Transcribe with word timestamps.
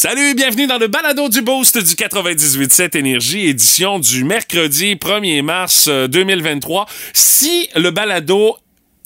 Salut, 0.00 0.36
bienvenue 0.36 0.68
dans 0.68 0.78
le 0.78 0.86
balado 0.86 1.28
du 1.28 1.42
Boost 1.42 1.76
du 1.76 1.94
98.7 1.96 2.96
Énergie, 2.96 3.48
édition 3.48 3.98
du 3.98 4.22
mercredi 4.22 4.94
1er 4.94 5.42
mars 5.42 5.88
2023. 5.88 6.82
Euh, 6.82 6.92
si 7.12 7.68
le 7.74 7.90
balado 7.90 8.56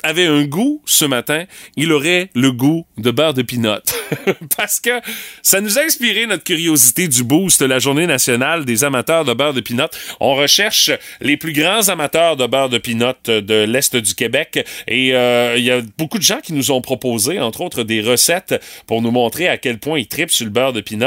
avait 0.03 0.27
un 0.27 0.45
goût 0.45 0.83
ce 0.87 1.05
matin, 1.05 1.45
il 1.77 1.93
aurait 1.93 2.31
le 2.35 2.53
goût 2.53 2.85
de 2.99 3.11
beurre 3.11 3.35
de 3.35 3.43
pinot. 3.43 3.81
Parce 4.57 4.81
que 4.81 5.01
ça 5.43 5.61
nous 5.61 5.79
a 5.79 5.83
inspiré 5.83 6.27
notre 6.27 6.45
curiosité 6.45 7.09
du 7.09 7.25
boost, 7.25 7.63
la 7.63 7.79
journée 7.79 8.07
nationale 8.07 8.65
des 8.65 8.85
amateurs 8.85 9.25
de 9.25 9.33
beurre 9.33 9.55
de 9.55 9.61
pinot. 9.61 9.89
On 10.21 10.35
recherche 10.35 10.91
les 11.21 11.37
plus 11.37 11.53
grands 11.53 11.89
amateurs 11.89 12.37
de 12.37 12.47
beurre 12.47 12.69
de 12.69 12.79
pinot 12.79 13.15
de 13.27 13.65
l'Est 13.65 13.97
du 13.97 14.15
Québec 14.15 14.67
et 14.89 15.15
euh, 15.15 15.55
il 15.57 15.65
y 15.65 15.71
a 15.71 15.81
beaucoup 15.99 16.19
de 16.19 16.23
gens 16.23 16.41
qui 16.41 16.53
nous 16.53 16.71
ont 16.71 16.81
proposé, 16.81 17.41
entre 17.41 17.61
autres, 17.61 17.83
des 17.83 18.01
recettes 18.01 18.61
pour 18.87 19.03
nous 19.03 19.11
montrer 19.11 19.49
à 19.49 19.59
quel 19.59 19.79
point 19.79 19.99
ils 19.99 20.09
tripent 20.09 20.31
sur 20.31 20.45
le 20.45 20.51
beurre 20.51 20.73
de 20.73 20.81
pinot. 20.81 21.07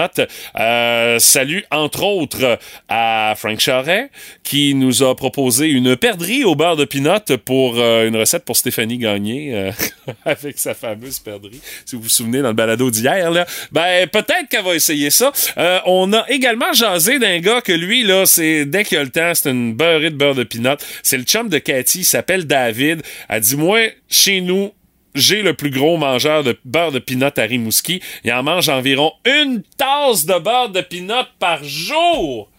Euh, 0.59 1.20
salut, 1.20 1.66
entre 1.71 2.03
autres, 2.03 2.59
à 2.89 3.34
Frank 3.38 3.59
Charret 3.59 4.09
qui 4.43 4.73
nous 4.75 5.03
a 5.03 5.16
proposé 5.16 5.67
une 5.67 5.95
perdrix 5.95 6.43
au 6.43 6.55
beurre 6.55 6.75
de 6.75 6.85
pinot 6.85 7.20
pour 7.43 7.75
euh, 7.77 8.07
une 8.07 8.16
recette 8.16 8.45
pour 8.45 8.55
Stéphanie 8.55 8.84
Gagné 8.94 9.53
euh, 9.53 9.71
avec 10.25 10.57
sa 10.59 10.73
fameuse 10.73 11.20
perdrix. 11.20 11.59
Si 11.85 11.95
vous 11.95 12.03
vous 12.03 12.09
souvenez 12.09 12.41
dans 12.41 12.49
le 12.49 12.53
balado 12.53 12.89
d'hier, 12.89 13.31
là, 13.31 13.45
ben 13.71 14.08
peut-être 14.08 14.48
qu'elle 14.49 14.63
va 14.63 14.75
essayer 14.75 15.09
ça. 15.09 15.31
Euh, 15.58 15.80
on 15.85 16.13
a 16.13 16.30
également 16.30 16.71
jasé 16.73 17.20
d'un 17.20 17.39
gars 17.39 17.61
que 17.61 17.73
lui, 17.73 18.03
là, 18.03 18.25
c'est 18.25 18.66
dès 18.66 18.84
qu'il 18.84 18.98
a 18.98 19.03
le 19.03 19.09
temps, 19.09 19.34
c'est 19.34 19.49
une 19.49 19.73
beurrée 19.73 20.11
de 20.11 20.16
beurre 20.16 20.35
de 20.35 20.44
pinot. 20.44 20.77
C'est 21.03 21.17
le 21.17 21.23
chum 21.23 21.49
de 21.49 21.58
Cathy, 21.58 21.99
il 21.99 22.05
s'appelle 22.05 22.45
David. 22.45 23.02
Elle 23.27 23.41
dit 23.41 23.58
Moi, 23.58 23.80
chez 24.08 24.41
nous, 24.41 24.71
j'ai 25.16 25.41
le 25.41 25.53
plus 25.53 25.70
gros 25.70 25.97
mangeur 25.97 26.44
de 26.44 26.58
beurre 26.66 26.91
de 26.91 26.99
pinot 26.99 27.30
à 27.38 27.41
Rimouski. 27.41 28.02
Il 28.23 28.33
en 28.33 28.44
mange 28.44 28.70
environ 28.70 29.13
une 29.25 29.63
tasse 29.77 30.25
de 30.25 30.38
beurre 30.38 30.70
de 30.70 30.81
pinot 30.81 31.23
par 31.39 31.63
jour. 31.63 32.49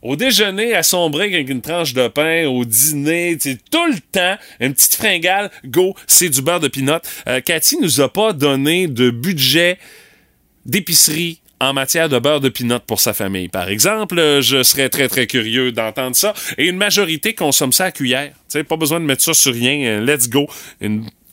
Au 0.00 0.14
déjeuner, 0.14 0.74
à 0.74 0.84
son 0.84 1.10
brick 1.10 1.34
avec 1.34 1.48
une 1.48 1.60
tranche 1.60 1.92
de 1.92 2.06
pain, 2.06 2.46
au 2.46 2.64
dîner, 2.64 3.36
tout 3.70 3.86
le 3.86 3.98
temps, 4.12 4.36
une 4.60 4.72
petite 4.72 4.94
fringale, 4.94 5.50
go, 5.64 5.94
c'est 6.06 6.28
du 6.28 6.40
beurre 6.40 6.60
de 6.60 6.68
pinot. 6.68 7.00
Euh, 7.26 7.40
Cathy 7.40 7.78
nous 7.80 8.00
a 8.00 8.12
pas 8.12 8.32
donné 8.32 8.86
de 8.86 9.10
budget 9.10 9.78
d'épicerie 10.64 11.40
en 11.60 11.72
matière 11.72 12.08
de 12.08 12.18
beurre 12.20 12.40
de 12.40 12.48
pinot 12.48 12.78
pour 12.86 13.00
sa 13.00 13.12
famille. 13.12 13.48
Par 13.48 13.68
exemple, 13.68 14.18
euh, 14.18 14.40
je 14.40 14.62
serais 14.62 14.88
très 14.88 15.08
très 15.08 15.26
curieux 15.26 15.72
d'entendre 15.72 16.14
ça. 16.14 16.32
Et 16.56 16.66
une 16.66 16.76
majorité 16.76 17.34
consomme 17.34 17.72
ça 17.72 17.86
à 17.86 17.90
cuillère. 17.90 18.32
sais, 18.46 18.62
pas 18.62 18.76
besoin 18.76 19.00
de 19.00 19.04
mettre 19.04 19.24
ça 19.24 19.34
sur 19.34 19.52
rien. 19.52 19.80
Euh, 19.80 20.00
let's 20.00 20.28
go. 20.28 20.48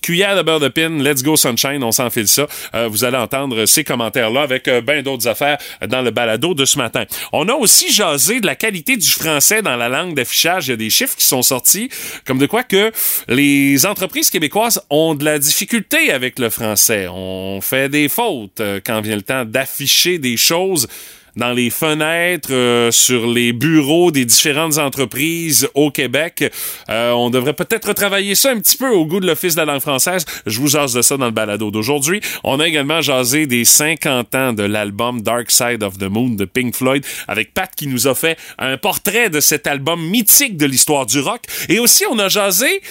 Cuillère 0.06 0.36
de 0.36 0.44
beurre 0.44 0.60
de 0.60 0.68
pin, 0.68 1.00
let's 1.00 1.24
go 1.24 1.36
sunshine, 1.36 1.84
on 1.84 1.92
s'enfile 1.92 2.28
ça. 2.28 2.46
Euh, 2.76 2.88
vous 2.88 3.06
allez 3.06 3.18
entendre 3.18 3.66
ces 3.66 3.84
commentaires-là 3.84 4.44
avec 4.44 4.68
euh, 4.68 4.80
bien 4.80 5.02
d'autres 5.02 5.28
affaires 5.28 5.58
dans 5.88 6.04
le 6.04 6.12
balado 6.12 6.54
de 6.54 6.64
ce 6.64 6.78
matin. 6.78 7.06
On 7.34 7.50
a 7.50 7.54
aussi 7.54 7.92
jasé 7.92 8.40
de 8.40 8.46
la 8.46 8.54
qualité 8.54 8.98
du 8.98 9.10
français 9.10 9.64
dans 9.64 9.76
la 9.76 9.90
langue 9.90 10.14
d'affichage. 10.14 10.68
Il 10.68 10.70
y 10.70 10.74
a 10.76 10.78
des 10.78 10.92
chiffres 10.92 11.16
qui 11.16 11.26
sont 11.26 11.42
sortis, 11.42 11.90
comme 12.24 12.38
de 12.38 12.46
quoi 12.46 12.62
que 12.62 12.92
les 13.28 13.88
entreprises 13.88 14.30
québécoises 14.30 14.80
ont 14.92 15.16
de 15.16 15.26
la 15.26 15.40
difficulté 15.40 16.12
avec 16.12 16.38
le 16.38 16.52
français. 16.52 17.08
On 17.10 17.60
fait 17.62 17.90
des 17.90 18.08
fautes 18.08 18.60
euh, 18.60 18.80
quand 18.86 19.02
vient 19.02 19.16
le 19.16 19.24
temps 19.24 19.44
d'afficher 19.44 20.20
des 20.20 20.38
choses 20.38 20.88
dans 21.36 21.52
les 21.52 21.70
fenêtres, 21.70 22.52
euh, 22.52 22.92
sur 22.92 23.28
les 23.28 23.54
bureaux 23.54 24.12
des 24.12 24.26
différentes 24.26 24.78
entreprises 24.78 25.68
au 25.74 25.92
Québec. 25.92 26.52
Euh, 26.90 27.12
on 27.12 27.30
devrait 27.30 27.54
peut-être 27.54 27.90
retravailler 27.90 28.36
ça 28.36 28.52
un 28.52 28.60
petit 28.60 28.78
peu 28.78 28.90
au 28.90 29.06
goût 29.06 29.20
de 29.20 29.28
l'Office 29.28 29.56
de 29.56 29.62
la 29.62 29.66
langue 29.66 29.82
française. 29.82 30.26
Je 30.46 30.60
vous 30.60 30.68
jase 30.68 30.94
de 30.94 31.02
ça 31.02 31.18
dans 31.18 31.26
le 31.26 31.32
balado 31.32 31.72
d'aujourd'hui. 31.72 32.22
On 32.44 32.60
a 32.60 32.68
également 32.68 33.02
jasé 33.02 33.48
des 33.48 33.66
50 33.66 34.36
ans 34.36 34.54
de 34.54 34.64
l'album 34.64 35.22
Dark 35.22 35.52
Side 35.52 35.84
of 35.84 35.98
the 35.98 36.10
Moon 36.10 36.30
de 36.30 36.46
Pink 36.46 36.76
Floyd 36.76 37.06
avec 37.28 37.54
Pat 37.54 37.70
qui 37.76 37.88
nous 37.88 38.08
a 38.08 38.16
fait 38.16 38.38
un 38.58 38.78
portrait 38.78 39.30
de 39.30 39.40
cet 39.40 39.68
album 39.68 40.02
mythique 40.02 40.58
de 40.58 40.66
l'histoire 40.66 41.06
du 41.06 41.20
rock. 41.20 41.42
Et 41.70 41.80
aussi, 41.80 42.04
on 42.10 42.20
a 42.20 42.30
jasé 42.30 42.82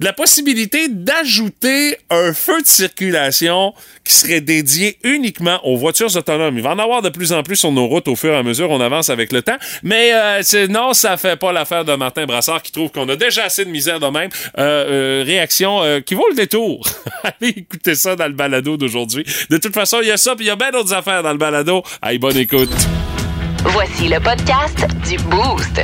la 0.00 0.12
possibilité 0.12 0.88
d'ajouter 0.88 1.96
un 2.10 2.32
feu 2.32 2.60
de 2.62 2.66
circulation 2.66 3.74
qui 4.04 4.14
serait 4.14 4.40
dédié 4.40 4.98
uniquement 5.02 5.60
aux 5.64 5.76
voitures 5.76 6.14
autonomes. 6.16 6.56
Il 6.56 6.62
va 6.62 6.70
en 6.70 6.78
avoir 6.78 7.02
de 7.02 7.08
plus 7.08 7.32
en 7.32 7.42
plus 7.42 7.56
sur 7.56 7.72
nos 7.72 7.86
routes 7.86 8.08
au 8.08 8.16
fur 8.16 8.32
et 8.32 8.36
à 8.36 8.42
mesure 8.42 8.70
on 8.70 8.80
avance 8.80 9.10
avec 9.10 9.32
le 9.32 9.42
temps. 9.42 9.56
Mais 9.82 10.12
euh, 10.12 10.66
non, 10.68 10.92
ça 10.92 11.16
fait 11.16 11.36
pas 11.36 11.52
l'affaire 11.52 11.84
de 11.84 11.94
Martin 11.94 12.26
Brassard 12.26 12.62
qui 12.62 12.72
trouve 12.72 12.90
qu'on 12.90 13.08
a 13.08 13.16
déjà 13.16 13.44
assez 13.44 13.64
de 13.64 13.70
misère 13.70 14.00
de 14.00 14.06
même. 14.06 14.30
Euh, 14.58 14.74
euh, 14.84 15.24
réaction 15.24 15.80
qui 16.04 16.14
vaut 16.14 16.28
le 16.28 16.36
détour. 16.36 16.86
Allez 17.22 17.54
écoutez 17.56 17.94
ça 17.94 18.16
dans 18.16 18.26
le 18.26 18.32
balado 18.32 18.76
d'aujourd'hui. 18.76 19.24
De 19.50 19.56
toute 19.56 19.74
façon, 19.74 19.98
il 20.02 20.08
y 20.08 20.10
a 20.10 20.16
ça, 20.16 20.34
puis 20.34 20.44
il 20.44 20.48
y 20.48 20.50
a 20.50 20.56
bien 20.56 20.70
d'autres 20.70 20.92
affaires 20.92 21.22
dans 21.22 21.32
le 21.32 21.38
balado. 21.38 21.82
Allez, 22.02 22.18
bonne 22.18 22.36
écoute. 22.36 22.70
Voici 23.64 24.08
le 24.08 24.20
podcast 24.20 24.86
du 25.08 25.16
Boost 25.24 25.82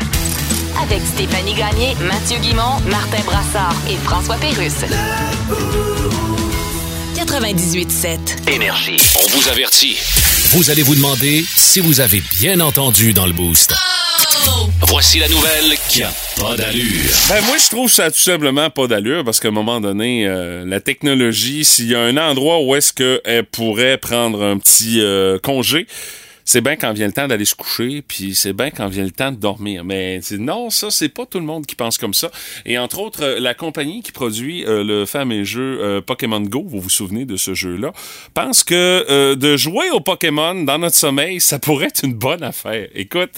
avec 0.83 1.03
Stéphanie 1.03 1.55
Gagné, 1.55 1.95
Mathieu 2.01 2.39
Guimont, 2.39 2.81
Martin 2.89 3.23
Brassard 3.25 3.75
et 3.89 3.97
François 3.97 4.37
Pérusse. 4.37 4.85
98.7 7.15 8.51
Énergie. 8.51 8.97
On 9.17 9.29
vous 9.37 9.49
avertit. 9.49 9.99
Vous 10.53 10.71
allez 10.71 10.83
vous 10.83 10.95
demander 10.95 11.45
si 11.57 11.81
vous 11.81 12.01
avez 12.01 12.23
bien 12.41 12.61
entendu 12.61 13.13
dans 13.13 13.27
le 13.27 13.33
boost. 13.33 13.75
Voici 14.89 15.19
la 15.19 15.29
nouvelle 15.29 15.77
qui 15.89 16.03
a 16.03 16.11
pas 16.41 16.57
d'allure. 16.57 17.11
Ben 17.29 17.45
moi 17.45 17.57
je 17.59 17.69
trouve 17.69 17.91
ça 17.91 18.11
tout 18.11 18.19
simplement 18.19 18.71
pas 18.71 18.87
d'allure 18.87 19.25
parce 19.25 19.39
qu'à 19.39 19.49
un 19.49 19.53
moment 19.53 19.81
donné 19.81 20.27
euh, 20.27 20.65
la 20.67 20.81
technologie 20.81 21.65
s'il 21.65 21.89
y 21.89 21.95
a 21.95 22.01
un 22.01 22.17
endroit 22.17 22.63
où 22.63 22.75
est-ce 22.75 22.93
qu'elle 22.93 23.45
pourrait 23.45 23.99
prendre 23.99 24.43
un 24.43 24.59
petit 24.59 25.01
euh, 25.01 25.39
congé 25.39 25.87
c'est 26.53 26.63
bien 26.63 26.75
quand 26.75 26.93
vient 26.93 27.07
le 27.07 27.13
temps 27.13 27.29
d'aller 27.29 27.45
se 27.45 27.55
coucher, 27.55 28.03
puis 28.03 28.35
c'est 28.35 28.53
bien 28.53 28.73
quand 28.73 28.89
vient 28.89 29.05
le 29.05 29.13
temps 29.13 29.31
de 29.31 29.37
dormir. 29.37 29.85
Mais 29.85 30.19
non, 30.33 30.69
ça, 30.69 30.91
c'est 30.91 31.09
pas 31.09 31.25
tout 31.25 31.39
le 31.39 31.45
monde 31.45 31.65
qui 31.65 31.77
pense 31.77 31.97
comme 31.97 32.13
ça. 32.13 32.29
Et 32.67 32.77
entre 32.77 32.99
autres, 32.99 33.23
euh, 33.23 33.39
la 33.39 33.55
compagnie 33.55 34.03
qui 34.03 34.11
produit 34.11 34.65
euh, 34.67 34.83
le 34.83 35.07
fameux 35.07 35.45
jeu 35.45 35.79
euh, 35.81 36.01
Pokémon 36.01 36.41
Go, 36.41 36.65
vous 36.67 36.81
vous 36.81 36.91
souvenez 36.91 37.25
de 37.25 37.37
ce 37.37 37.55
jeu-là, 37.55 37.93
pense 38.35 38.65
que 38.65 39.35
de 39.35 39.57
jouer 39.57 39.91
au 39.93 40.01
Pokémon 40.01 40.65
dans 40.65 40.79
notre 40.79 40.97
sommeil, 40.97 41.41
ça 41.41 41.61
pourrait 41.61 41.87
être 41.87 42.05
une 42.05 42.15
bonne 42.15 42.43
affaire. 42.43 42.89
Écoute, 42.97 43.31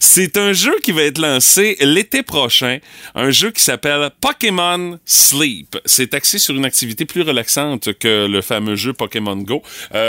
c'est 0.00 0.36
un 0.36 0.52
jeu 0.52 0.74
qui 0.82 0.90
va 0.90 1.02
être 1.02 1.18
lancé 1.18 1.76
l'été 1.80 2.24
prochain, 2.24 2.78
un 3.14 3.30
jeu 3.30 3.52
qui 3.52 3.62
s'appelle 3.62 4.10
Pokémon 4.20 4.98
Sleep. 5.04 5.78
C'est 5.84 6.14
axé 6.14 6.38
sur 6.38 6.56
une 6.56 6.64
activité 6.64 7.04
plus 7.04 7.22
relaxante 7.22 7.96
que 7.96 8.26
le 8.26 8.42
fameux 8.42 8.74
jeu 8.74 8.92
Pokémon 8.92 9.36
Go. 9.36 9.62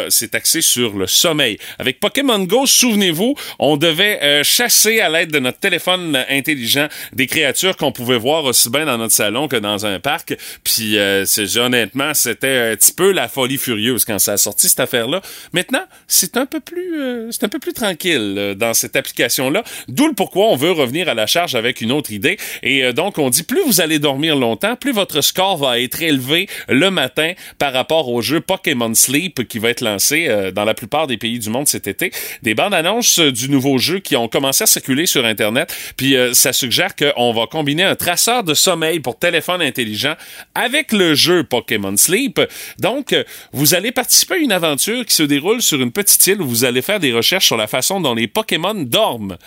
c'est 0.10 0.34
axé 0.34 0.62
sur 0.62 0.98
le 0.98 1.06
sommeil. 1.06 1.60
Avec 1.78 2.00
Pokémon 2.00 2.47
Souvenez-vous, 2.66 3.36
on 3.60 3.78
devait 3.78 4.20
euh, 4.22 4.44
chasser 4.44 5.00
à 5.00 5.10
l'aide 5.10 5.32
de 5.32 5.40
notre 5.40 5.60
téléphone 5.60 6.18
intelligent 6.30 6.88
des 7.14 7.28
créatures 7.28 7.78
qu'on 7.78 7.92
pouvait 7.92 8.18
voir 8.18 8.44
aussi 8.46 8.70
bien 8.70 8.86
dans 8.86 8.98
notre 8.98 9.14
salon 9.14 9.48
que 9.48 9.56
dans 9.56 9.86
un 9.86 10.00
parc. 10.00 10.36
Puis 10.64 10.98
euh, 10.98 11.26
honnêtement, 11.58 12.14
c'était 12.14 12.72
un 12.72 12.76
petit 12.76 12.94
peu 12.94 13.12
la 13.12 13.28
folie 13.28 13.58
furieuse 13.58 14.06
quand 14.06 14.20
ça 14.20 14.34
a 14.34 14.38
sorti 14.38 14.70
cette 14.70 14.80
affaire-là. 14.80 15.22
Maintenant, 15.54 15.84
c'est 16.08 16.38
un 16.38 16.46
peu 16.46 16.60
plus 16.60 17.02
euh, 17.02 17.32
c'est 17.32 17.44
un 17.44 17.50
peu 17.50 17.60
plus 17.60 17.74
tranquille 17.74 18.36
euh, 18.38 18.56
dans 18.56 18.74
cette 18.74 18.96
application-là. 18.96 19.64
D'où 19.88 20.08
le 20.08 20.14
pourquoi 20.14 20.48
on 20.48 20.56
veut 20.56 20.72
revenir 20.72 21.10
à 21.10 21.14
la 21.14 21.28
charge 21.28 21.56
avec 21.56 21.82
une 21.82 21.92
autre 21.92 22.12
idée. 22.12 22.38
Et 22.64 22.94
donc 22.94 23.18
on 23.18 23.30
dit 23.30 23.44
plus 23.44 23.62
vous 23.66 23.82
allez 23.82 24.00
dormir 24.00 24.36
longtemps, 24.36 24.76
plus 24.76 24.92
votre 24.92 25.22
score 25.22 25.58
va 25.58 25.80
être 25.80 26.02
élevé 26.02 26.48
le 26.70 26.90
matin 26.92 27.34
par 27.60 27.74
rapport 27.74 28.10
au 28.10 28.22
jeu 28.22 28.40
Pokémon 28.40 28.94
Sleep 28.94 29.48
qui 29.48 29.60
va 29.60 29.70
être 29.70 29.82
lancé 29.82 30.52
dans 30.54 30.66
la 30.66 30.74
plupart 30.74 31.08
des 31.08 31.18
pays 31.18 31.40
du 31.40 31.50
monde 31.50 31.68
cet 31.68 31.88
été 31.88 32.12
des 32.44 32.56
bandes 32.56 32.74
annonces 32.74 33.20
euh, 33.20 33.32
du 33.32 33.50
nouveau 33.50 33.78
jeu 33.78 34.00
qui 34.00 34.16
ont 34.16 34.28
commencé 34.28 34.64
à 34.64 34.68
circuler 34.68 35.06
sur 35.06 35.26
Internet. 35.26 35.74
Puis 35.96 36.16
euh, 36.16 36.34
ça 36.34 36.54
suggère 36.54 36.96
qu'on 36.96 37.34
va 37.34 37.48
combiner 37.48 37.84
un 37.84 37.96
traceur 37.96 38.44
de 38.44 38.54
sommeil 38.54 39.00
pour 39.00 39.18
téléphone 39.18 39.62
intelligent 39.62 40.16
avec 40.56 40.92
le 40.92 41.16
jeu 41.16 41.44
Pokémon 41.44 41.96
Sleep. 41.98 42.40
Donc, 42.80 43.14
euh, 43.14 43.24
vous 43.52 43.74
allez 43.74 43.92
participer 43.92 44.36
à 44.36 44.38
une 44.38 44.52
aventure 44.52 45.06
qui 45.06 45.16
se 45.16 45.24
déroule 45.24 45.62
sur 45.62 45.82
une 45.82 45.92
petite 45.92 46.26
île 46.28 46.42
où 46.42 46.48
vous 46.48 46.66
allez 46.66 46.82
faire 46.82 47.00
des 47.00 47.14
recherches 47.14 47.46
sur 47.46 47.58
la 47.58 47.68
façon 47.68 48.02
dont 48.02 48.14
les 48.14 48.28
Pokémon 48.28 48.74
dorment. 48.76 49.38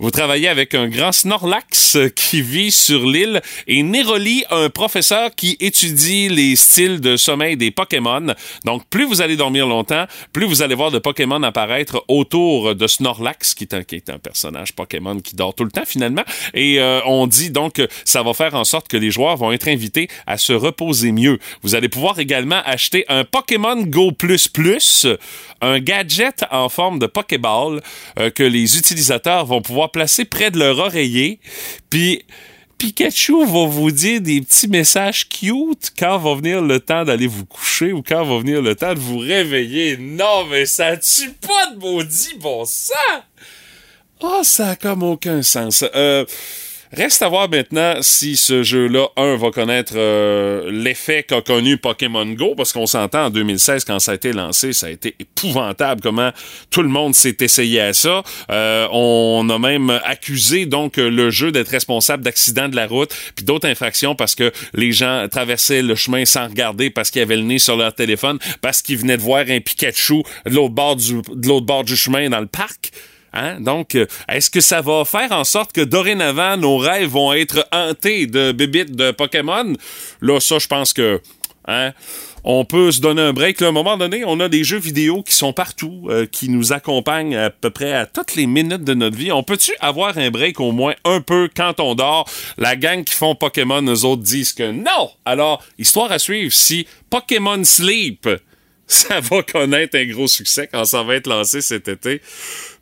Vous 0.00 0.12
travaillez 0.12 0.46
avec 0.46 0.76
un 0.76 0.86
grand 0.86 1.10
Snorlax 1.10 1.98
qui 2.14 2.40
vit 2.40 2.70
sur 2.70 3.04
l'île 3.04 3.42
et 3.66 3.82
Neroli, 3.82 4.44
un 4.48 4.70
professeur 4.70 5.34
qui 5.34 5.56
étudie 5.58 6.28
les 6.28 6.54
styles 6.54 7.00
de 7.00 7.16
sommeil 7.16 7.56
des 7.56 7.72
Pokémon. 7.72 8.34
Donc, 8.64 8.84
plus 8.90 9.04
vous 9.04 9.22
allez 9.22 9.34
dormir 9.34 9.66
longtemps, 9.66 10.04
plus 10.32 10.46
vous 10.46 10.62
allez 10.62 10.76
voir 10.76 10.92
de 10.92 11.00
Pokémon 11.00 11.42
apparaître 11.42 12.04
autour 12.06 12.76
de 12.76 12.86
Snorlax, 12.86 13.56
qui 13.56 13.64
est 13.64 13.74
un, 13.74 14.18
personnage 14.18 14.72
Pokémon 14.72 15.18
qui 15.18 15.34
dort 15.34 15.52
tout 15.52 15.64
le 15.64 15.72
temps 15.72 15.84
finalement. 15.84 16.24
Et 16.54 16.78
euh, 16.78 17.00
on 17.04 17.26
dit 17.26 17.50
donc 17.50 17.72
que 17.74 17.88
ça 18.04 18.22
va 18.22 18.34
faire 18.34 18.54
en 18.54 18.64
sorte 18.64 18.86
que 18.86 18.96
les 18.96 19.10
joueurs 19.10 19.36
vont 19.36 19.50
être 19.50 19.66
invités 19.66 20.08
à 20.28 20.38
se 20.38 20.52
reposer 20.52 21.10
mieux. 21.10 21.40
Vous 21.62 21.74
allez 21.74 21.88
pouvoir 21.88 22.20
également 22.20 22.62
acheter 22.64 23.04
un 23.08 23.24
Pokémon 23.24 23.82
Go 23.82 24.12
un 25.60 25.80
gadget 25.80 26.44
en 26.50 26.68
forme 26.68 26.98
de 26.98 27.06
Pokéball 27.06 27.80
euh, 28.18 28.30
que 28.30 28.44
les 28.44 28.78
utilisateurs 28.78 29.44
vont 29.44 29.60
pouvoir 29.60 29.87
placer 29.88 30.24
près 30.24 30.50
de 30.50 30.58
leur 30.58 30.78
oreiller. 30.78 31.40
Puis 31.90 32.24
Pikachu 32.78 33.44
va 33.44 33.66
vous 33.66 33.90
dire 33.90 34.20
des 34.20 34.40
petits 34.40 34.68
messages 34.68 35.28
cute 35.28 35.92
quand 35.98 36.16
va 36.18 36.36
venir 36.36 36.62
le 36.62 36.78
temps 36.78 37.04
d'aller 37.04 37.26
vous 37.26 37.44
coucher 37.44 37.92
ou 37.92 38.02
quand 38.02 38.24
va 38.24 38.38
venir 38.38 38.62
le 38.62 38.76
temps 38.76 38.94
de 38.94 39.00
vous 39.00 39.18
réveiller. 39.18 39.96
Non, 39.96 40.46
mais 40.48 40.64
ça 40.64 40.96
tue 40.96 41.32
pas 41.32 41.72
de 41.74 41.78
maudit 41.78 42.36
bon 42.38 42.64
sang! 42.64 42.94
Oh, 44.20 44.40
ça 44.42 44.70
a 44.70 44.76
comme 44.76 45.02
aucun 45.02 45.42
sens. 45.42 45.84
Euh, 45.94 46.24
Reste 46.92 47.20
à 47.20 47.28
voir 47.28 47.50
maintenant 47.50 47.96
si 48.00 48.36
ce 48.36 48.62
jeu-là, 48.62 49.08
un, 49.16 49.36
va 49.36 49.50
connaître 49.50 49.92
euh, 49.96 50.70
l'effet 50.70 51.22
qu'a 51.22 51.42
connu 51.42 51.76
Pokémon 51.76 52.24
Go, 52.24 52.54
parce 52.56 52.72
qu'on 52.72 52.86
s'entend 52.86 53.26
en 53.26 53.30
2016, 53.30 53.84
quand 53.84 53.98
ça 53.98 54.12
a 54.12 54.14
été 54.14 54.32
lancé, 54.32 54.72
ça 54.72 54.86
a 54.86 54.90
été 54.90 55.14
épouvantable 55.18 56.00
comment 56.00 56.30
tout 56.70 56.82
le 56.82 56.88
monde 56.88 57.14
s'est 57.14 57.36
essayé 57.40 57.80
à 57.80 57.92
ça. 57.92 58.22
Euh, 58.50 58.88
on 58.90 59.48
a 59.50 59.58
même 59.58 60.00
accusé 60.04 60.64
donc 60.64 60.96
le 60.96 61.28
jeu 61.28 61.52
d'être 61.52 61.68
responsable 61.68 62.22
d'accidents 62.22 62.68
de 62.68 62.76
la 62.76 62.86
route, 62.86 63.14
puis 63.34 63.44
d'autres 63.44 63.68
infractions 63.68 64.14
parce 64.14 64.34
que 64.34 64.50
les 64.72 64.92
gens 64.92 65.26
traversaient 65.30 65.82
le 65.82 65.94
chemin 65.94 66.24
sans 66.24 66.48
regarder 66.48 66.88
parce 66.88 67.10
qu'ils 67.10 67.22
avaient 67.22 67.36
le 67.36 67.42
nez 67.42 67.58
sur 67.58 67.76
leur 67.76 67.94
téléphone, 67.94 68.38
parce 68.62 68.80
qu'ils 68.80 68.96
venaient 68.96 69.18
de 69.18 69.22
voir 69.22 69.44
un 69.48 69.60
Pikachu 69.60 70.22
de 70.46 70.54
l'autre 70.54 70.74
bord 70.74 70.96
de 70.96 71.48
l'autre 71.48 71.66
bord 71.66 71.84
du 71.84 71.96
chemin 71.96 72.30
dans 72.30 72.40
le 72.40 72.46
parc. 72.46 72.92
Hein? 73.32 73.60
Donc, 73.60 73.94
euh, 73.94 74.06
est-ce 74.28 74.50
que 74.50 74.60
ça 74.60 74.80
va 74.80 75.04
faire 75.04 75.32
en 75.32 75.44
sorte 75.44 75.72
que 75.72 75.80
dorénavant, 75.80 76.56
nos 76.56 76.78
rêves 76.78 77.10
vont 77.10 77.32
être 77.32 77.66
hantés 77.72 78.26
de 78.26 78.52
bébites 78.52 78.96
de 78.96 79.10
Pokémon? 79.10 79.74
Là, 80.20 80.40
ça, 80.40 80.58
je 80.58 80.66
pense 80.66 80.92
que... 80.92 81.20
Hein? 81.66 81.92
on 82.44 82.64
peut 82.64 82.90
se 82.92 83.00
donner 83.00 83.22
un 83.22 83.32
break. 83.32 83.60
À 83.62 83.68
un 83.68 83.72
moment 83.72 83.96
donné, 83.96 84.24
on 84.24 84.40
a 84.40 84.48
des 84.48 84.64
jeux 84.64 84.78
vidéo 84.78 85.22
qui 85.22 85.34
sont 85.34 85.52
partout, 85.52 86.06
euh, 86.08 86.26
qui 86.26 86.48
nous 86.48 86.72
accompagnent 86.72 87.36
à 87.36 87.50
peu 87.50 87.70
près 87.70 87.92
à 87.92 88.06
toutes 88.06 88.34
les 88.36 88.46
minutes 88.46 88.84
de 88.84 88.94
notre 88.94 89.16
vie. 89.16 89.32
On 89.32 89.42
peut-tu 89.42 89.72
avoir 89.80 90.16
un 90.18 90.30
break 90.30 90.60
au 90.60 90.72
moins 90.72 90.94
un 91.04 91.20
peu 91.20 91.50
quand 91.54 91.78
on 91.78 91.94
dort? 91.94 92.28
La 92.56 92.74
gang 92.74 93.04
qui 93.04 93.14
font 93.14 93.34
Pokémon, 93.34 93.82
eux 93.82 94.04
autres 94.04 94.22
disent 94.22 94.52
que 94.52 94.70
non! 94.70 95.10
Alors, 95.24 95.62
histoire 95.78 96.10
à 96.10 96.18
suivre, 96.18 96.52
si 96.52 96.86
Pokémon 97.10 97.62
Sleep, 97.64 98.28
ça 98.86 99.20
va 99.20 99.42
connaître 99.42 99.98
un 99.98 100.06
gros 100.06 100.28
succès 100.28 100.68
quand 100.72 100.86
ça 100.86 101.02
va 101.02 101.16
être 101.16 101.26
lancé 101.26 101.60
cet 101.60 101.88
été. 101.88 102.22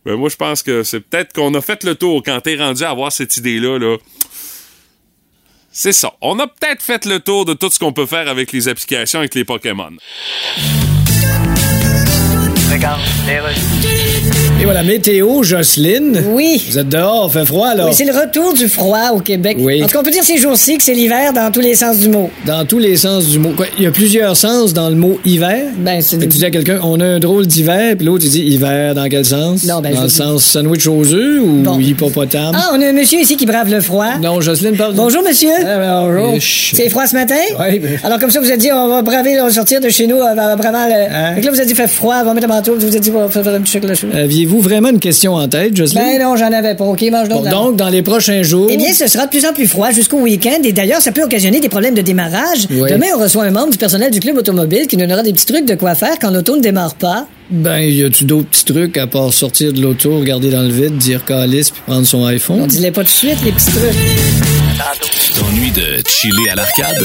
Ben 0.07 0.15
moi, 0.15 0.29
je 0.29 0.37
pense 0.37 0.63
que 0.63 0.85
c'est 0.85 1.01
peut-être 1.01 1.33
qu'on 1.33 1.53
a 1.55 1.61
fait 1.61 1.83
le 1.83 1.97
tour 1.97 2.23
quand 2.25 2.41
t'es 2.41 2.55
rendu 2.55 2.85
à 2.85 2.91
avoir 2.91 3.11
cette 3.11 3.37
idée-là. 3.39 3.77
Là. 3.77 3.97
C'est 5.73 5.93
ça. 5.93 6.13
On 6.21 6.39
a 6.39 6.47
peut-être 6.47 6.81
fait 6.81 7.05
le 7.07 7.19
tour 7.19 7.45
de 7.45 7.55
tout 7.55 7.69
ce 7.71 7.81
qu'on 7.81 7.93
peut 7.93 8.07
faire 8.07 8.29
avec 8.29 8.53
les 8.53 8.69
applications, 8.69 9.19
avec 9.19 9.35
les 9.35 9.45
Pokémon. 9.45 9.91
Regarde, 12.71 13.01
et 14.59 14.65
voilà, 14.65 14.83
météo, 14.83 15.43
Jocelyne. 15.43 16.23
Oui. 16.31 16.65
Vous 16.71 16.79
êtes 16.79 16.89
dehors, 16.89 17.31
fait 17.31 17.45
froid, 17.45 17.75
là. 17.75 17.85
Oui, 17.87 17.93
c'est 17.95 18.07
le 18.07 18.13
retour 18.19 18.55
du 18.55 18.69
froid 18.69 19.11
au 19.15 19.21
Québec. 19.21 19.59
Oui. 19.61 19.83
En 19.83 19.87
tout 19.87 19.93
cas, 19.93 20.01
on 20.01 20.03
peut 20.03 20.11
dire 20.11 20.25
ces 20.25 20.39
jours-ci 20.39 20.79
que 20.79 20.83
c'est 20.85 20.95
l'hiver 20.95 21.35
dans 21.35 21.51
tous 21.53 21.61
les 21.61 21.75
sens 21.75 21.99
du 21.99 22.09
mot. 22.09 22.31
Dans 22.47 22.65
tous 22.65 22.79
les 22.79 22.97
sens 22.97 23.27
du 23.27 23.39
mot. 23.39 23.51
Quoi, 23.55 23.67
il 23.77 23.85
y 23.85 23.87
a 23.87 23.91
plusieurs 23.91 24.35
sens 24.35 24.73
dans 24.73 24.89
le 24.89 24.95
mot 24.95 25.21
hiver. 25.27 25.67
Ben, 25.77 26.01
c'est... 26.01 26.17
Tu 26.19 26.27
dis 26.29 26.45
à 26.47 26.51
quelqu'un, 26.51 26.81
on 26.83 26.99
a 27.01 27.05
un 27.05 27.19
drôle 27.19 27.47
d'hiver, 27.47 27.97
puis 27.99 28.07
l'autre, 28.07 28.25
tu 28.25 28.31
dis 28.31 28.43
hiver 28.45 28.95
dans 28.95 29.07
quel 29.11 29.27
sens? 29.27 29.65
Non, 29.65 29.81
ben, 29.83 29.93
Dans 29.95 30.01
le 30.03 30.09
dis- 30.09 30.15
sens 30.15 30.43
sandwich 30.45 30.87
aux 30.87 31.13
œufs 31.13 31.41
ou 31.43 31.63
Bon. 31.63 31.79
hippopotame? 31.79 32.55
Ah, 32.57 32.71
on 32.73 32.81
a 32.81 32.87
un 32.87 32.93
monsieur 32.95 33.21
ici 33.21 33.37
qui 33.37 33.45
brave 33.45 33.71
le 33.71 33.83
froid. 33.83 34.17
Non, 34.23 34.41
Jocelyne 34.41 34.77
parle. 34.77 34.95
Bonjour, 34.95 35.23
monsieur. 35.23 35.51
Ah, 35.67 36.03
bonjour. 36.07 36.35
Ish. 36.35 36.73
C'est 36.75 36.89
froid 36.89 37.07
ce 37.07 37.15
matin? 37.15 37.35
Oui, 37.61 37.79
ben- 37.79 37.99
Alors, 38.03 38.19
comme 38.19 38.31
ça, 38.31 38.41
vous 38.41 38.47
avez 38.49 38.57
dit, 38.57 38.73
on 38.73 38.89
va 38.89 39.03
braver, 39.03 39.39
on 39.39 39.45
va 39.45 39.51
sortir 39.53 39.83
de 39.83 39.91
chez 39.91 40.07
nous, 40.07 40.17
euh, 40.17 40.35
vraiment 40.57 40.87
le... 40.89 41.15
Hein? 41.15 41.35
Là, 41.43 41.51
vous 41.51 41.59
avez 41.59 41.67
dit, 41.67 41.75
fait 41.75 41.89
froid, 41.89 42.17
on 42.23 42.25
va 42.25 42.33
mettre 42.33 42.47
un 42.51 42.55
manteau, 42.55 42.75
vous 42.75 42.85
avez 42.87 43.01
dit, 43.01 43.11
on 43.15 43.27
va 43.27 43.29
faire 43.29 43.47
un 43.55 43.61
petit 43.61 43.73
chocolat. 43.75 43.93
Aviez-vous 44.47 44.63
vraiment 44.63 44.91
une 44.91 45.01
question 45.01 45.35
en 45.35 45.49
tête, 45.49 45.77
Jocelyne? 45.77 46.05
Ben 46.05 46.23
non, 46.23 46.37
j'en 46.37 46.53
avais 46.53 46.77
pas. 46.77 46.85
OK, 46.85 47.03
mange 47.11 47.29
donc. 47.29 47.43
Bon, 47.43 47.51
donc, 47.51 47.77
dans 47.77 47.89
les 47.89 48.03
prochains 48.03 48.45
jours. 48.45 48.69
Eh 48.71 48.77
bien, 48.77 48.93
ce 48.93 49.09
sera 49.09 49.25
de 49.27 49.31
plus 49.31 49.45
en 49.45 49.53
plus 49.53 49.67
froid 49.67 49.91
jusqu'au 49.91 50.19
week-end 50.21 50.59
et 50.63 50.71
d'ailleurs, 50.73 51.01
ça 51.01 51.11
peut 51.11 51.25
occasionner 51.25 51.59
des 51.59 51.69
problèmes 51.69 51.95
de 51.95 52.03
démarrage. 52.03 52.61
Oui. 52.71 52.89
Demain, 52.89 53.07
on 53.17 53.21
reçoit 53.21 53.43
un 53.43 53.51
membre 53.51 53.71
du 53.73 53.77
personnel 53.79 54.13
du 54.13 54.21
club 54.21 54.37
automobile 54.39 54.87
qui 54.87 54.97
nous 54.97 55.05
donnera 55.05 55.25
des 55.25 55.33
petits 55.33 55.47
trucs 55.47 55.67
de 55.67 55.75
quoi 55.75 55.97
faire 55.97 56.17
quand 56.21 56.31
l'auto 56.31 56.55
ne 56.57 56.61
démarre 56.63 56.95
pas. 56.95 57.27
Ben, 57.51 57.81
y 57.81 58.05
a-tu 58.05 58.23
d'autres 58.25 58.49
petits 58.49 58.65
trucs 58.67 58.97
à 58.99 59.09
part 59.09 59.33
sortir 59.33 59.73
de 59.73 59.81
l'auto, 59.81 60.17
regarder 60.21 60.51
dans 60.51 60.63
le 60.63 60.71
vide, 60.71 60.97
dire 60.97 61.25
calice 61.25 61.71
puis 61.73 61.83
prendre 61.85 62.07
son 62.07 62.19
On 62.19 62.27
iPhone? 62.27 62.67
dis-les 62.69 62.93
pas 62.93 63.01
tout 63.01 63.07
de 63.07 63.11
suite, 63.11 63.39
les 63.45 63.51
petits 63.51 63.67
trucs. 63.67 63.97
Tu 65.03 65.41
t'ennuies 65.41 65.73
de 65.73 66.03
chiller 66.09 66.51
à 66.53 66.55
l'arcade? 66.55 67.05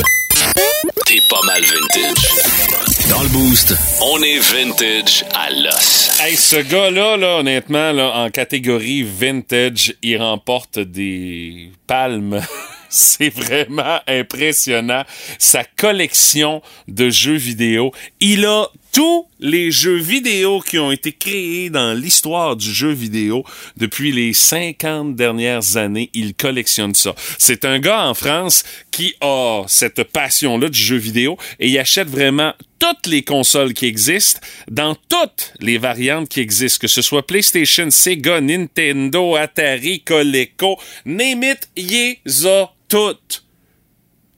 T'es 1.08 1.18
pas 1.28 1.42
mal 1.48 1.62
vintage. 1.62 2.91
Dans 3.12 3.24
le 3.24 3.28
boost, 3.28 3.76
on 4.02 4.22
est 4.22 4.40
vintage 4.40 5.26
à 5.34 5.50
l'os. 5.50 6.18
Hey, 6.22 6.38
ce 6.38 6.56
gars-là, 6.56 7.18
là, 7.18 7.40
honnêtement, 7.40 7.92
là, 7.92 8.14
en 8.16 8.30
catégorie 8.30 9.04
vintage, 9.04 9.94
il 10.02 10.18
remporte 10.18 10.80
des 10.80 11.72
palmes. 11.88 12.42
C'est 12.90 13.30
vraiment 13.30 14.00
impressionnant. 14.08 15.04
Sa 15.40 15.66
collection 15.66 16.62
de 16.88 17.10
jeux 17.10 17.36
vidéo. 17.36 17.92
Il 18.22 18.46
a 18.46 18.68
tous 18.94 19.28
les 19.40 19.72
jeux 19.72 19.98
vidéo 19.98 20.62
qui 20.62 20.80
ont 20.80 20.92
été 20.92 21.12
créés 21.12 21.70
dans 21.70 21.94
l'histoire 21.94 22.56
du 22.56 22.74
jeu 22.74 22.92
vidéo 22.92 23.44
depuis 23.76 24.14
les 24.14 24.32
50 24.32 25.16
dernières 25.16 25.76
années. 25.76 26.10
Il 26.14 26.34
collectionne 26.34 26.96
ça. 26.96 27.14
C'est 27.38 27.66
un 27.66 27.80
gars 27.80 28.08
en 28.08 28.14
France 28.14 28.64
qui 28.90 29.16
a 29.22 29.64
cette 29.68 30.04
passion-là 30.04 30.70
du 30.70 30.80
jeu 30.80 30.98
vidéo 30.98 31.38
et 31.60 31.68
il 31.68 31.78
achète 31.78 32.10
vraiment 32.10 32.54
toutes 32.82 33.06
les 33.06 33.22
consoles 33.22 33.76
qui 33.76 33.86
existent 33.86 34.42
dans 34.68 34.96
toutes 35.08 35.54
les 35.60 35.78
variantes 35.78 36.28
qui 36.28 36.40
existent, 36.40 36.80
que 36.82 36.88
ce 36.88 37.04
soit 37.04 37.28
PlayStation, 37.28 37.92
Sega, 37.92 38.42
Nintendo, 38.42 39.36
Atari, 39.36 40.02
Coleco, 40.02 40.80
name 41.06 41.44
it, 41.44 41.70
y 41.78 42.18
a 42.48 42.74
toutes. 42.88 43.44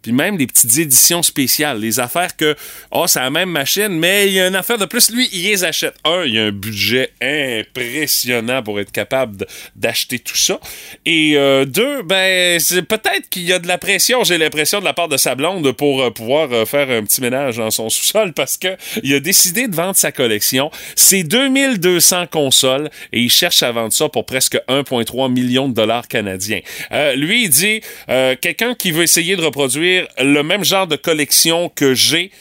Puis 0.04 0.12
même 0.12 0.38
les 0.38 0.48
petites 0.48 0.78
éditions 0.78 1.24
spéciales, 1.24 1.80
les 1.80 2.02
affaires 2.02 2.36
que, 2.36 2.56
oh, 2.92 3.08
c'est 3.08 3.22
la 3.22 3.30
même 3.30 3.50
machine, 3.50 3.88
mais 3.88 4.28
il 4.28 4.34
y 4.34 4.40
a 4.42 4.48
une 4.48 4.56
affaire 4.56 4.78
de 4.78 4.86
plus, 4.86 5.10
lui, 5.12 5.30
il 5.32 5.44
les 5.44 5.64
achète. 5.64 5.96
Un, 6.04 6.26
il 6.26 6.34
y 6.36 6.40
a 6.40 6.44
un 6.44 6.52
budget 6.52 7.12
impressionnant 7.22 8.62
pour 8.62 8.82
être 8.82 8.92
capable 8.92 9.48
d'acheter 9.78 10.20
tout 10.20 10.36
ça. 10.36 10.60
Et 11.06 11.34
euh, 11.38 11.64
deux, 11.64 12.04
ben, 12.04 12.60
peut-être 12.60 13.30
qu'il 13.30 13.44
y 13.44 13.54
a 13.54 13.60
de 13.60 13.68
la 13.68 13.78
pression, 13.78 14.26
j'ai 14.26 14.38
l'impression, 14.38 14.82
de 14.82 14.86
la 14.86 14.94
part 14.94 15.08
de 15.08 15.16
sa 15.16 15.36
blonde 15.36 15.72
pour 15.72 16.02
euh, 16.02 16.12
pouvoir 16.12 16.52
euh, 16.52 16.66
faire 16.66 16.90
un 16.90 17.04
petit 17.04 17.22
ménage 17.22 17.58
dans 17.58 17.72
son 17.72 17.90
sous-sol 17.94 18.34
parce 18.34 18.58
que 18.58 18.76
il 19.04 19.14
a 19.14 19.22
décidé 19.22 19.70
de 19.70 19.76
vendre 19.76 19.96
sa 19.96 20.12
collection. 20.12 20.70
C'est 20.98 21.24
2200 21.24 22.28
consoles 22.28 22.90
et 23.14 23.22
il 23.22 23.30
cherche 23.30 23.64
à 23.64 23.72
vendre 23.72 23.94
ça 23.94 24.10
pour 24.10 24.26
presque 24.26 24.60
1,3 24.68 25.32
million 25.32 25.70
de 25.70 25.74
dollars 25.74 26.10
canadiens. 26.10 26.60
Lui, 27.16 27.46
il 27.46 27.50
dit, 27.50 27.82
quelqu'un 28.42 28.76
qui 28.76 28.92
veut 28.92 29.04
essayer 29.04 29.36
de 29.36 29.42
reproduire 29.42 29.93
le 30.19 30.42
même 30.42 30.63
genre 30.63 30.88
de 30.88 30.95
collection 30.95 31.69
que 31.69 31.94
j'ai, 31.94 32.31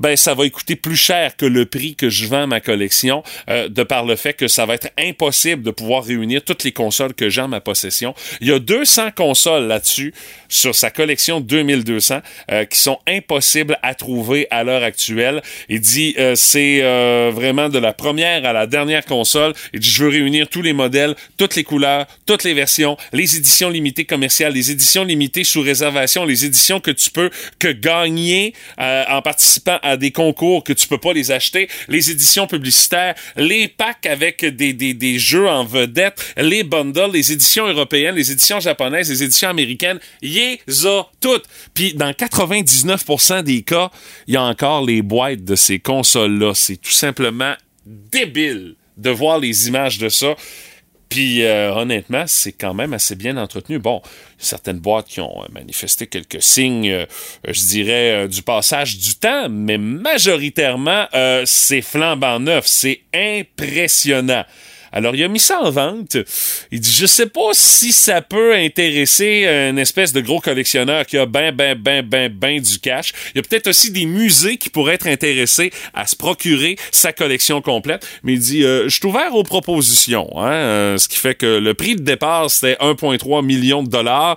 ben 0.00 0.16
ça 0.16 0.34
va 0.34 0.48
coûter 0.48 0.74
plus 0.74 0.96
cher 0.96 1.36
que 1.36 1.46
le 1.46 1.66
prix 1.66 1.94
que 1.94 2.10
je 2.10 2.26
vends 2.26 2.46
ma 2.46 2.60
collection, 2.60 3.22
euh, 3.48 3.68
de 3.68 3.82
par 3.82 4.04
le 4.04 4.16
fait 4.16 4.32
que 4.32 4.48
ça 4.48 4.66
va 4.66 4.74
être 4.74 4.88
impossible 4.98 5.62
de 5.62 5.70
pouvoir 5.70 6.04
réunir 6.04 6.42
toutes 6.42 6.64
les 6.64 6.72
consoles 6.72 7.14
que 7.14 7.28
j'ai 7.28 7.42
en 7.42 7.48
ma 7.48 7.60
possession. 7.60 8.14
Il 8.40 8.48
y 8.48 8.52
a 8.52 8.58
200 8.58 9.10
consoles 9.14 9.66
là-dessus 9.66 10.12
sur 10.48 10.74
sa 10.74 10.90
collection 10.90 11.40
2200 11.40 12.20
euh, 12.50 12.64
qui 12.64 12.78
sont 12.78 12.98
impossibles 13.06 13.78
à 13.82 13.94
trouver 13.94 14.46
à 14.50 14.64
l'heure 14.64 14.82
actuelle. 14.82 15.42
Il 15.68 15.80
dit 15.80 16.14
euh, 16.18 16.34
c'est 16.34 16.80
euh, 16.82 17.30
vraiment 17.32 17.68
de 17.68 17.78
la 17.78 17.92
première 17.92 18.44
à 18.44 18.52
la 18.52 18.66
dernière 18.66 19.04
console. 19.04 19.52
Il 19.72 19.80
dit 19.80 19.90
je 19.90 20.04
veux 20.04 20.10
réunir 20.10 20.48
tous 20.48 20.62
les 20.62 20.72
modèles, 20.72 21.14
toutes 21.36 21.56
les 21.56 21.64
couleurs, 21.64 22.06
toutes 22.26 22.44
les 22.44 22.54
versions, 22.54 22.96
les 23.12 23.36
éditions 23.36 23.70
limitées 23.70 24.04
commerciales, 24.04 24.52
les 24.52 24.70
éditions 24.70 25.04
limitées 25.04 25.44
sous 25.44 25.60
réservation, 25.60 26.24
les 26.24 26.44
éditions 26.44 26.80
que 26.80 26.90
tu 26.90 27.10
peux 27.10 27.30
que 27.58 27.68
gagner 27.68 28.54
euh, 28.80 29.04
en 29.08 29.22
participant 29.22 29.78
à 29.82 29.89
des 29.96 30.10
concours 30.10 30.64
que 30.64 30.72
tu 30.72 30.86
peux 30.88 30.98
pas 30.98 31.12
les 31.12 31.30
acheter, 31.30 31.68
les 31.88 32.10
éditions 32.10 32.46
publicitaires, 32.46 33.14
les 33.36 33.68
packs 33.68 34.06
avec 34.06 34.44
des, 34.44 34.72
des, 34.72 34.94
des 34.94 35.18
jeux 35.18 35.48
en 35.48 35.64
vedette, 35.64 36.34
les 36.36 36.64
bundles, 36.64 37.10
les 37.12 37.32
éditions 37.32 37.66
européennes, 37.66 38.14
les 38.14 38.32
éditions 38.32 38.60
japonaises, 38.60 39.10
les 39.10 39.22
éditions 39.22 39.48
américaines, 39.48 40.00
y 40.22 40.40
a 40.86 41.06
toutes. 41.20 41.44
Puis 41.74 41.94
dans 41.94 42.10
99% 42.10 43.42
des 43.42 43.62
cas, 43.62 43.90
il 44.26 44.34
y 44.34 44.36
a 44.36 44.42
encore 44.42 44.84
les 44.84 45.02
boîtes 45.02 45.44
de 45.44 45.56
ces 45.56 45.78
consoles-là. 45.78 46.52
C'est 46.54 46.76
tout 46.76 46.90
simplement 46.90 47.54
débile 47.86 48.76
de 48.96 49.10
voir 49.10 49.38
les 49.38 49.68
images 49.68 49.98
de 49.98 50.08
ça. 50.08 50.34
Puis 51.10 51.42
euh, 51.42 51.74
honnêtement, 51.74 52.24
c'est 52.28 52.52
quand 52.52 52.72
même 52.72 52.94
assez 52.94 53.16
bien 53.16 53.36
entretenu. 53.36 53.80
Bon, 53.80 54.00
certaines 54.38 54.78
boîtes 54.78 55.08
qui 55.08 55.20
ont 55.20 55.42
euh, 55.42 55.46
manifesté 55.52 56.06
quelques 56.06 56.40
signes, 56.40 56.88
euh, 56.88 57.04
je 57.46 57.60
dirais, 57.64 58.28
du 58.28 58.42
passage 58.42 58.96
du 58.96 59.16
temps, 59.16 59.48
mais 59.50 59.76
majoritairement, 59.76 61.06
c'est 61.44 61.82
flambant 61.82 62.38
neuf. 62.38 62.66
C'est 62.66 63.00
impressionnant. 63.12 64.44
Alors, 64.92 65.14
il 65.14 65.22
a 65.22 65.28
mis 65.28 65.38
ça 65.38 65.60
en 65.60 65.70
vente. 65.70 66.16
Il 66.70 66.80
dit, 66.80 66.90
je 66.90 67.06
sais 67.06 67.26
pas 67.26 67.50
si 67.52 67.92
ça 67.92 68.22
peut 68.22 68.54
intéresser 68.54 69.46
une 69.70 69.78
espèce 69.78 70.12
de 70.12 70.20
gros 70.20 70.40
collectionneur 70.40 71.06
qui 71.06 71.18
a 71.18 71.26
ben, 71.26 71.54
ben, 71.54 71.78
ben, 71.78 72.04
ben, 72.04 72.32
ben 72.32 72.60
du 72.60 72.78
cash. 72.78 73.12
Il 73.34 73.38
y 73.38 73.40
a 73.40 73.42
peut-être 73.42 73.68
aussi 73.68 73.90
des 73.90 74.06
musées 74.06 74.56
qui 74.56 74.70
pourraient 74.70 74.94
être 74.94 75.06
intéressés 75.06 75.70
à 75.94 76.06
se 76.06 76.16
procurer 76.16 76.76
sa 76.90 77.12
collection 77.12 77.62
complète. 77.62 78.06
Mais 78.22 78.34
il 78.34 78.40
dit, 78.40 78.64
euh, 78.64 78.84
je 78.84 78.96
suis 78.96 79.06
ouvert 79.06 79.34
aux 79.34 79.44
propositions. 79.44 80.28
Hein, 80.36 80.52
euh, 80.52 80.98
ce 80.98 81.08
qui 81.08 81.18
fait 81.18 81.34
que 81.34 81.58
le 81.58 81.74
prix 81.74 81.96
de 81.96 82.02
départ, 82.02 82.50
c'était 82.50 82.76
1,3 82.80 83.44
million 83.44 83.82
de 83.82 83.88
dollars. 83.88 84.36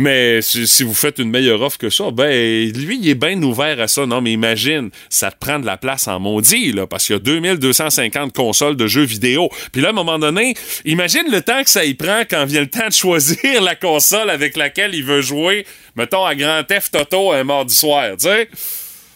Mais 0.00 0.40
si, 0.40 0.82
vous 0.82 0.94
faites 0.94 1.18
une 1.18 1.30
meilleure 1.30 1.60
offre 1.60 1.76
que 1.76 1.90
ça, 1.90 2.10
ben, 2.10 2.72
lui, 2.72 2.98
il 3.02 3.08
est 3.08 3.14
bien 3.14 3.40
ouvert 3.42 3.78
à 3.80 3.86
ça. 3.86 4.06
Non, 4.06 4.22
mais 4.22 4.32
imagine, 4.32 4.90
ça 5.10 5.30
te 5.30 5.36
prend 5.38 5.58
de 5.58 5.66
la 5.66 5.76
place 5.76 6.08
en 6.08 6.18
maudit, 6.18 6.72
là, 6.72 6.86
parce 6.86 7.06
qu'il 7.06 7.16
y 7.16 7.18
a 7.18 7.20
2250 7.20 8.32
consoles 8.34 8.76
de 8.76 8.86
jeux 8.86 9.04
vidéo. 9.04 9.50
Puis 9.72 9.82
là, 9.82 9.88
à 9.88 9.90
un 9.90 9.94
moment 9.94 10.18
donné, 10.18 10.54
imagine 10.86 11.30
le 11.30 11.42
temps 11.42 11.62
que 11.62 11.70
ça 11.70 11.84
y 11.84 11.92
prend 11.92 12.22
quand 12.28 12.46
vient 12.46 12.62
le 12.62 12.70
temps 12.70 12.88
de 12.88 12.92
choisir 12.92 13.60
la 13.62 13.74
console 13.74 14.30
avec 14.30 14.56
laquelle 14.56 14.94
il 14.94 15.04
veut 15.04 15.20
jouer, 15.20 15.66
mettons, 15.96 16.24
à 16.24 16.34
Grand 16.34 16.64
Theft 16.64 16.96
Auto 16.96 17.32
un 17.32 17.44
mardi 17.44 17.74
soir, 17.74 18.12
tu 18.18 18.26
sais 18.26 18.48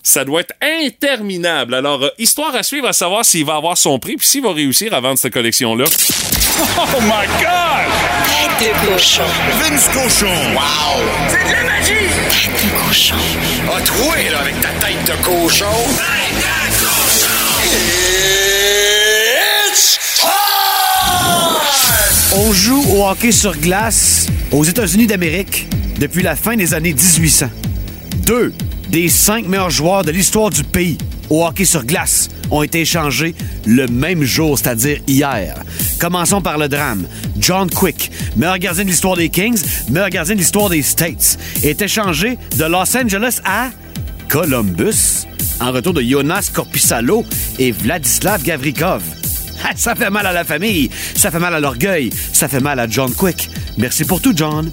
ça 0.06 0.22
doit 0.22 0.42
être 0.42 0.52
interminable. 0.60 1.74
Alors, 1.74 2.02
euh, 2.02 2.10
histoire 2.18 2.54
à 2.54 2.62
suivre 2.62 2.86
à 2.86 2.92
savoir 2.92 3.24
s'il 3.24 3.46
va 3.46 3.56
avoir 3.56 3.78
son 3.78 3.98
prix 3.98 4.16
puis 4.16 4.26
s'il 4.26 4.42
va 4.42 4.52
réussir 4.52 4.92
à 4.92 5.00
vendre 5.00 5.18
cette 5.18 5.32
collection-là. 5.32 5.86
Oh 6.78 7.00
my 7.00 7.26
God! 7.40 8.13
Tête 8.64 8.73
de 8.73 8.92
cochon. 8.92 9.23
Vince 9.61 9.88
Cochon! 9.88 10.26
Wow! 10.54 11.02
C'est 11.28 11.44
de 11.47 11.52
la 11.52 11.64
magie! 11.64 12.09
Tête 12.30 12.50
de 12.64 12.71
cochon. 12.88 13.16
A 13.76 13.80
troué, 13.83 14.30
là, 14.30 14.40
avec 14.40 14.59
ta 14.62 14.68
tête 14.68 15.04
de 15.04 15.23
cochon! 15.23 15.66
Tête 15.99 16.38
de 16.38 16.80
cochon! 16.80 17.28
It's 19.76 19.99
time! 20.18 20.28
On 22.38 22.52
joue 22.54 22.83
au 22.94 23.06
hockey 23.06 23.33
sur 23.33 23.54
glace 23.54 24.28
aux 24.50 24.64
États-Unis 24.64 25.09
d'Amérique 25.09 25.68
depuis 26.00 26.23
la 26.23 26.35
fin 26.35 26.56
des 26.56 26.73
années 26.73 26.94
1800. 26.94 27.50
Deux 28.25 28.54
des 28.88 29.11
cinq 29.11 29.47
meilleurs 29.47 29.68
joueurs 29.68 30.04
de 30.04 30.11
l'histoire 30.11 30.49
du 30.49 30.64
pays 30.64 30.97
au 31.28 31.44
hockey 31.44 31.66
sur 31.66 31.85
glace 31.85 32.30
ont 32.50 32.62
été 32.62 32.80
échangés 32.80 33.35
le 33.66 33.87
même 33.88 34.23
jour, 34.23 34.59
c'est-à-dire 34.59 35.00
hier. 35.06 35.56
Commençons 35.99 36.40
par 36.40 36.59
le 36.59 36.68
drame. 36.68 37.06
John 37.44 37.68
Quick, 37.68 38.10
meilleur 38.36 38.58
gardien 38.58 38.84
de 38.84 38.88
l'histoire 38.88 39.16
des 39.16 39.28
Kings, 39.28 39.62
meilleur 39.90 40.08
gardien 40.08 40.34
de 40.34 40.40
l'histoire 40.40 40.70
des 40.70 40.80
States, 40.80 41.38
est 41.62 41.82
échangé 41.82 42.38
de 42.56 42.64
Los 42.64 42.96
Angeles 42.96 43.40
à 43.44 43.68
Columbus 44.30 45.26
en 45.60 45.70
retour 45.70 45.92
de 45.92 46.00
Jonas 46.00 46.50
Korpisalo 46.54 47.22
et 47.58 47.70
Vladislav 47.70 48.42
Gavrikov. 48.42 49.02
Ça 49.76 49.94
fait 49.94 50.08
mal 50.08 50.24
à 50.24 50.32
la 50.32 50.44
famille, 50.44 50.88
ça 51.14 51.30
fait 51.30 51.38
mal 51.38 51.54
à 51.54 51.60
l'orgueil, 51.60 52.08
ça 52.32 52.48
fait 52.48 52.60
mal 52.60 52.80
à 52.80 52.88
John 52.88 53.12
Quick. 53.12 53.50
Merci 53.76 54.04
pour 54.04 54.22
tout, 54.22 54.32
John. 54.34 54.70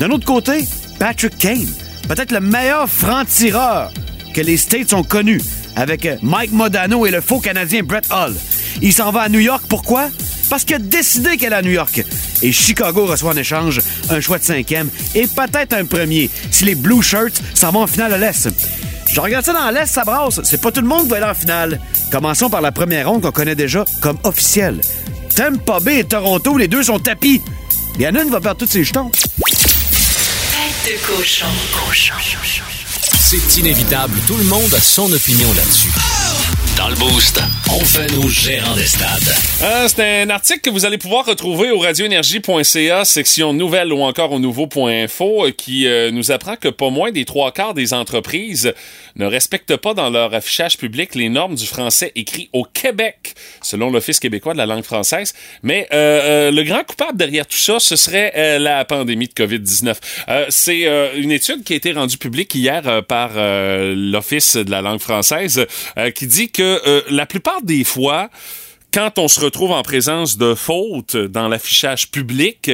D'un 0.00 0.08
autre 0.08 0.24
côté, 0.24 0.64
Patrick 0.98 1.36
Kane, 1.36 1.68
peut-être 2.08 2.32
le 2.32 2.40
meilleur 2.40 2.88
franc-tireur 2.88 3.92
que 4.32 4.40
les 4.40 4.56
States 4.56 4.94
ont 4.94 5.04
connu, 5.04 5.42
avec 5.76 6.08
Mike 6.22 6.52
Modano 6.52 7.04
et 7.04 7.10
le 7.10 7.20
faux 7.20 7.38
Canadien 7.38 7.82
Brett 7.82 8.08
Hull. 8.10 8.34
Il 8.80 8.94
s'en 8.94 9.12
va 9.12 9.20
à 9.20 9.28
New 9.28 9.40
York, 9.40 9.64
pourquoi? 9.68 10.08
Parce 10.48 10.64
qu'il 10.64 10.76
a 10.76 10.78
décidé 10.78 11.36
qu'elle 11.36 11.52
est 11.52 11.56
à 11.56 11.62
New 11.62 11.72
York. 11.72 12.04
Et 12.42 12.52
Chicago 12.52 13.06
reçoit 13.06 13.32
en 13.32 13.36
échange 13.36 13.80
un 14.10 14.20
choix 14.20 14.38
de 14.38 14.44
cinquième 14.44 14.88
et 15.14 15.26
peut-être 15.26 15.74
un 15.74 15.84
premier 15.84 16.30
si 16.50 16.64
les 16.64 16.74
Blue 16.74 17.02
Shirts 17.02 17.40
s'en 17.54 17.72
vont 17.72 17.82
en 17.82 17.86
finale 17.86 18.14
à 18.14 18.18
l'Est. 18.18 18.48
Je 19.10 19.20
regarde 19.20 19.44
ça 19.44 19.52
dans 19.52 19.70
l'Est, 19.70 19.86
ça 19.86 20.04
brasse. 20.04 20.40
C'est 20.44 20.60
pas 20.60 20.70
tout 20.70 20.80
le 20.80 20.86
monde 20.86 21.04
qui 21.04 21.08
va 21.08 21.16
aller 21.16 21.26
en 21.26 21.34
finale. 21.34 21.80
Commençons 22.10 22.50
par 22.50 22.60
la 22.60 22.72
première 22.72 23.08
ronde 23.08 23.22
qu'on 23.22 23.32
connaît 23.32 23.54
déjà 23.54 23.84
comme 24.00 24.18
officielle. 24.24 24.80
Tampa 25.34 25.80
Bay 25.80 26.00
et 26.00 26.04
Toronto, 26.04 26.56
les 26.58 26.68
deux 26.68 26.82
sont 26.82 26.98
tapis. 26.98 27.40
Il 27.96 28.02
y 28.02 28.06
en 28.08 28.14
a 28.14 28.20
une 28.20 28.26
qui 28.26 28.30
va 28.32 28.40
perdre 28.40 28.58
tous 28.58 28.70
ses 28.70 28.84
jetons. 28.84 29.10
Tête 29.10 29.52
de 30.84 31.06
cochon. 31.06 31.46
Cochon. 31.72 32.14
C'est 33.30 33.58
inévitable, 33.58 34.14
tout 34.26 34.36
le 34.36 34.44
monde 34.44 34.72
a 34.74 34.80
son 34.80 35.12
opinion 35.12 35.52
là-dessus. 35.52 35.90
Dans 36.78 36.88
le 36.88 36.94
Boost, 36.94 37.42
on 37.72 37.80
fait 37.80 38.06
nos 38.12 38.28
gérants 38.28 38.76
des 38.76 38.86
stades. 38.86 39.34
Euh, 39.60 39.88
c'est 39.88 40.22
un 40.22 40.30
article 40.30 40.60
que 40.60 40.70
vous 40.70 40.84
allez 40.84 40.98
pouvoir 40.98 41.26
retrouver 41.26 41.72
au 41.72 41.80
radioénergie.ca, 41.80 43.04
section 43.04 43.52
nouvelles 43.52 43.92
ou 43.92 44.02
encore 44.02 44.30
au 44.30 44.38
nouveau.info, 44.38 45.46
euh, 45.46 45.50
qui 45.50 45.88
euh, 45.88 46.12
nous 46.12 46.30
apprend 46.30 46.54
que 46.54 46.68
pas 46.68 46.90
moins 46.90 47.10
des 47.10 47.24
trois 47.24 47.50
quarts 47.50 47.74
des 47.74 47.92
entreprises 47.92 48.72
ne 49.16 49.26
respectent 49.26 49.76
pas 49.76 49.94
dans 49.94 50.10
leur 50.10 50.32
affichage 50.32 50.78
public 50.78 51.16
les 51.16 51.28
normes 51.28 51.56
du 51.56 51.66
français 51.66 52.12
écrit 52.14 52.48
au 52.52 52.62
Québec, 52.62 53.34
selon 53.62 53.90
l'Office 53.90 54.20
québécois 54.20 54.52
de 54.52 54.58
la 54.58 54.66
langue 54.66 54.84
française. 54.84 55.34
Mais 55.64 55.88
le 55.90 56.62
grand 56.62 56.84
coupable 56.84 57.18
derrière 57.18 57.46
tout 57.46 57.58
ça, 57.58 57.80
ce 57.80 57.96
serait 57.96 58.58
la 58.60 58.84
pandémie 58.84 59.26
de 59.26 59.32
COVID-19. 59.32 59.96
Euh, 60.28 60.46
c'est 60.50 60.86
une 61.16 61.32
étude 61.32 61.64
qui 61.64 61.72
a 61.72 61.76
été 61.76 61.90
rendue 61.92 62.18
publique 62.18 62.54
hier 62.54 63.02
par 63.08 63.30
l'Office 63.34 64.54
de 64.56 64.70
la 64.70 64.82
langue 64.82 65.00
française 65.00 65.66
qui 66.14 66.26
dit 66.28 66.50
que 66.50 66.67
euh, 66.68 67.02
la 67.10 67.26
plupart 67.26 67.62
des 67.62 67.84
fois, 67.84 68.30
quand 68.92 69.18
on 69.18 69.28
se 69.28 69.40
retrouve 69.40 69.72
en 69.72 69.82
présence 69.82 70.38
de 70.38 70.54
fautes 70.54 71.16
dans 71.16 71.48
l'affichage 71.48 72.10
public 72.10 72.70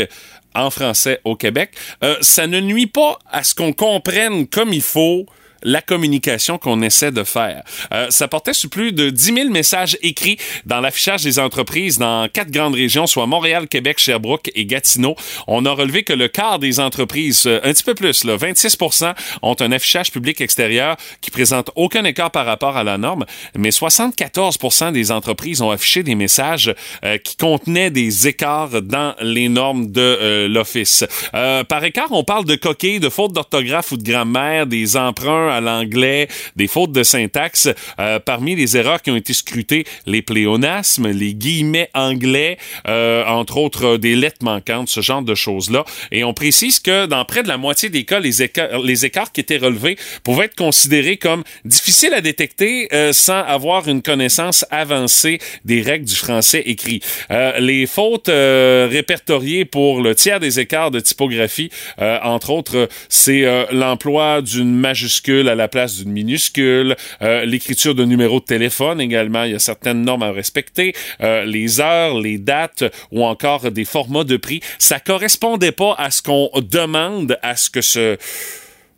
en 0.55 0.71
français 0.71 1.21
au 1.25 1.37
Québec, 1.37 1.73
euh, 2.03 2.17
ça 2.21 2.47
ne 2.47 2.61
nuit 2.61 2.87
pas 2.87 3.19
à 3.31 3.43
ce 3.43 3.55
qu'on 3.55 3.73
comprenne 3.73 4.47
comme 4.47 4.73
il 4.73 4.83
faut 4.83 5.27
la 5.65 5.81
communication 5.81 6.59
qu'on 6.59 6.83
essaie 6.83 7.11
de 7.11 7.25
faire. 7.25 7.63
Euh, 7.93 8.07
ça 8.11 8.29
portait 8.29 8.53
sur 8.53 8.71
plus 8.71 8.93
de 8.93 9.11
10 9.11 9.25
000 9.35 9.51
messages 9.51 9.97
écrits 10.03 10.39
dans 10.67 10.81
l'affichage 10.81 11.23
des 11.23 11.39
entreprises 11.39 11.99
dans 11.99 12.29
quatre 12.29 12.51
grandes 12.51 12.75
régions, 12.75 13.07
soit 13.07 13.27
Montréal, 13.27 13.67
Québec, 13.67 13.99
Sherbrooke 13.99 14.51
et 14.55 14.67
Gatineau. 14.67 15.17
On 15.47 15.65
a 15.65 15.73
relevé 15.73 16.05
que 16.05 16.13
le 16.13 16.29
quart 16.29 16.59
des 16.59 16.81
entreprises, 16.81 17.45
euh, 17.47 17.61
un 17.65 17.73
petit 17.73 17.83
peu 17.83 17.95
plus, 17.95 18.25
là, 18.25 18.37
26% 18.37 19.15
ont 19.43 19.57
un 19.59 19.73
affichage 19.73 20.13
public 20.13 20.41
extérieur 20.41 20.97
qui 21.21 21.31
présente 21.31 21.71
aucun 21.75 22.05
écart 22.05 22.31
par 22.31 22.45
rapport 22.45 22.77
à 22.77 22.85
la 22.85 22.99
norme, 22.99 23.25
mais 23.57 23.71
74% 23.71 24.93
des 24.93 25.11
entreprises 25.11 25.63
ont 25.63 25.71
affiché 25.71 26.03
des 26.03 26.15
messages 26.15 26.75
euh, 27.05 27.17
qui 27.17 27.37
contenaient 27.37 27.91
des 27.91 28.29
écarts 28.29 28.83
dans 28.83 29.15
les 29.21 29.49
normes 29.49 29.91
de 29.91 30.47
l'Office. 30.47 31.05
Par 31.33 31.85
écart, 31.85 32.09
on 32.11 32.25
parle 32.25 32.45
de 32.45 32.55
coquilles, 32.55 33.01
de 33.01 33.09
fautes 33.09 33.33
d'orthographe 33.33 33.93
ou 33.93 33.97
de 33.97 34.03
grammaire, 34.03 34.67
des 34.67 34.97
emprunts 34.97 35.54
à 35.55 35.61
l'anglais, 35.61 36.29
des 36.57 36.67
fautes 36.67 36.93
de 36.93 37.03
syntaxe. 37.03 37.69
Euh, 37.99 38.19
parmi 38.19 38.57
les 38.57 38.77
erreurs 38.77 39.03
qui 39.03 39.11
ont 39.11 39.17
été 39.17 39.33
scrutées, 39.33 39.85
les 40.07 40.23
pléonasmes, 40.23 41.09
les 41.09 41.35
guillemets 41.35 41.91
anglais, 41.95 42.59
euh, 42.87 43.25
entre 43.27 43.59
autres 43.59 43.95
euh, 43.95 43.99
des 43.99 44.17
lettres 44.17 44.45
manquantes, 44.45 44.89
ce 44.89 45.01
genre 45.01 45.23
de 45.23 45.35
choses-là. 45.35 45.85
Et 46.11 46.25
on 46.25 46.35
précise 46.35 46.81
que 46.81 47.07
dans 47.07 47.25
près 47.25 47.43
de 47.43 47.49
la 47.49 47.57
moitié 47.57 47.89
des 47.89 48.05
cas, 48.05 48.21
les 48.21 48.43
écarts, 48.43 48.79
les 48.79 49.05
écarts 49.05 49.33
qui 49.33 49.41
étaient 49.41 49.57
relevés 49.57 49.97
pouvaient 50.23 50.47
être 50.47 50.57
considérés 50.57 51.17
comme 51.17 51.45
difficiles 51.65 52.15
à 52.15 52.21
détecter 52.21 52.89
euh, 52.93 53.13
sans 53.13 53.41
avoir 53.41 53.89
une 53.89 54.03
connaissance 54.03 54.65
avancée 54.71 55.39
des 55.65 55.83
règles 55.83 56.07
du 56.07 56.15
français 56.15 56.63
écrit. 56.67 57.01
Euh, 57.31 57.59
les 57.59 57.87
fautes 57.87 58.29
euh, 58.29 58.89
répertoriées 58.91 59.65
pour 59.65 60.01
le 60.01 60.15
tiers 60.15 60.41
des 60.41 60.61
écarts 60.61 60.91
de 60.91 61.01
typographie, 61.01 61.71
entre 61.99 62.51
autres, 62.51 62.89
c'est 63.09 63.45
l'emploi 63.73 64.43
d'une 64.43 64.75
majuscule 64.75 65.44
à 65.49 65.55
la 65.55 65.69
place 65.69 65.97
d'une 65.97 66.13
minuscule, 66.13 66.97
euh, 67.23 67.45
l'écriture 67.45 67.95
de 67.95 68.05
numéros 68.05 68.41
de 68.41 68.45
téléphone 68.45 69.01
également, 69.01 69.45
il 69.45 69.53
y 69.53 69.55
a 69.55 69.59
certaines 69.59 70.03
normes 70.03 70.23
à 70.23 70.33
respecter, 70.33 70.95
euh, 71.21 71.45
les 71.45 71.81
heures, 71.81 72.19
les 72.21 72.39
dates 72.39 72.85
ou 73.11 73.25
encore 73.25 73.71
des 73.71 73.85
formats 73.85 74.25
de 74.25 74.37
prix. 74.37 74.61
Ça 74.79 75.01
correspondait 75.01 75.73
pas 75.73 75.95
à 75.99 76.11
ce 76.11 76.23
qu'on 76.23 76.51
demande, 76.61 77.39
à 77.43 77.57
ce 77.57 77.71
que 77.71 77.81
ce... 77.81 78.17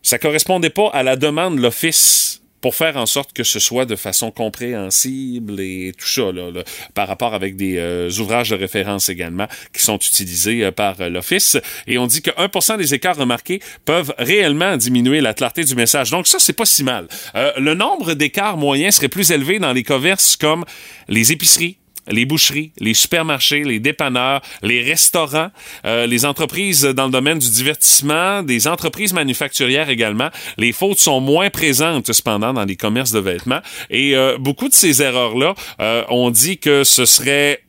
Ça 0.02 0.18
correspondait 0.18 0.70
pas 0.70 0.88
à 0.92 1.02
la 1.02 1.16
demande 1.16 1.56
de 1.56 1.62
l'Office 1.62 2.40
pour 2.60 2.74
faire 2.74 2.96
en 2.96 3.06
sorte 3.06 3.32
que 3.32 3.44
ce 3.44 3.58
soit 3.58 3.84
de 3.84 3.96
façon 3.96 4.30
compréhensible 4.30 5.60
et 5.60 5.92
tout 5.96 6.06
ça, 6.06 6.32
là, 6.32 6.50
par 6.94 7.08
rapport 7.08 7.34
avec 7.34 7.56
des 7.56 7.76
euh, 7.78 8.10
ouvrages 8.18 8.50
de 8.50 8.56
référence 8.56 9.08
également 9.08 9.46
qui 9.72 9.82
sont 9.82 9.96
utilisés 9.96 10.64
euh, 10.64 10.72
par 10.72 11.00
euh, 11.00 11.08
l'Office. 11.08 11.56
Et 11.86 11.98
on 11.98 12.06
dit 12.06 12.22
que 12.22 12.30
1% 12.30 12.78
des 12.78 12.94
écarts 12.94 13.16
remarqués 13.16 13.60
peuvent 13.84 14.14
réellement 14.18 14.76
diminuer 14.76 15.20
la 15.20 15.34
clarté 15.34 15.64
du 15.64 15.74
message. 15.74 16.10
Donc 16.10 16.26
ça, 16.26 16.38
c'est 16.38 16.52
pas 16.52 16.64
si 16.64 16.84
mal. 16.84 17.08
Le 17.34 17.74
nombre 17.74 18.14
d'écarts 18.14 18.56
moyens 18.56 18.96
serait 18.96 19.08
plus 19.08 19.30
élevé 19.30 19.58
dans 19.58 19.72
les 19.72 19.82
commerces 19.82 20.36
comme 20.36 20.64
les 21.08 21.32
épiceries, 21.32 21.78
les 22.08 22.24
boucheries, 22.24 22.72
les 22.78 22.94
supermarchés, 22.94 23.64
les 23.64 23.80
dépanneurs, 23.80 24.40
les 24.62 24.82
restaurants, 24.82 25.50
euh, 25.84 26.06
les 26.06 26.24
entreprises 26.24 26.82
dans 26.82 27.06
le 27.06 27.12
domaine 27.12 27.38
du 27.38 27.50
divertissement, 27.50 28.42
des 28.42 28.68
entreprises 28.68 29.12
manufacturières 29.12 29.90
également. 29.90 30.28
Les 30.56 30.72
fautes 30.72 30.98
sont 30.98 31.20
moins 31.20 31.50
présentes 31.50 32.12
cependant 32.12 32.52
dans 32.52 32.64
les 32.64 32.76
commerces 32.76 33.12
de 33.12 33.20
vêtements. 33.20 33.60
Et 33.90 34.16
euh, 34.16 34.38
beaucoup 34.38 34.68
de 34.68 34.74
ces 34.74 35.02
erreurs-là, 35.02 35.54
euh, 35.80 36.04
on 36.08 36.30
dit 36.30 36.58
que 36.58 36.84
ce 36.84 37.04
serait 37.04 37.65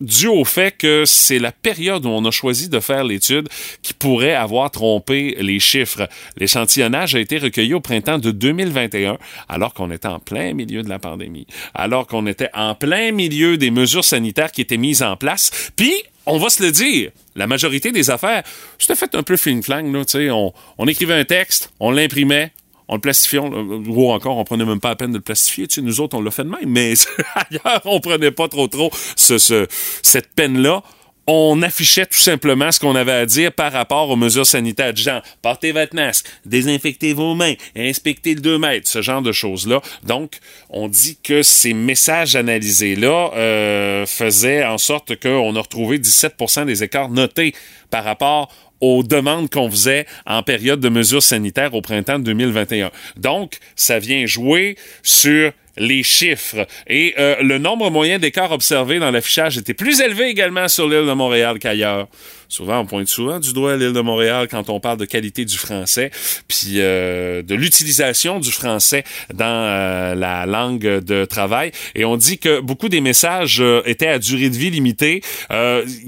dû 0.00 0.28
au 0.28 0.44
fait 0.44 0.76
que 0.76 1.04
c'est 1.04 1.38
la 1.38 1.52
période 1.52 2.04
où 2.04 2.08
on 2.08 2.24
a 2.24 2.30
choisi 2.30 2.68
de 2.68 2.80
faire 2.80 3.04
l'étude 3.04 3.48
qui 3.82 3.94
pourrait 3.94 4.34
avoir 4.34 4.70
trompé 4.70 5.36
les 5.40 5.58
chiffres. 5.58 6.08
L'échantillonnage 6.36 7.14
a 7.14 7.20
été 7.20 7.38
recueilli 7.38 7.74
au 7.74 7.80
printemps 7.80 8.18
de 8.18 8.30
2021, 8.30 9.18
alors 9.48 9.74
qu'on 9.74 9.90
était 9.90 10.08
en 10.08 10.18
plein 10.18 10.52
milieu 10.52 10.82
de 10.82 10.88
la 10.88 10.98
pandémie, 10.98 11.46
alors 11.74 12.06
qu'on 12.06 12.26
était 12.26 12.50
en 12.54 12.74
plein 12.74 13.12
milieu 13.12 13.56
des 13.56 13.70
mesures 13.70 14.04
sanitaires 14.04 14.52
qui 14.52 14.60
étaient 14.60 14.76
mises 14.76 15.02
en 15.02 15.16
place. 15.16 15.70
Puis, 15.76 15.94
on 16.26 16.38
va 16.38 16.50
se 16.50 16.62
le 16.62 16.72
dire, 16.72 17.10
la 17.36 17.46
majorité 17.46 17.92
des 17.92 18.10
affaires, 18.10 18.42
c'était 18.78 18.96
fait 18.96 19.14
un 19.14 19.22
peu 19.22 19.36
fling-flang, 19.36 19.92
là, 19.92 20.04
tu 20.04 20.18
sais, 20.18 20.30
on, 20.30 20.52
on 20.76 20.86
écrivait 20.88 21.14
un 21.14 21.24
texte, 21.24 21.72
on 21.78 21.90
l'imprimait, 21.92 22.52
on 22.88 22.94
le 22.94 23.00
plastifiait, 23.00 23.38
on- 23.40 23.82
ou 23.86 24.10
encore, 24.10 24.36
on 24.36 24.44
prenait 24.44 24.64
même 24.64 24.80
pas 24.80 24.90
la 24.90 24.96
peine 24.96 25.10
de 25.12 25.16
le 25.16 25.22
plastifier. 25.22 25.66
Tu 25.66 25.76
sais, 25.76 25.82
nous 25.82 26.00
autres, 26.00 26.16
on 26.16 26.20
l'a 26.22 26.30
fait 26.30 26.44
de 26.44 26.48
même, 26.50 26.68
mais 26.68 26.94
ailleurs, 27.34 27.82
on 27.84 28.00
prenait 28.00 28.30
pas 28.30 28.48
trop 28.48 28.68
trop 28.68 28.90
ce, 29.16 29.38
ce- 29.38 29.66
cette 30.02 30.32
peine-là. 30.34 30.82
On 31.26 31.60
affichait 31.62 32.06
tout 32.06 32.18
simplement 32.18 32.70
ce 32.70 32.78
qu'on 32.78 32.94
avait 32.94 33.12
à 33.12 33.26
dire 33.26 33.52
par 33.52 33.72
rapport 33.72 34.08
aux 34.10 34.16
mesures 34.16 34.46
sanitaires. 34.46 34.94
Genre, 34.94 35.22
portez 35.42 35.72
votre 35.72 35.94
masque, 35.94 36.26
désinfectez 36.44 37.12
vos 37.12 37.34
mains, 37.34 37.54
inspectez 37.76 38.34
le 38.34 38.40
2 38.40 38.58
mètres, 38.58 38.88
ce 38.88 39.02
genre 39.02 39.22
de 39.22 39.32
choses-là. 39.32 39.80
Donc, 40.04 40.38
on 40.70 40.88
dit 40.88 41.18
que 41.22 41.42
ces 41.42 41.74
messages 41.74 42.36
analysés-là 42.36 43.30
euh, 43.34 44.06
faisaient 44.06 44.64
en 44.64 44.78
sorte 44.78 45.20
qu'on 45.20 45.56
a 45.56 45.60
retrouvé 45.60 45.98
17% 45.98 46.66
des 46.66 46.84
écarts 46.84 47.10
notés 47.10 47.54
par 47.90 48.04
rapport 48.04 48.48
aux 48.80 49.02
demandes 49.02 49.50
qu'on 49.50 49.70
faisait 49.70 50.06
en 50.26 50.42
période 50.42 50.80
de 50.80 50.88
mesures 50.88 51.22
sanitaires 51.22 51.74
au 51.74 51.80
printemps 51.80 52.18
de 52.18 52.24
2021. 52.24 52.90
Donc, 53.16 53.58
ça 53.74 53.98
vient 53.98 54.26
jouer 54.26 54.76
sur 55.02 55.52
les 55.76 56.02
chiffres. 56.02 56.66
Et 56.86 57.14
euh, 57.18 57.36
le 57.42 57.58
nombre 57.58 57.90
moyen 57.90 58.18
d'écarts 58.18 58.52
observés 58.52 58.98
dans 58.98 59.10
l'affichage 59.10 59.58
était 59.58 59.74
plus 59.74 60.00
élevé 60.00 60.28
également 60.28 60.68
sur 60.68 60.88
l'île 60.88 61.06
de 61.06 61.12
Montréal 61.12 61.58
qu'ailleurs. 61.58 62.08
Souvent, 62.48 62.80
on 62.80 62.86
pointe 62.86 63.08
souvent 63.08 63.40
du 63.40 63.52
doigt 63.52 63.72
à 63.72 63.76
l'île 63.76 63.92
de 63.92 64.00
Montréal 64.00 64.48
quand 64.50 64.70
on 64.70 64.80
parle 64.80 64.98
de 64.98 65.04
qualité 65.04 65.44
du 65.44 65.56
français, 65.56 66.10
puis 66.48 66.74
euh, 66.76 67.42
de 67.42 67.54
l'utilisation 67.54 68.38
du 68.38 68.50
français 68.50 69.04
dans 69.34 69.44
euh, 69.44 70.14
la 70.14 70.46
langue 70.46 71.00
de 71.00 71.24
travail. 71.24 71.72
Et 71.94 72.04
on 72.04 72.16
dit 72.16 72.38
que 72.38 72.60
beaucoup 72.60 72.88
des 72.88 73.00
messages 73.00 73.60
euh, 73.60 73.82
étaient 73.84 74.08
à 74.08 74.18
durée 74.18 74.50
de 74.50 74.56
vie 74.56 74.70
limitée 74.70 75.22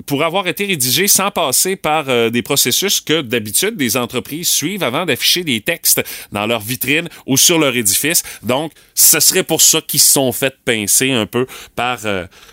pour 0.06 0.24
avoir 0.24 0.46
été 0.48 0.66
rédigés 0.66 1.08
sans 1.08 1.30
passer 1.30 1.76
par 1.76 2.04
des 2.30 2.42
processus 2.42 3.00
que 3.00 3.20
d'habitude 3.20 3.76
des 3.76 3.96
entreprises 3.96 4.48
suivent 4.48 4.82
avant 4.82 5.06
d'afficher 5.06 5.44
des 5.44 5.60
textes 5.60 6.02
dans 6.32 6.46
leur 6.46 6.60
vitrine 6.60 7.08
ou 7.26 7.36
sur 7.36 7.58
leur 7.58 7.76
édifice. 7.76 8.22
Donc, 8.42 8.72
ce 8.94 9.20
serait 9.20 9.44
pour 9.44 9.60
ça 9.60 9.80
qu'ils 9.80 10.00
se 10.00 10.12
sont 10.12 10.32
fait 10.32 10.54
pincer 10.64 11.12
un 11.12 11.26
peu 11.26 11.46
par 11.76 12.00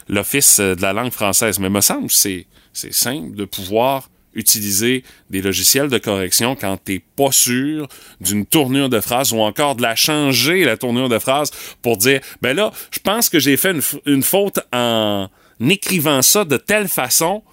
l'Office 0.07 0.59
de 0.59 0.81
la 0.81 0.93
langue 0.93 1.11
française. 1.11 1.59
Mais 1.59 1.69
me 1.69 1.81
semble 1.81 2.09
c'est 2.09 2.45
c'est 2.75 2.93
simple 2.93 3.35
de 3.35 3.45
pouvoir 3.45 4.09
utiliser 4.35 5.03
des 5.29 5.41
logiciels 5.41 5.87
de 5.87 5.97
correction 5.97 6.55
quand 6.55 6.77
t'es 6.77 7.01
pas 7.15 7.31
sûr 7.31 7.87
d'une 8.19 8.45
tournure 8.45 8.89
de 8.89 8.99
phrase 8.99 9.31
ou 9.31 9.39
encore 9.39 9.75
de 9.75 9.81
la 9.81 9.95
changer, 9.95 10.65
la 10.65 10.77
tournure 10.77 11.09
de 11.09 11.19
phrase, 11.19 11.51
pour 11.81 11.97
dire, 11.97 12.19
ben 12.41 12.55
là, 12.55 12.71
je 12.91 12.99
pense 12.99 13.29
que 13.29 13.39
j'ai 13.39 13.55
fait 13.55 13.71
une, 13.71 13.81
une 14.05 14.23
faute 14.23 14.59
en 14.73 15.29
écrivant 15.61 16.21
ça 16.21 16.43
de 16.43 16.57
telle 16.57 16.89
façon 16.89 17.43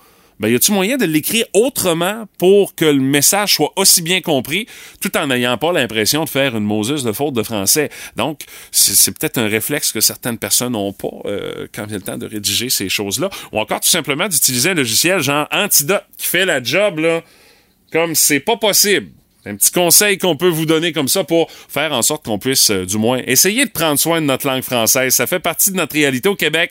ben, 0.41 0.49
y 0.49 0.55
a-tu 0.55 0.73
moyen 0.73 0.97
de 0.97 1.05
l'écrire 1.05 1.45
autrement 1.53 2.25
pour 2.39 2.75
que 2.75 2.85
le 2.85 3.01
message 3.01 3.55
soit 3.55 3.73
aussi 3.77 4.03
bien 4.03 4.21
compris, 4.21 4.67
tout 5.01 5.17
en 5.17 5.29
n'ayant 5.29 5.57
pas 5.59 5.73
l'impression 5.73 6.25
de 6.25 6.29
faire 6.29 6.57
une 6.57 6.65
Moses 6.65 7.05
de 7.05 7.13
faute 7.13 7.35
de 7.35 7.43
français? 7.43 7.91
Donc, 8.17 8.41
c'est 8.71 9.17
peut-être 9.17 9.39
un 9.39 9.49
réflexe 9.49 9.93
que 9.93 10.01
certaines 10.01 10.39
personnes 10.39 10.73
n'ont 10.73 10.93
pas 10.93 11.09
euh, 11.27 11.67
quand 11.73 11.87
vient 11.87 11.99
le 11.99 12.03
temps 12.03 12.19
de 12.19 12.27
rédiger 12.27 12.71
ces 12.71 12.89
choses-là, 12.89 13.31
ou 13.53 13.59
encore 13.59 13.81
tout 13.81 13.89
simplement 13.89 14.29
d'utiliser 14.29 14.71
un 14.71 14.75
logiciel 14.75 15.21
genre 15.21 15.47
Antidote 15.53 16.05
qui 16.17 16.27
fait 16.27 16.45
la 16.45 16.63
job, 16.63 16.99
là, 16.99 17.23
comme 17.93 18.15
c'est 18.15 18.41
pas 18.41 18.57
possible. 18.57 19.09
Un 19.45 19.57
petit 19.57 19.73
conseil 19.73 20.19
qu'on 20.19 20.37
peut 20.37 20.49
vous 20.49 20.67
donner 20.67 20.93
comme 20.93 21.09
ça 21.09 21.25
pour 21.25 21.51
faire 21.51 21.93
en 21.93 22.03
sorte 22.03 22.25
qu'on 22.25 22.39
puisse, 22.39 22.71
euh, 22.71 22.87
du 22.87 22.97
moins, 22.97 23.21
essayer 23.27 23.65
de 23.65 23.71
prendre 23.71 23.99
soin 23.99 24.21
de 24.21 24.27
notre 24.27 24.47
langue 24.47 24.63
française. 24.63 25.15
Ça 25.15 25.27
fait 25.27 25.41
partie 25.41 25.73
de 25.73 25.77
notre 25.77 25.95
réalité 25.95 26.29
au 26.29 26.37
Québec. 26.37 26.71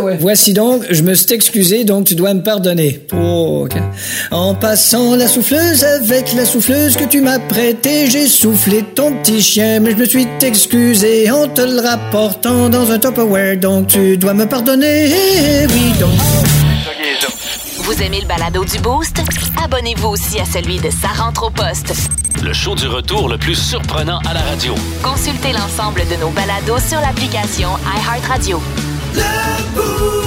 ouais. 0.00 0.16
Voici 0.20 0.52
donc, 0.52 0.84
je 0.90 1.02
me 1.02 1.14
suis 1.14 1.32
excusé, 1.32 1.84
donc 1.84 2.06
tu 2.06 2.14
dois 2.14 2.34
me 2.34 2.42
pardonner. 2.42 3.06
Oh, 3.12 3.66
ok. 3.66 3.80
En 4.30 4.54
passant 4.54 5.16
la 5.16 5.26
souffleuse 5.26 5.84
avec 5.84 6.32
la 6.34 6.44
souffleuse 6.44 6.96
que 6.96 7.04
tu 7.04 7.20
m'as 7.20 7.38
prêtée, 7.38 8.08
j'ai 8.08 8.26
soufflé 8.26 8.82
ton 8.94 9.12
petit 9.16 9.42
chien, 9.42 9.80
mais 9.80 9.92
je 9.92 9.96
me 9.96 10.04
suis 10.04 10.26
excusé 10.42 11.30
en 11.30 11.48
te 11.48 11.60
le 11.60 11.80
rapportant 11.80 12.68
dans 12.68 12.90
un 12.90 12.98
Tupperware, 12.98 13.58
donc 13.58 13.88
tu 13.88 14.16
dois 14.16 14.34
me 14.34 14.46
pardonner. 14.46 15.10
Oui, 15.68 15.92
donc. 15.98 16.10
Vous 17.82 18.02
aimez 18.02 18.20
le 18.20 18.26
balado 18.26 18.64
du 18.64 18.78
Boost? 18.78 19.20
Abonnez-vous 19.64 20.08
aussi 20.08 20.38
à 20.38 20.44
celui 20.44 20.78
de 20.78 20.90
Sa 20.90 21.08
rentre 21.08 21.46
au 21.46 21.50
poste. 21.50 21.92
Le 22.42 22.52
show 22.52 22.74
du 22.74 22.86
retour 22.86 23.28
le 23.28 23.36
plus 23.36 23.56
surprenant 23.56 24.20
à 24.28 24.32
la 24.32 24.40
radio. 24.40 24.74
Consultez 25.02 25.52
l'ensemble 25.52 26.02
de 26.08 26.16
nos 26.20 26.30
balados 26.30 26.78
sur 26.88 27.00
l'application 27.00 27.68
iHeartRadio. 27.84 28.60
Lamborghini. 29.16 30.19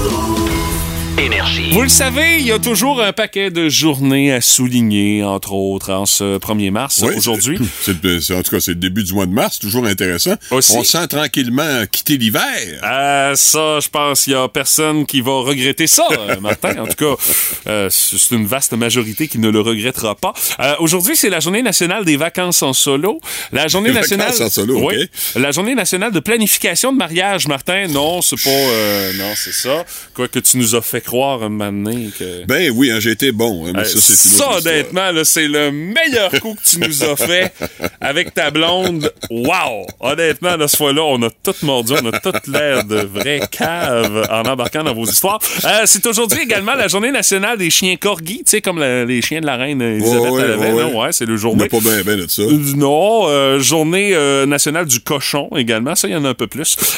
Énergie. 1.20 1.70
Vous 1.72 1.84
le 1.84 1.90
savez, 1.90 2.40
il 2.40 2.48
y 2.48 2.52
a 2.52 2.58
toujours 2.58 3.00
un 3.02 3.14
paquet 3.14 3.52
de 3.52 3.70
journées 3.70 4.34
à 4.34 4.42
souligner, 4.42 5.24
entre 5.24 5.54
autres, 5.54 5.92
en 5.94 6.08
ce 6.08 6.40
1er 6.40 6.72
mars, 6.72 7.02
Oui, 7.04 7.14
aujourd'hui. 7.16 7.60
c'est- 7.84 7.94
c'est- 8.02 8.22
c'est- 8.22 8.34
En 8.34 8.42
tout 8.42 8.50
cas, 8.50 8.60
c'est 8.60 8.72
le 8.72 8.76
début 8.80 9.04
du 9.04 9.14
mois 9.14 9.28
de 9.28 9.32
mars, 9.32 9.60
toujours 9.60 9.86
intéressant. 9.86 10.34
Aussi. 10.50 10.74
On 10.76 10.84
sent 10.84 11.08
tranquillement 11.10 11.84
quitter 11.92 12.18
l'hiver. 12.18 12.42
Euh, 12.84 13.36
ça, 13.36 13.80
je 13.80 13.90
pense 13.90 14.24
qu'il 14.24 14.34
y 14.34 14.36
a 14.36 14.48
personne 14.48 15.06
qui 15.06 15.22
va 15.22 15.34
regretter 15.42 15.86
ça, 15.86 16.08
euh, 16.12 16.40
Martin. 16.42 16.80
En 16.80 16.88
tout 16.88 16.96
cas, 17.16 17.24
euh, 17.68 17.90
c'est 17.92 18.32
une 18.36 18.48
vaste 18.48 18.74
majorité 18.74 19.28
qui 19.28 19.38
ne 19.38 19.50
le 19.50 19.62
regrettera 19.62 20.16
pas. 20.16 20.34
Euh, 20.60 20.74
Aujourd'hui, 20.80 21.16
c'est 21.16 21.30
la 21.30 21.40
journée 21.40 21.62
nationale 21.62 22.06
des 22.06 22.18
vacances 22.18 22.64
en 22.64 22.74
solo. 22.74 23.20
La 23.52 23.68
journée 23.68 23.90
Les 23.90 23.96
nationale... 23.96 24.32
vacances 24.32 24.42
en 24.42 24.50
solo, 24.50 24.80
Oui. 24.88 24.96
OK. 25.04 25.10
La 25.42 25.52
journée 25.52 25.76
nationale 25.76 26.12
de 26.12 26.20
planification 26.20 26.92
de 26.92 26.98
mariage, 26.98 27.48
Martin. 27.48 27.86
Non, 27.88 28.22
c'est 28.24 28.42
pas... 28.44 28.50
euh, 28.50 29.14
non, 29.20 29.32
c'est 29.36 29.54
ça. 29.54 29.86
Quoi 30.16 30.28
que 30.28 30.40
tu 30.40 30.58
nous 30.58 30.74
as 30.76 30.82
fait 30.82 31.03
croire 31.04 31.44
un 31.44 31.50
moment 31.50 31.72
donné 31.72 32.10
que... 32.18 32.46
Ben 32.46 32.72
oui, 32.76 32.92
hein, 32.92 33.00
j'ai 33.00 33.12
été 33.12 33.32
bon. 33.32 33.66
hein, 33.68 33.72
mais 33.76 33.82
Euh, 33.82 33.86
ça, 33.86 34.00
c'est 34.02 34.16
ça, 34.16 34.58
honnêtement, 34.58 35.12
c'est 35.24 35.48
le 35.48 35.72
meilleur 35.72 36.32
coup 36.42 36.56
que 36.56 36.64
tu 36.70 36.80
nous 36.80 37.04
as 37.04 37.16
fait 37.16 37.54
avec 38.02 38.34
ta 38.34 38.50
blonde. 38.52 39.12
Wow! 39.30 39.86
Honnêtement, 40.00 40.58
là, 40.58 40.68
ce 40.68 40.78
fois-là, 40.78 41.04
on 41.04 41.22
a 41.24 41.30
tout 41.30 41.54
mordu, 41.64 41.94
on 42.02 42.12
a 42.12 42.20
tout 42.20 42.32
l'air 42.52 42.84
de 42.86 42.98
vrai 42.98 43.42
cave 43.52 44.28
en 44.32 44.44
embarquant 44.50 44.84
dans 44.84 44.94
vos 44.94 45.06
histoires. 45.06 45.40
Euh, 45.66 45.82
c'est 45.86 46.06
aujourd'hui 46.08 46.40
également 46.42 46.74
la 46.76 46.88
journée 46.88 47.12
nationale 47.12 47.58
des 47.58 47.70
chiens 47.70 47.96
corgis, 47.98 48.40
tu 48.40 48.44
sais, 48.52 48.62
comme 48.62 48.80
la- 48.80 49.06
les 49.06 49.22
chiens 49.22 49.42
de 49.42 49.46
la 49.46 49.58
reine 49.58 49.82
Elisabeth 49.82 50.32
ouais, 50.32 50.44
à 50.44 50.48
la 50.48 50.58
ouais, 50.58 50.84
ouais. 50.84 51.12
c'est 51.12 51.26
le 51.26 51.34
On 51.34 51.38
journée. 51.38 51.64
n'a 51.64 51.70
pas 51.70 51.80
bien 51.80 52.02
ben 52.06 52.18
de 52.20 52.28
ça. 52.30 52.42
Euh, 52.42 52.58
Non, 52.76 53.28
euh, 53.28 53.60
journée 53.60 54.16
nationale 54.48 54.86
du 54.86 55.00
cochon 55.00 55.50
également. 55.56 55.96
Ça, 55.96 56.08
il 56.08 56.12
y 56.14 56.16
en 56.16 56.26
a 56.26 56.30
un 56.30 56.34
peu 56.34 56.48
plus. 56.48 56.78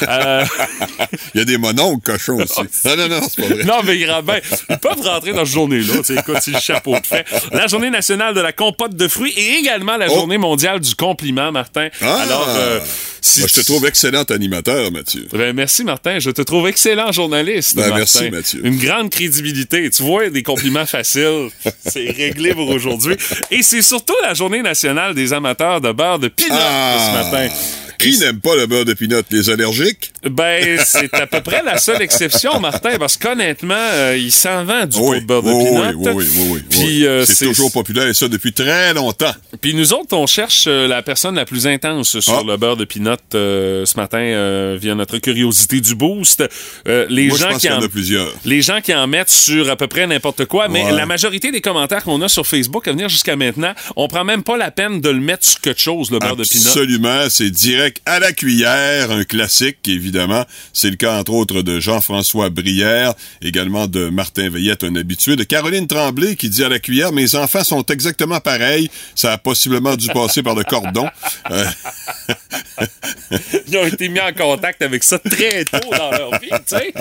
Il 1.34 1.38
y 1.38 1.40
a 1.40 1.44
des 1.44 1.58
mononcles 1.58 2.12
cochons 2.12 2.36
aussi. 2.36 2.60
Non, 2.84 2.96
non, 2.96 3.08
non, 3.08 3.20
c'est 3.28 3.42
pas 3.48 3.54
vrai. 3.54 3.64
non, 3.64 3.74
mais 3.84 3.95
ils 4.00 4.78
peuvent 4.78 5.00
rentrer 5.00 5.32
dans 5.32 5.44
cette 5.44 5.54
journée-là. 5.54 5.94
Écoute, 6.18 6.36
c'est 6.40 6.52
le 6.52 6.60
chapeau 6.60 6.98
de 6.98 7.06
fait. 7.06 7.24
La 7.52 7.66
journée 7.66 7.90
nationale 7.90 8.34
de 8.34 8.40
la 8.40 8.52
compote 8.52 8.94
de 8.94 9.08
fruits 9.08 9.32
et 9.36 9.54
également 9.58 9.96
la 9.96 10.06
Oh. 10.08 10.14
journée 10.14 10.38
mondiale 10.38 10.80
du 10.80 10.94
compliment, 10.94 11.50
Martin. 11.52 11.88
Ah! 12.02 12.20
Alors, 12.22 12.46
euh, 12.48 12.80
si 13.20 13.40
Moi, 13.40 13.48
je 13.48 13.54
te 13.54 13.60
tu- 13.60 13.66
trouve 13.66 13.86
excellent 13.86 14.22
animateur, 14.24 14.90
Mathieu. 14.92 15.26
Ben, 15.32 15.52
merci, 15.54 15.84
Martin. 15.84 16.18
Je 16.18 16.30
te 16.30 16.42
trouve 16.42 16.68
excellent 16.68 17.10
journaliste. 17.12 17.74
Ben, 17.76 17.88
Martin. 17.88 17.96
merci, 17.98 18.30
Mathieu. 18.30 18.60
Une 18.64 18.76
grande 18.78 19.10
crédibilité. 19.10 19.90
Tu 19.90 20.02
vois, 20.02 20.28
des 20.30 20.42
compliments 20.42 20.86
faciles. 20.86 21.48
C'est 21.86 22.10
réglé 22.10 22.54
pour 22.54 22.68
aujourd'hui. 22.68 23.16
Et 23.50 23.62
c'est 23.62 23.82
surtout 23.82 24.14
la 24.22 24.34
journée 24.34 24.62
nationale 24.62 25.14
des 25.14 25.32
amateurs 25.32 25.80
de 25.80 25.92
beurre 25.92 26.18
de 26.18 26.28
pinot 26.28 26.54
ce 26.54 27.12
matin. 27.14 27.48
Qui 27.98 28.18
n'aime 28.18 28.40
pas 28.40 28.54
le 28.56 28.66
beurre 28.66 28.84
de 28.84 28.94
pinot? 28.94 29.22
Les 29.30 29.50
allergiques? 29.50 30.12
Ben, 30.28 30.78
c'est 30.84 31.12
à 31.14 31.26
peu 31.26 31.40
près 31.40 31.62
la 31.64 31.78
seule 31.78 32.02
exception, 32.02 32.58
Martin, 32.60 32.98
parce 32.98 33.16
qu'honnêtement, 33.16 33.74
euh, 33.76 34.16
il 34.18 34.30
s'en 34.32 34.64
vend 34.64 34.86
du 34.86 34.96
Oui, 34.98 35.20
beurre 35.20 35.42
de 35.42 35.50
oui, 35.50 35.64
pinot. 35.64 36.12
oui, 36.12 36.12
oui, 36.14 36.46
oui, 36.50 36.62
oui, 36.78 37.06
euh, 37.06 37.24
c'est 37.24 37.46
toujours 37.46 37.72
populaire, 37.72 38.06
et 38.06 38.14
ça, 38.14 38.28
depuis 38.28 38.52
très 38.52 38.92
longtemps. 38.94 39.32
Puis 39.60 39.74
nous 39.74 39.92
autres, 39.92 40.16
on 40.16 40.26
cherche 40.26 40.64
euh, 40.66 40.86
la 40.88 41.02
personne 41.02 41.34
la 41.36 41.44
plus 41.44 41.66
intense 41.66 42.20
sur 42.20 42.38
Ah. 42.38 42.42
le 42.46 42.56
beurre 42.56 42.76
de 42.76 42.84
pinot 42.84 43.16
euh, 43.34 43.84
ce 43.86 43.96
matin 43.96 44.18
euh, 44.18 44.76
via 44.80 44.94
notre 44.94 45.18
curiosité 45.18 45.80
du 45.80 45.94
boost. 45.94 46.44
Les 46.86 47.28
Moi, 47.28 47.36
je 47.36 47.42
gens 47.42 47.50
pense 47.50 47.60
qui 47.62 47.70
en 47.70 47.78
en 47.78 47.82
a 47.82 47.88
plusieurs. 47.88 48.32
les 48.44 48.62
gens 48.62 48.80
qui 48.80 48.94
en 48.94 49.06
mettent 49.06 49.30
sur 49.30 49.70
à 49.70 49.76
peu 49.76 49.86
près 49.86 50.06
n'importe 50.06 50.44
quoi, 50.46 50.68
mais 50.68 50.84
Ouais. 50.84 50.92
la 50.92 51.06
majorité 51.06 51.50
des 51.50 51.60
commentaires 51.60 52.04
qu'on 52.04 52.20
a 52.22 52.28
sur 52.28 52.46
Facebook 52.46 52.86
à 52.88 52.92
venir 52.92 53.08
jusqu'à 53.08 53.36
maintenant, 53.36 53.72
on 53.96 54.06
prend 54.08 54.24
même 54.24 54.42
pas 54.42 54.56
la 54.56 54.70
peine 54.70 55.00
de 55.00 55.08
le 55.08 55.20
mettre 55.20 55.46
sur 55.46 55.60
quelque 55.60 55.80
chose 55.80 56.10
le 56.10 56.18
beurre 56.18 56.36
de 56.36 56.44
pinot. 56.44 56.66
Absolument, 56.66 57.26
c'est 57.30 57.50
direct 57.50 57.85
à 58.06 58.18
la 58.18 58.32
cuillère, 58.32 59.10
un 59.10 59.24
classique, 59.24 59.78
évidemment. 59.86 60.44
C'est 60.72 60.90
le 60.90 60.96
cas, 60.96 61.18
entre 61.18 61.32
autres, 61.32 61.62
de 61.62 61.80
Jean-François 61.80 62.50
Brière, 62.50 63.14
également 63.42 63.86
de 63.86 64.08
Martin 64.08 64.48
Veillette, 64.48 64.84
un 64.84 64.96
habitué, 64.96 65.36
de 65.36 65.44
Caroline 65.44 65.86
Tremblay, 65.86 66.36
qui 66.36 66.48
dit 66.48 66.64
à 66.64 66.68
la 66.68 66.78
cuillère, 66.78 67.12
mes 67.12 67.34
enfants 67.34 67.64
sont 67.64 67.84
exactement 67.86 68.40
pareils, 68.40 68.90
ça 69.14 69.32
a 69.32 69.38
possiblement 69.38 69.96
dû 69.96 70.08
passer 70.08 70.42
par 70.42 70.54
le 70.54 70.64
cordon. 70.64 71.08
Euh, 71.50 71.64
Ils 73.68 73.76
ont 73.76 73.86
été 73.86 74.08
mis 74.08 74.20
en 74.20 74.32
contact 74.32 74.82
avec 74.82 75.02
ça 75.02 75.18
très 75.18 75.64
tôt 75.64 75.90
dans 75.90 76.10
leur 76.10 76.38
vie, 76.40 76.48
tu 76.50 76.76
sais. 76.76 76.92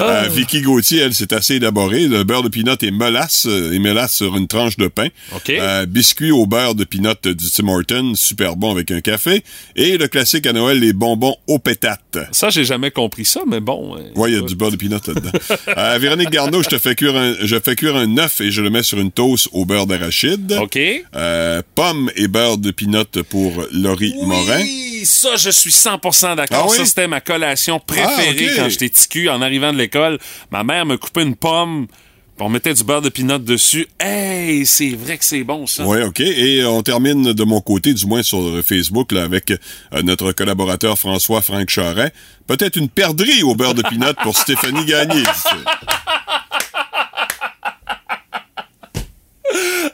Euh, 0.00 0.28
Vicky 0.30 0.60
Gauthier, 0.62 1.00
elle, 1.02 1.14
c'est 1.14 1.32
assez 1.32 1.54
élaboré. 1.56 2.06
Le 2.06 2.24
beurre 2.24 2.42
de 2.42 2.48
pinot 2.48 2.74
et 2.82 2.90
molasse, 2.90 3.46
euh, 3.46 3.72
et 3.72 3.78
mélasse 3.78 4.14
sur 4.14 4.36
une 4.36 4.46
tranche 4.46 4.76
de 4.76 4.88
pain. 4.88 5.08
OK. 5.34 5.50
Euh, 5.50 5.86
biscuits 5.86 6.30
au 6.32 6.46
beurre 6.46 6.74
de 6.74 6.84
pinot 6.84 7.14
du 7.24 7.50
Tim 7.50 7.68
Horton, 7.68 8.12
super 8.14 8.56
bon 8.56 8.72
avec 8.72 8.90
un 8.90 9.00
café. 9.00 9.42
Et 9.76 9.96
le 9.98 10.08
classique 10.08 10.46
à 10.46 10.52
Noël, 10.52 10.78
les 10.78 10.92
bonbons 10.92 11.36
aux 11.46 11.58
pétates. 11.58 12.18
Ça, 12.32 12.50
j'ai 12.50 12.64
jamais 12.64 12.90
compris 12.90 13.24
ça, 13.24 13.40
mais 13.46 13.60
bon. 13.60 13.96
euh, 13.96 14.00
Ouais, 14.16 14.32
il 14.32 14.34
y 14.36 14.38
a 14.38 14.42
du 14.42 14.54
beurre 14.56 14.70
de 14.72 14.76
pinot 14.76 14.98
là-dedans. 15.06 15.30
Euh, 15.76 15.98
Véronique 15.98 16.30
Garneau, 16.30 16.62
je 16.62 16.68
te 16.68 16.78
fais 16.78 16.94
cuire 16.94 17.16
un, 17.16 17.34
je 17.42 17.56
fais 17.60 17.76
cuire 17.76 17.94
un 17.96 18.18
œuf 18.18 18.40
et 18.40 18.50
je 18.50 18.60
le 18.60 18.70
mets 18.70 18.82
sur 18.82 18.98
une 18.98 19.10
toast 19.12 19.48
au 19.52 19.64
beurre 19.64 19.86
d'arachide. 19.86 20.52
OK. 20.60 20.78
Euh, 21.14 21.62
pommes 21.74 22.10
et 22.16 22.28
beurre 22.28 22.58
de 22.58 22.70
pinot 22.70 23.04
pour 23.28 23.64
Laurie 23.72 24.14
Morin. 24.22 24.64
Oui, 25.00 25.06
ça, 25.06 25.36
je 25.36 25.48
suis 25.50 25.70
100% 25.70 26.36
d'accord. 26.36 26.64
Ah 26.66 26.70
oui? 26.70 26.76
Ça, 26.76 26.84
c'était 26.84 27.08
ma 27.08 27.20
collation 27.22 27.80
préférée 27.80 28.48
Ah, 28.50 28.52
ok. 28.52 28.56
quand 28.56 28.68
j'étais 28.68 28.90
ticu 28.90 29.28
en 29.30 29.40
arrivant 29.40 29.72
de 29.72 29.78
l'école. 29.78 30.18
Ma 30.50 30.62
mère 30.62 30.84
me 30.84 30.98
coupait 30.98 31.22
une 31.22 31.36
pomme, 31.36 31.86
on 32.38 32.48
mettait 32.50 32.74
du 32.74 32.84
beurre 32.84 33.00
de 33.02 33.08
pinot 33.08 33.38
dessus. 33.38 33.86
Hey, 33.98 34.64
c'est 34.66 34.90
vrai 34.90 35.16
que 35.18 35.24
c'est 35.24 35.42
bon, 35.44 35.66
ça. 35.66 35.84
Oui, 35.86 36.02
OK. 36.02 36.20
Et 36.20 36.64
on 36.64 36.82
termine 36.82 37.32
de 37.32 37.44
mon 37.44 37.60
côté, 37.62 37.94
du 37.94 38.04
moins 38.06 38.22
sur 38.22 38.62
Facebook, 38.64 39.12
là, 39.12 39.22
avec 39.24 39.50
euh, 39.52 39.56
notre 40.02 40.32
collaborateur 40.32 40.98
François 40.98 41.40
Franck 41.42 41.70
Charret. 41.70 42.12
Peut-être 42.46 42.76
une 42.76 42.88
perdrix 42.90 43.42
au 43.42 43.54
beurre 43.54 43.74
de 43.74 43.82
pinot 43.82 44.12
pour 44.22 44.36
Stéphanie 44.36 44.84
Gagné. 44.84 45.22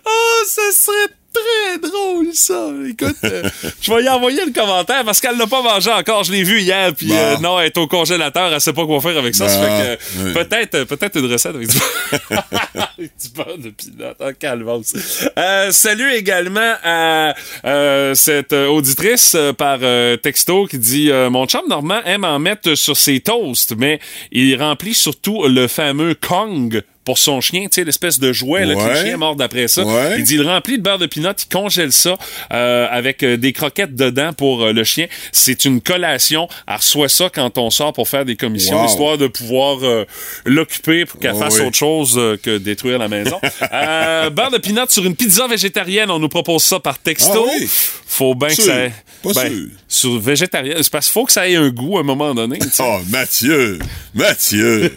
Oh, 0.04 0.42
ça 0.46 0.62
serait 0.72 1.14
très 1.36 1.78
drôle, 1.90 2.26
ça. 2.32 2.68
Écoute, 2.88 3.16
euh, 3.24 3.42
je 3.80 3.92
vais 3.92 4.04
y 4.04 4.08
envoyer 4.08 4.44
le 4.44 4.52
commentaire 4.52 5.04
parce 5.04 5.20
qu'elle 5.20 5.36
l'a 5.36 5.46
pas 5.46 5.62
mangé 5.62 5.90
encore. 5.92 6.24
Je 6.24 6.32
l'ai 6.32 6.42
vu 6.42 6.60
hier, 6.60 6.92
puis 6.94 7.08
Bon. 7.08 7.14
euh, 7.14 7.36
non, 7.38 7.60
elle 7.60 7.66
est 7.66 7.78
au 7.78 7.86
congélateur. 7.86 8.52
Elle 8.52 8.60
sait 8.60 8.72
pas 8.72 8.86
quoi 8.86 9.00
faire 9.00 9.18
avec 9.18 9.34
ça. 9.34 9.48
fait 9.48 9.98
que, 9.98 10.24
oui. 10.26 10.32
peut-être, 10.34 10.84
peut-être 10.84 11.18
une 11.18 11.30
recette 11.30 11.54
avec 11.54 11.68
du, 11.68 11.76
du 12.98 13.28
beurre 13.34 13.58
de 13.58 13.70
pinot. 13.70 14.12
Oh, 14.20 14.30
calvasse. 14.38 15.26
Euh, 15.38 15.70
salut 15.70 16.12
également 16.14 16.74
à 16.82 17.34
euh, 17.64 18.14
cette 18.14 18.52
euh, 18.52 18.66
auditrice 18.68 19.34
euh, 19.34 19.52
par 19.52 19.78
euh, 19.82 20.16
texto 20.16 20.66
qui 20.66 20.78
dit 20.78 21.10
euh, 21.10 21.30
Mon 21.30 21.46
chum 21.46 21.62
Normand 21.68 22.00
aime 22.04 22.24
en 22.24 22.38
mettre 22.38 22.74
sur 22.74 22.96
ses 22.96 23.20
toasts, 23.20 23.74
mais 23.76 24.00
il 24.32 24.56
remplit 24.60 24.94
surtout 24.94 25.46
le 25.46 25.66
fameux 25.68 26.14
Kong 26.14 26.82
pour 27.06 27.16
son 27.18 27.40
chien, 27.40 27.62
tu 27.62 27.68
sais, 27.76 27.84
l'espèce 27.84 28.18
de 28.18 28.32
jouet 28.34 28.66
là, 28.66 28.74
que 28.74 28.80
le 28.80 28.94
chien 29.06 29.16
mord 29.16 29.36
après 29.40 29.68
ça. 29.68 29.84
Ouais. 29.84 30.16
Il 30.18 30.24
dit 30.24 30.34
il 30.34 30.42
remplit 30.46 30.76
de 30.76 30.82
beurre 30.82 30.98
de 30.98 31.06
pinot, 31.06 31.30
il 31.38 31.48
congèle 31.48 31.92
ça 31.92 32.16
euh, 32.52 32.86
avec 32.90 33.22
euh, 33.22 33.36
des 33.38 33.52
croquettes 33.54 33.94
dedans 33.94 34.32
pour 34.34 34.62
euh, 34.64 34.72
le 34.72 34.84
chien. 34.84 35.06
C'est 35.32 35.64
une 35.64 35.80
collation. 35.80 36.48
Elle 36.68 36.76
reçoit 36.76 37.08
ça 37.08 37.30
quand 37.32 37.56
on 37.58 37.70
sort 37.70 37.92
pour 37.94 38.08
faire 38.08 38.24
des 38.26 38.36
commissions, 38.36 38.80
Wow. 38.80 38.86
histoire 38.86 39.18
de 39.18 39.28
pouvoir 39.28 39.78
euh, 39.82 40.04
l'occuper 40.44 41.06
pour 41.06 41.18
qu'elle 41.20 41.32
Oh 41.36 41.38
fasse 41.38 41.60
oui. 41.60 41.66
autre 41.66 41.76
chose 41.76 42.20
que 42.42 42.58
détruire 42.58 42.98
la 42.98 43.08
maison. 43.08 43.40
euh, 43.72 44.28
beurre 44.30 44.50
de 44.50 44.58
pinot 44.58 44.82
sur 44.88 45.04
une 45.06 45.14
pizza 45.16 45.46
végétarienne, 45.46 46.10
on 46.10 46.18
nous 46.18 46.28
propose 46.28 46.64
ça 46.64 46.80
par 46.80 46.98
texto. 46.98 47.46
Ah 47.48 47.52
oui? 47.58 47.68
Faut 48.08 48.34
bien 48.34 48.48
que 48.48 48.54
ça 48.54 48.84
ait... 48.84 48.92
Pas 49.22 49.32
ben, 49.32 49.48
sûr. 49.48 49.68
Sur 49.88 50.20
végétarienne, 50.20 50.82
c'est 50.82 50.92
parce 50.92 51.06
qu'il 51.06 51.12
faut 51.12 51.24
que 51.24 51.32
ça 51.32 51.48
ait 51.48 51.56
un 51.56 51.70
goût 51.70 51.96
à 51.96 52.00
un 52.00 52.04
moment 52.04 52.34
donné. 52.34 52.58
Oh, 52.78 52.98
Mathieu! 53.10 53.78
Mathieu! 54.14 54.92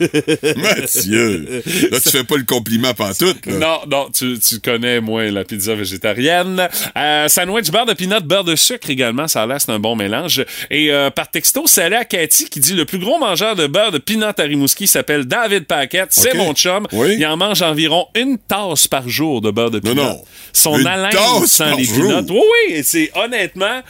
Mathieu! 0.57 1.63
Là, 1.91 1.99
tu 1.99 2.09
fais 2.09 2.23
pas 2.23 2.37
le 2.37 2.43
compliment 2.43 2.93
pantoute, 2.93 3.45
là. 3.45 3.57
Non, 3.57 3.79
non, 3.89 4.09
tu, 4.11 4.37
tu 4.39 4.59
connais 4.59 5.01
moins 5.01 5.31
la 5.31 5.43
pizza 5.43 5.73
végétarienne. 5.73 6.67
Euh, 6.95 7.27
sandwich 7.27 7.71
beurre 7.71 7.85
de 7.87 7.93
pinot, 7.93 8.21
beurre 8.21 8.43
de 8.43 8.55
sucre 8.55 8.89
également, 8.89 9.27
ça 9.27 9.43
a 9.43 9.47
l'air 9.47 9.59
c'est 9.59 9.71
un 9.71 9.79
bon 9.79 9.95
mélange. 9.95 10.45
Et 10.69 10.91
euh, 10.91 11.09
par 11.09 11.29
texto, 11.31 11.65
salut 11.65 11.95
à 11.95 12.05
Cathy 12.05 12.45
qui 12.49 12.59
dit 12.59 12.73
le 12.73 12.85
plus 12.85 12.99
gros 12.99 13.17
mangeur 13.17 13.55
de 13.55 13.67
beurre 13.67 13.91
de 13.91 13.97
pinot 13.97 14.27
à 14.37 14.41
Rimouski 14.43 14.87
s'appelle 14.87 15.25
David 15.25 15.65
Paquette. 15.65 16.09
C'est 16.11 16.35
mon 16.35 16.53
chum. 16.53 16.87
Oui. 16.91 17.15
Il 17.17 17.25
en 17.25 17.37
mange 17.37 17.61
environ 17.61 18.07
une 18.15 18.37
tasse 18.37 18.87
par 18.87 19.07
jour 19.09 19.41
de 19.41 19.51
beurre 19.51 19.71
de 19.71 19.79
pinot. 19.79 19.95
non. 19.95 20.21
Son 20.53 20.77
Une 20.77 20.87
haleine 20.87 21.11
par 21.11 21.75
les 21.75 21.85
pinottes. 21.85 22.29
Oui, 22.29 22.41
oui, 22.69 22.81
c'est 22.83 23.08
honnêtement. 23.15 23.81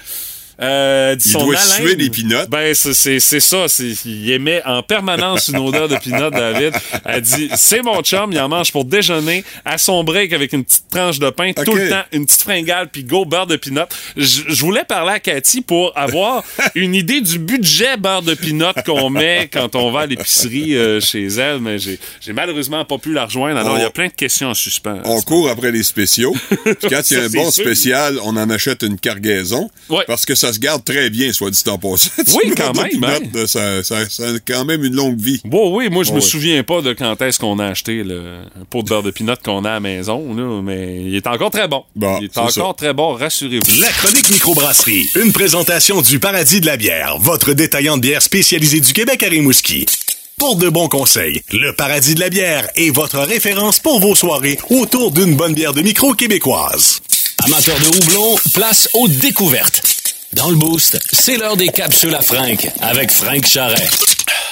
Euh, 0.62 1.16
Il 1.18 1.32
son 1.32 1.46
doit 1.46 1.56
haleine- 1.58 1.88
suer 1.88 1.96
des 1.96 2.10
pinottes. 2.10 2.50
Ben, 2.50 2.74
c'est- 2.76 3.20
ça. 3.40 3.66
Il 4.06 4.30
émet 4.32 4.62
en 4.66 4.84
permanence 4.84 5.48
une 5.48 5.58
odeur 5.58 5.88
de 5.88 5.96
pinot, 5.98 6.30
David. 6.32 6.74
Elle 7.06 7.22
dit 7.22 7.50
c'est 7.56 7.82
mon 7.82 8.02
chum, 8.02 8.32
il 8.32 8.40
en 8.40 8.50
mange 8.50 8.72
pour 8.72 8.84
déjeuner, 8.86 9.44
à 9.66 9.78
son 9.78 10.04
break 10.04 10.34
avec 10.34 10.52
une 10.54 10.64
petite 10.64 10.90
tranche 10.90 11.20
de 11.20 11.30
pain, 11.30 11.52
tout 11.54 11.74
le 11.76 11.90
temps, 11.90 12.04
une 12.12 12.26
petite 12.26 12.42
fringale, 12.42 12.90
puis 12.92 13.04
go 13.04 13.26
beurre 13.26 13.48
de 13.48 13.56
pinot. 13.56 13.84
Je 14.18 14.60
voulais 14.62 14.84
parler 14.84 15.14
à 15.14 15.20
Cathy 15.20 15.62
pour 15.62 15.98
avoir 15.98 16.44
une 16.76 16.94
idée 16.96 17.22
du 17.22 17.40
budget 17.40 17.96
beurre 17.98 18.22
de 18.22 18.34
pinot 18.34 18.74
qu'on 18.86 19.10
met 19.10 19.50
quand 19.52 19.76
on 19.76 19.92
va 19.92 20.02
à 20.02 20.06
l'épicerie 20.06 20.76
euh, 20.76 21.00
chez 21.00 21.26
elle, 21.28 21.60
mais 21.60 21.78
j'ai 21.80 22.00
malheureusement 22.34 22.84
pas 22.86 22.98
pu 22.98 23.14
la 23.14 23.26
rejoindre. 23.26 23.60
Alors, 23.60 23.78
il 23.78 23.82
y 23.82 23.86
a 23.86 23.90
plein 23.92 24.08
de 24.08 24.14
questions 24.14 24.50
en 24.50 24.54
suspens. 24.54 25.00
On 25.06 25.22
court 25.22 25.50
après 25.50 25.72
les 25.72 25.84
spéciaux. 25.84 26.36
Quand 26.90 27.12
il 27.12 27.18
y 27.18 27.20
a 27.20 27.24
un 27.24 27.30
bon 27.30 27.50
sûr. 27.52 27.64
spécial, 27.64 28.20
on 28.24 28.36
en 28.36 28.50
achète 28.50 28.84
une 28.84 29.00
cargaison. 29.00 29.70
Ouais. 29.90 30.04
Parce 30.08 30.26
que 30.26 30.36
ça 30.36 30.49
se 30.54 30.60
garde 30.60 30.84
très 30.84 31.10
bien, 31.10 31.32
soit 31.34 31.52
dit 31.52 31.64
en 31.68 31.78
passant. 31.78 32.10
Oui, 32.36 32.54
quand 32.56 32.74
même, 32.74 33.04
hein. 33.04 33.20
Ça, 33.48 33.84
ça- 33.84 34.10
ça 34.10 34.24
a 34.30 34.40
quand 34.46 34.66
même 34.66 34.84
une 34.84 34.96
longue 34.96 35.20
vie. 35.20 35.42
Bon, 35.46 35.76
oui, 35.76 35.90
moi, 35.90 36.04
je 36.04 36.12
me 36.12 36.16
Ouais. 36.16 36.22
souviens 36.22 36.64
pas 36.64 36.82
de 36.82 36.94
quand 36.94 37.22
est-ce 37.22 37.40
qu'on 37.40 37.60
a 37.60 37.66
acheté 37.68 38.04
le 38.04 38.40
pot 38.70 38.84
de 38.84 38.90
beurre 38.90 39.04
de 39.04 39.12
pinot 39.12 39.34
qu'on 39.44 39.66
a 39.66 39.70
à 39.70 39.74
la 39.74 39.80
maison, 39.80 40.34
là, 40.36 40.62
mais 40.62 41.04
il 41.06 41.16
est 41.16 41.28
encore 41.28 41.52
très 41.52 41.68
bon. 41.68 41.84
Bon, 41.96 42.18
il 42.20 42.26
est 42.26 42.38
encore 42.38 42.52
ça. 42.52 42.74
très 42.78 42.94
bon, 42.94 43.14
rassurez-vous. 43.14 43.82
La 43.82 43.90
chronique 43.90 44.30
microbrasserie. 44.30 45.08
Une 45.22 45.32
présentation 45.32 46.02
du 46.02 46.20
Paradis 46.20 46.62
de 46.62 46.66
la 46.66 46.78
bière, 46.78 47.18
votre 47.20 47.54
détaillant 47.54 47.98
de 47.98 48.02
bière 48.02 48.22
spécialisé 48.22 48.80
du 48.82 48.94
Québec 48.94 49.24
à 49.24 49.28
Rimouski. 49.30 49.86
Pour 50.38 50.56
de 50.56 50.70
bons 50.70 50.88
conseils, 50.88 51.42
le 51.52 51.74
Paradis 51.76 52.16
de 52.16 52.22
la 52.22 52.30
bière 52.30 52.68
est 52.76 52.92
votre 52.92 53.20
référence 53.20 53.80
pour 53.80 54.00
vos 54.00 54.16
soirées 54.16 54.58
autour 54.70 55.12
d'une 55.12 55.36
bonne 55.36 55.54
bière 55.54 55.74
de 55.74 55.82
micro 55.82 56.14
québécoise. 56.14 57.02
Amateurs 57.46 57.78
de 57.80 57.98
houblon, 57.98 58.36
place 58.54 58.90
aux 58.94 59.08
découvertes. 59.08 59.82
Dans 60.34 60.50
le 60.50 60.56
boost, 60.56 61.00
c'est 61.12 61.38
l'heure 61.38 61.58
des 61.58 61.70
capsules 61.70 62.14
à 62.14 62.22
Frank 62.22 62.68
avec 62.82 63.12
Frank 63.12 63.46
Charret. 63.46 63.88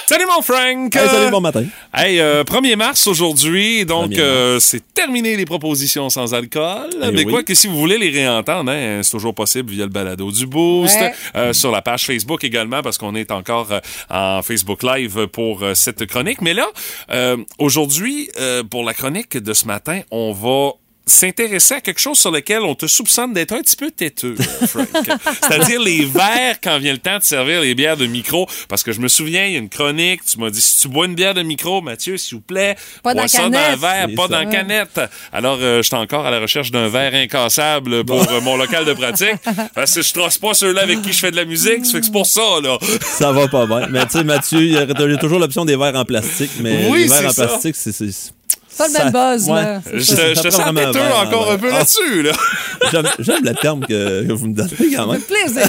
Salut 0.07 0.25
mon 0.25 0.41
Frank! 0.41 0.95
Hey, 0.95 1.07
salut, 1.09 1.31
bon 1.31 1.41
matin. 1.41 1.65
Hey, 1.93 2.19
euh, 2.19 2.43
1er 2.45 2.75
mars 2.77 3.05
aujourd'hui, 3.07 3.85
donc 3.85 4.11
1er 4.11 4.19
euh, 4.19 4.59
c'est 4.59 4.81
terminé 4.93 5.35
les 5.35 5.45
propositions 5.45 6.09
sans 6.09 6.33
alcool. 6.33 6.89
Eh 7.03 7.11
mais 7.11 7.25
oui. 7.25 7.31
quoi 7.31 7.43
que 7.43 7.53
si 7.53 7.67
vous 7.67 7.77
voulez 7.77 7.97
les 7.97 8.09
réentendre, 8.09 8.71
hein, 8.71 9.01
c'est 9.03 9.11
toujours 9.11 9.35
possible 9.35 9.69
via 9.69 9.83
le 9.83 9.91
balado 9.91 10.31
du 10.31 10.47
Boost, 10.47 10.95
Ouais. 10.99 11.13
euh, 11.35 11.53
sur 11.53 11.71
la 11.71 11.81
page 11.81 12.05
Facebook 12.05 12.43
également, 12.45 12.81
parce 12.81 12.97
qu'on 12.97 13.15
est 13.15 13.31
encore 13.31 13.67
euh, 13.71 13.79
en 14.09 14.41
Facebook 14.41 14.81
Live 14.81 15.27
pour 15.27 15.61
euh, 15.61 15.73
cette 15.75 16.05
chronique. 16.07 16.41
Mais 16.41 16.53
là, 16.53 16.67
euh, 17.11 17.37
aujourd'hui, 17.59 18.29
euh, 18.39 18.63
pour 18.63 18.83
la 18.85 18.93
chronique 18.93 19.37
de 19.37 19.53
ce 19.53 19.65
matin, 19.65 20.01
on 20.09 20.31
va 20.31 20.71
s'intéresser 21.07 21.75
à 21.75 21.81
quelque 21.81 21.99
chose 21.99 22.17
sur 22.19 22.31
lequel 22.31 22.61
on 22.61 22.75
te 22.75 22.85
soupçonne 22.85 23.33
d'être 23.33 23.53
un 23.53 23.61
petit 23.61 23.75
peu 23.75 23.89
têteux, 23.91 24.35
euh, 24.39 24.67
Frank. 24.67 24.87
C'est-à-dire 25.41 25.81
les 25.81 26.05
verres 26.05 26.57
quand 26.61 26.77
vient 26.79 26.91
le 26.91 26.99
temps 26.99 27.17
de 27.17 27.23
servir 27.23 27.61
les 27.61 27.73
bières 27.75 27.97
de 27.97 28.05
micro. 28.05 28.47
Parce 28.67 28.83
que 28.83 28.91
je 28.91 28.99
me 28.99 29.07
souviens, 29.07 29.45
il 29.45 29.53
y 29.53 29.55
a 29.55 29.59
une 29.59 29.69
chronique, 29.69 30.23
tu 30.25 30.37
m'as 30.39 30.49
dit, 30.49 30.61
si 30.61 30.81
tu 30.81 30.87
bois 30.89 31.05
une 31.05 31.15
bière 31.15 31.33
de 31.33 31.41
micro, 31.41 31.81
Mathieu, 31.81 32.17
s'il 32.17 32.35
vous 32.37 32.41
plaît, 32.43 32.75
Pas 33.03 33.13
dans 33.13 33.21
bois 33.21 33.27
ça 33.27 33.39
dans 33.39 33.47
un 33.47 33.51
canette. 33.51 33.79
verre, 33.79 34.07
pas 34.15 34.21
ça. 34.23 34.27
dans 34.27 34.39
la 34.39 34.45
canette. 34.45 35.01
Alors, 35.33 35.57
euh, 35.61 35.81
j'étais 35.81 35.95
encore 35.95 36.25
à 36.25 36.31
la 36.31 36.39
recherche 36.39 36.71
d'un 36.71 36.87
verre 36.89 37.13
incassable 37.15 38.03
pour 38.03 38.21
euh, 38.31 38.41
mon 38.41 38.57
local 38.57 38.85
de 38.85 38.93
pratique. 38.93 39.35
Parce 39.73 39.93
que 39.95 40.01
je 40.01 40.13
trosse 40.13 40.37
pas 40.37 40.53
ceux-là 40.53 40.81
avec 40.81 41.01
qui 41.01 41.13
je 41.13 41.19
fais 41.19 41.31
de 41.31 41.35
la 41.37 41.45
musique. 41.45 41.85
Ça 41.85 41.93
fait 41.93 41.99
que 41.99 42.05
c'est 42.05 42.11
pour 42.11 42.25
ça, 42.25 42.41
là. 42.61 42.77
Ça 43.01 43.31
va 43.31 43.47
pas 43.47 43.65
bien. 43.65 43.87
Mais 43.89 44.05
tu 44.05 44.17
sais, 44.17 44.23
Mathieu, 44.23 44.59
il 44.61 44.73
y 44.73 44.77
a 44.77 44.83
il 44.83 45.11
y 45.11 45.13
a 45.13 45.17
toujours 45.17 45.39
l'option 45.39 45.63
des 45.65 45.75
verres 45.77 45.95
en 45.95 46.05
plastique. 46.05 46.51
Mais 46.59 46.87
Oui, 46.89 47.03
les 47.03 47.07
verres 47.07 47.17
c'est 47.19 47.27
en 47.27 47.31
ça. 47.31 47.47
plastique, 47.47 47.75
c'est. 47.75 48.36
C'est- 48.69 48.77
Pas 48.77 48.87
le 48.87 48.93
même 49.05 49.13
buzz, 49.13 49.49
ouais. 49.49 49.55
là. 49.63 49.81
Je 49.93 49.99
Ça 50.01 50.15
te, 50.15 50.21
je 50.21 50.41
te 50.41 50.47
prend 50.47 50.51
sens 50.51 51.25
encore 51.27 51.47
ouais. 51.47 51.53
un 51.53 51.57
peu 51.57 51.69
Ah, 51.71 51.77
là-dessus, 51.79 52.21
là. 52.23 52.31
J'aime 52.91 53.07
j'aime 53.19 53.43
le 53.43 53.53
terme 53.55 53.79
que, 53.85 54.23
que 54.27 54.31
vous 54.33 54.47
me 54.47 54.53
donnez 54.53 54.93
quand 54.95 55.07
même. 55.11 55.21
Plaisir. 55.21 55.67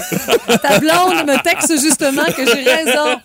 Ta 0.61 0.79
blonde 0.79 1.25
me 1.27 1.41
texte 1.43 1.73
justement 1.81 2.23
que 2.25 2.45
j'ai 2.45 2.63
raison. 2.71 3.19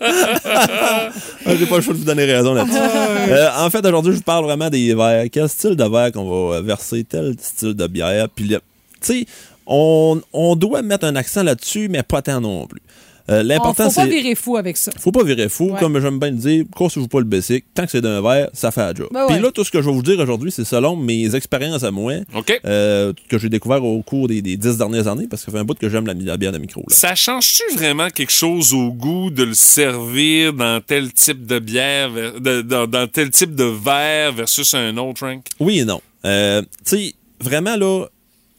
Ah, 0.45 1.09
J'ai 1.57 1.65
pas 1.65 1.75
le 1.77 1.81
choix 1.81 1.93
de 1.93 1.99
vous 1.99 2.05
donner 2.05 2.25
raison 2.25 2.53
là-dessus. 2.53 2.77
Euh, 2.77 3.49
en 3.57 3.69
fait, 3.69 3.85
aujourd'hui, 3.85 4.11
je 4.13 4.17
vous 4.17 4.23
parle 4.23 4.45
vraiment 4.45 4.69
des 4.69 4.93
verres. 4.95 5.25
Quel 5.31 5.47
style 5.49 5.75
de 5.75 5.83
verre 5.83 6.11
qu'on 6.11 6.49
va 6.49 6.61
verser, 6.61 7.03
tel 7.03 7.35
style 7.39 7.73
de 7.73 7.87
bière? 7.87 8.27
Puis, 8.33 8.47
tu 8.49 8.57
sais, 9.01 9.25
on, 9.67 10.19
on 10.33 10.55
doit 10.55 10.81
mettre 10.81 11.05
un 11.05 11.15
accent 11.15 11.43
là-dessus, 11.43 11.87
mais 11.89 12.03
pas 12.03 12.21
tant 12.21 12.41
non 12.41 12.65
plus. 12.67 12.81
Euh, 13.29 13.41
L'important, 13.41 13.89
faut 13.89 13.95
pas 14.01 14.03
c'est. 14.03 14.09
virer 14.09 14.35
fou 14.35 14.55
avec 14.57 14.77
ça. 14.77 14.91
Faut 14.99 15.11
pas 15.11 15.23
virer 15.23 15.49
fou, 15.49 15.71
Ouais. 15.71 15.79
comme 15.79 15.99
j'aime 15.99 16.19
bien 16.19 16.29
le 16.29 16.35
dire, 16.37 16.65
cassez-vous 16.77 17.07
pas 17.07 17.17
le 17.19 17.25
basic. 17.25 17.65
Tant 17.73 17.85
que 17.85 17.91
c'est 17.91 18.01
d'un 18.01 18.21
verre, 18.21 18.49
ça 18.53 18.69
fait 18.69 18.81
la 18.81 18.93
job. 18.93 19.07
Ben 19.11 19.25
Puis 19.25 19.35
ouais. 19.37 19.41
là, 19.41 19.51
tout 19.51 19.63
ce 19.63 19.71
que 19.71 19.81
je 19.81 19.87
vais 19.89 19.95
vous 19.95 20.03
dire 20.03 20.19
aujourd'hui, 20.19 20.51
c'est 20.51 20.63
selon 20.63 20.95
mes 20.95 21.33
expériences 21.35 21.83
à 21.83 21.89
moi, 21.89 22.13
OK. 22.35 22.61
euh, 22.65 23.13
que 23.27 23.39
j'ai 23.39 23.49
découvert 23.49 23.83
au 23.83 24.01
cours 24.03 24.27
des, 24.27 24.41
des 24.43 24.57
dix 24.57 24.77
dernières 24.77 25.07
années, 25.07 25.25
parce 25.27 25.41
que 25.43 25.47
ça 25.47 25.57
fait 25.57 25.61
un 25.61 25.65
bout 25.65 25.77
que 25.77 25.89
j'aime 25.89 26.05
la, 26.05 26.13
la 26.13 26.37
bière 26.37 26.51
de 26.51 26.59
micro. 26.59 26.81
Là. 26.81 26.95
Ça 26.95 27.15
change-tu 27.15 27.63
vraiment 27.75 28.09
quelque 28.11 28.31
chose 28.31 28.73
au 28.73 28.91
goût 28.91 29.31
de 29.31 29.43
le 29.43 29.53
servir 29.55 30.53
dans 30.53 30.79
tel 30.81 31.11
type 31.11 31.47
de 31.47 31.57
bière, 31.59 32.11
ver- 32.11 32.39
de- 32.39 32.61
dans, 32.61 32.85
dans 32.85 33.07
tel 33.07 33.31
type 33.31 33.55
de 33.55 33.63
verre 33.63 34.33
versus 34.33 34.73
un 34.75 34.95
autre, 34.97 35.17
Frank? 35.19 35.43
Oui 35.59 35.79
et 35.79 35.85
non. 35.85 35.99
Euh, 36.25 36.61
tu 36.61 36.97
sais, 36.97 37.13
vraiment, 37.39 37.75
là, 37.75 38.05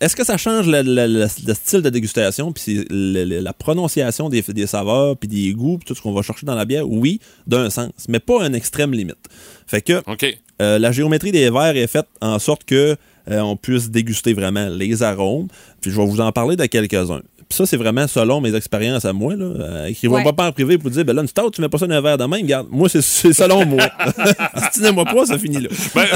est-ce 0.01 0.15
que 0.17 0.25
ça 0.25 0.37
change 0.37 0.67
le, 0.67 0.83
le- 0.83 1.07
le- 1.07 1.27
le 1.47 1.55
style 1.55 1.81
de 1.83 1.91
dégustation, 1.91 2.53
puis 2.53 2.85
la 2.91 3.53
prononciation 3.53 4.29
des, 4.29 4.43
des 4.43 4.67
saveurs, 4.67 5.17
puis 5.17 5.29
des 5.29 5.53
goûts, 5.53 5.79
puis 5.79 5.87
tout 5.87 5.95
ce 5.95 6.03
qu'on 6.03 6.13
va 6.13 6.23
chercher 6.23 6.45
dans 6.47 6.55
la 6.55 6.65
bière? 6.65 6.89
Oui, 6.89 7.21
d'un 7.47 7.71
sens, 7.71 7.91
mais 8.09 8.19
pas 8.21 8.43
un 8.43 8.53
extrême 8.53 8.93
limite. 8.93 9.17
Fait 9.67 9.81
que 9.83 10.03
euh, 10.63 10.79
la 10.79 10.93
géométrie 10.93 11.33
des 11.33 11.51
verres 11.51 11.77
est 11.77 11.87
faite 11.87 12.07
en 12.21 12.39
sorte 12.39 12.65
que 12.65 12.97
euh, 13.29 13.41
on 13.41 13.57
puisse 13.57 13.91
déguster 13.91 14.33
vraiment 14.35 14.69
les 14.69 15.03
arômes. 15.03 15.49
Puis 15.81 15.91
je 15.91 15.97
vais 16.01 16.07
vous 16.07 16.21
en 16.21 16.31
parler 16.33 16.57
de 16.57 16.65
quelques-uns. 16.67 17.23
Puis 17.49 17.57
ça, 17.59 17.65
c'est 17.67 17.77
vraiment 17.77 18.09
selon 18.09 18.41
mes 18.41 18.55
expériences 18.57 19.05
à 19.05 19.13
moi. 19.13 19.37
Là. 19.37 19.45
Euh, 19.45 19.87
écrivez-moi 19.87 20.23
Ouais. 20.25 20.33
pas 20.33 20.47
en 20.49 20.53
privé 20.53 20.79
pour 20.79 20.91
dire, 20.91 21.05
ben 21.05 21.15
là, 21.15 21.23
une 21.23 21.29
stout, 21.29 21.51
tu 21.53 21.61
mets 21.61 21.69
pas 21.69 21.79
ça 21.79 21.87
dans 21.87 21.95
un 21.95 22.01
verre 22.01 22.19
de 22.19 22.25
même. 22.25 22.43
Regarde, 22.43 22.67
moi, 22.71 22.89
c'est- 22.89 23.01
c'est 23.03 23.33
selon 23.33 23.65
moi. 23.65 23.85
Stinez-moi 24.73 25.05
pas, 25.05 25.27
ça 25.27 25.39
finit 25.39 25.61
là. 25.61 25.69
Ben, 25.95 26.07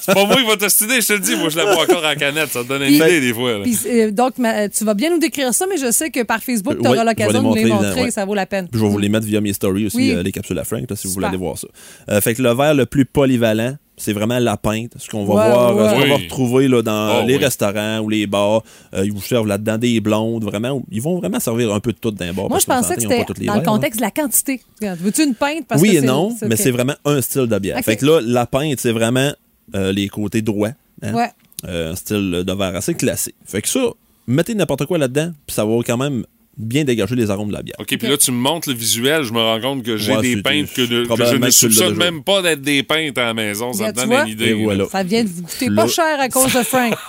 c'est 0.00 0.12
pas 0.14 0.24
moi 0.26 0.36
qui 0.36 0.46
va 0.46 0.56
t'ostiner, 0.56 1.00
je 1.00 1.06
te 1.06 1.12
le 1.14 1.18
dis. 1.20 1.36
Moi, 1.36 1.48
je 1.48 1.56
la 1.56 1.64
bois 1.64 1.82
encore 1.84 2.04
en 2.04 2.14
canette. 2.14 2.50
Ça 2.50 2.62
te 2.62 2.68
donne 2.68 2.82
une 2.82 2.94
idée, 2.94 3.20
des 3.20 3.32
fois. 3.32 3.58
là. 3.58 3.64
Euh, 3.86 4.10
donc, 4.10 4.36
ma- 4.38 4.68
tu 4.68 4.84
vas 4.84 4.94
bien 4.94 5.10
nous 5.10 5.18
décrire 5.18 5.52
ça, 5.54 5.64
mais 5.68 5.78
je 5.78 5.90
sais 5.90 6.10
que 6.10 6.22
par 6.22 6.42
Facebook, 6.42 6.74
Euh, 6.74 6.80
tu 6.82 6.86
auras 6.88 6.98
ouais, 6.98 7.04
l'occasion 7.04 7.42
de 7.42 7.46
nous 7.46 7.54
les 7.54 7.64
montrer, 7.64 8.02
ouais. 8.02 8.10
ça 8.10 8.24
vaut 8.24 8.34
la 8.34 8.46
peine. 8.46 8.68
Puis 8.68 8.78
je 8.78 8.84
vais 8.84 8.90
vous 8.90 8.98
les 8.98 9.08
mettre 9.08 9.26
via 9.26 9.40
mes 9.40 9.52
stories 9.54 9.86
aussi, 9.86 9.96
Oui. 9.96 10.12
euh, 10.12 10.22
les 10.22 10.32
capsules 10.32 10.58
à 10.58 10.64
Frank, 10.64 10.84
là, 10.88 10.96
si 10.96 11.06
vous 11.06 11.14
voulez 11.14 11.26
aller 11.26 11.36
voir 11.38 11.56
ça. 11.56 11.68
Euh, 12.10 12.20
fait 12.20 12.34
que 12.34 12.42
le 12.42 12.52
verre 12.54 12.74
le 12.74 12.84
plus 12.86 13.04
polyvalent, 13.06 13.76
c'est 13.98 14.12
vraiment 14.12 14.38
la 14.38 14.56
pinte, 14.56 14.92
ce 14.96 15.08
qu'on 15.08 15.24
va 15.24 15.34
Ouais, 15.34 15.50
voir, 15.52 15.76
ouais, 15.76 15.88
ce 15.88 15.94
qu'on 16.02 16.08
va 16.08 16.16
retrouver 16.16 16.68
là, 16.68 16.82
dans 16.82 17.20
Oh, 17.22 17.26
les 17.26 17.36
oui. 17.36 17.44
restaurants 17.44 17.98
ou 18.00 18.08
les 18.08 18.26
bars. 18.26 18.62
Euh, 18.94 19.04
ils 19.04 19.12
vous 19.12 19.20
servent 19.20 19.46
là-dedans 19.46 19.76
des 19.78 20.00
blondes, 20.00 20.44
vraiment. 20.44 20.82
Ils 20.90 21.02
vont 21.02 21.18
vraiment 21.18 21.40
servir 21.40 21.72
un 21.74 21.80
peu 21.80 21.92
de 21.92 21.98
tout 21.98 22.10
d'un 22.10 22.32
bar. 22.32 22.48
Moi, 22.48 22.58
je 22.58 22.66
pensais 22.66 22.94
que 22.94 23.02
c'était 23.02 23.24
dans 23.24 23.34
le 23.34 23.44
verres, 23.44 23.56
là. 23.56 23.62
contexte 23.62 23.98
de 24.00 24.04
la 24.04 24.10
quantité. 24.10 24.60
Veux-tu 24.80 25.24
une 25.24 25.34
pinte? 25.34 25.66
Parce 25.68 25.82
oui 25.82 25.88
que 25.90 25.94
et 25.96 26.00
c'est- 26.00 26.06
non, 26.06 26.34
c'est 26.38 26.48
mais 26.48 26.56
c'est 26.56 26.70
vraiment 26.70 26.94
un 27.04 27.20
style 27.20 27.46
de 27.46 27.58
bière. 27.58 27.78
Fait 27.84 27.96
que 27.96 28.06
là, 28.06 28.20
la 28.22 28.46
pinte, 28.46 28.78
c'est 28.80 28.92
vraiment 28.92 29.32
euh, 29.74 29.92
les 29.92 30.08
côtés 30.08 30.40
droits. 30.42 30.70
hein. 31.02 31.12
Ouais. 31.14 31.30
Euh, 31.66 31.92
un 31.92 31.96
style 31.96 32.44
de 32.46 32.52
verre 32.52 32.76
assez 32.76 32.94
classique. 32.94 33.34
Fait 33.44 33.60
que 33.60 33.68
ça, 33.68 33.80
mettez 34.26 34.54
n'importe 34.54 34.86
quoi 34.86 34.96
là-dedans, 34.96 35.32
puis 35.46 35.54
ça 35.54 35.64
va 35.64 35.74
quand 35.84 35.96
même 35.96 36.24
bien 36.58 36.82
dégager 36.84 37.14
les 37.14 37.30
arômes 37.30 37.48
de 37.48 37.52
la 37.54 37.62
bière. 37.62 37.76
OK, 37.78 37.86
puis 37.96 38.08
là, 38.08 38.16
tu 38.16 38.32
me 38.32 38.36
montres 38.36 38.68
le 38.68 38.74
visuel, 38.74 39.22
je 39.22 39.32
me 39.32 39.40
rends 39.40 39.60
compte 39.60 39.82
que 39.84 39.96
j'ai 39.96 40.12
Ouais, 40.14 40.22
des 40.22 40.42
peintes 40.42 40.72
que, 40.74 40.82
de- 40.82 41.04
que 41.06 41.24
je 41.24 41.36
ne 41.36 41.50
soupçonne 41.50 41.94
même 41.96 42.22
pas 42.24 42.42
d'être 42.42 42.60
des 42.62 42.82
peintes 42.82 43.16
à 43.16 43.26
la 43.26 43.34
maison. 43.34 43.72
Ça 43.72 43.92
donne 43.92 44.06
vois? 44.08 44.22
une 44.24 44.28
idée. 44.30 44.52
Voilà. 44.54 44.86
Ça 44.90 45.02
vient 45.04 45.22
de 45.22 45.28
vous 45.28 45.42
coûter 45.42 45.70
pas 45.70 45.86
cher 45.86 46.18
à 46.20 46.28
cause 46.28 46.52
de 46.52 46.62
Frank. 46.62 46.94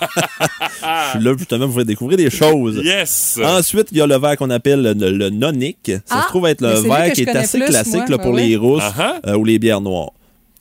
Je 0.60 1.18
suis 1.18 1.24
là 1.24 1.34
justement 1.36 1.58
pour 1.64 1.68
vous 1.68 1.74
faire 1.78 1.84
découvrir 1.84 2.16
des 2.18 2.30
choses. 2.30 2.80
Yes! 2.84 3.38
Ensuite, 3.42 3.88
il 3.92 3.98
y 3.98 4.00
a 4.00 4.06
le 4.06 4.18
verre 4.18 4.36
qu'on 4.36 4.50
appelle 4.50 4.82
le, 4.82 5.10
le 5.10 5.30
nonique. 5.30 5.90
Ça 6.06 6.16
Ah, 6.18 6.22
se 6.22 6.28
trouve 6.28 6.46
être 6.46 6.60
le 6.60 6.80
verre 6.80 7.12
qui 7.12 7.22
est 7.22 7.28
assez 7.30 7.58
plus, 7.58 7.66
classique 7.68 7.94
moi. 7.94 8.04
là, 8.08 8.16
Ben 8.18 8.22
pour 8.22 8.34
oui. 8.34 8.48
les 8.48 8.56
rousses 8.56 8.80
Uh-huh. 8.82 9.12
euh, 9.26 9.36
ou 9.36 9.44
les 9.44 9.58
bières 9.58 9.80
noires. 9.80 10.10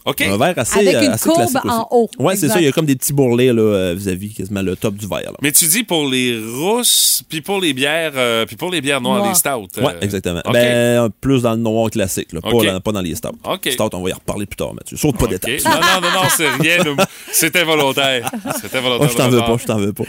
OK. 0.10 0.22
Un 0.22 0.38
verre 0.38 0.54
assez, 0.58 0.80
Avec 0.80 0.96
euh, 0.96 1.02
une 1.04 1.12
assez 1.12 1.24
courbe 1.30 1.38
classique 1.38 1.66
aussi. 1.66 1.74
en 1.76 1.88
haut. 1.92 2.10
Ouais, 2.20 2.36
c'est 2.36 2.48
ça. 2.50 2.60
Il 2.60 2.66
y 2.66 2.68
a 2.68 2.72
comme 2.72 2.86
des 2.86 2.96
petits 2.96 3.14
bourrelets 3.14 3.54
là, 3.54 3.62
euh, 3.62 3.94
vis-à-vis 3.98 4.34
quasiment 4.34 4.62
le 4.62 4.76
top 4.76 4.96
du 4.96 5.08
verre. 5.08 5.20
là. 5.32 5.38
Mais 5.42 5.52
tu 5.52 5.66
dis 5.68 5.84
pour 5.84 6.08
les 6.08 6.40
rousses, 6.40 7.24
puis 7.30 7.42
pour 7.42 7.60
les 7.60 7.74
bières, 7.74 8.14
euh, 8.16 8.46
puis 8.46 8.56
pour 8.56 8.72
les 8.72 8.82
bières 8.82 9.02
noires, 9.02 9.28
les 9.28 9.36
stouts. 9.36 9.68
Ouais, 9.78 9.94
euh, 9.94 10.02
exactement. 10.02 10.42
OK. 10.46 10.54
Ben, 10.54 11.10
plus 11.22 11.42
dans 11.44 11.52
le 11.52 11.58
noir 11.58 11.90
classique, 11.90 12.34
là, 12.34 12.42
pas, 12.42 12.52
dans, 12.52 12.80
pas 12.82 12.92
dans 12.92 13.02
les 13.02 13.16
stouts. 13.16 13.30
OK. 13.44 13.70
Stouts, 13.72 13.90
on 13.94 14.02
va 14.02 14.10
y 14.10 14.14
reparler 14.14 14.46
plus 14.46 14.58
tard, 14.58 14.74
Mathieu. 14.74 14.98
Saute 14.98 15.18
pas 15.18 15.26
OK. 15.26 15.32
d'étape. 15.32 15.52
Non, 15.66 15.72
non, 15.82 16.02
non, 16.10 16.24
non, 16.24 16.30
c'est 16.36 16.50
rien. 16.50 16.84
là. 16.84 17.06
C'était 17.32 17.64
volontaire. 17.64 18.30
C'était 18.62 18.82
volontaire. 18.82 19.08
Oh, 19.10 19.12
je 19.12 19.18
t'en 19.18 19.30
de 19.30 19.36
veux 19.36 19.42
pas, 19.42 19.58
je 19.60 19.66
t'en 19.66 19.78
veux 19.78 19.94
pas. 19.94 20.04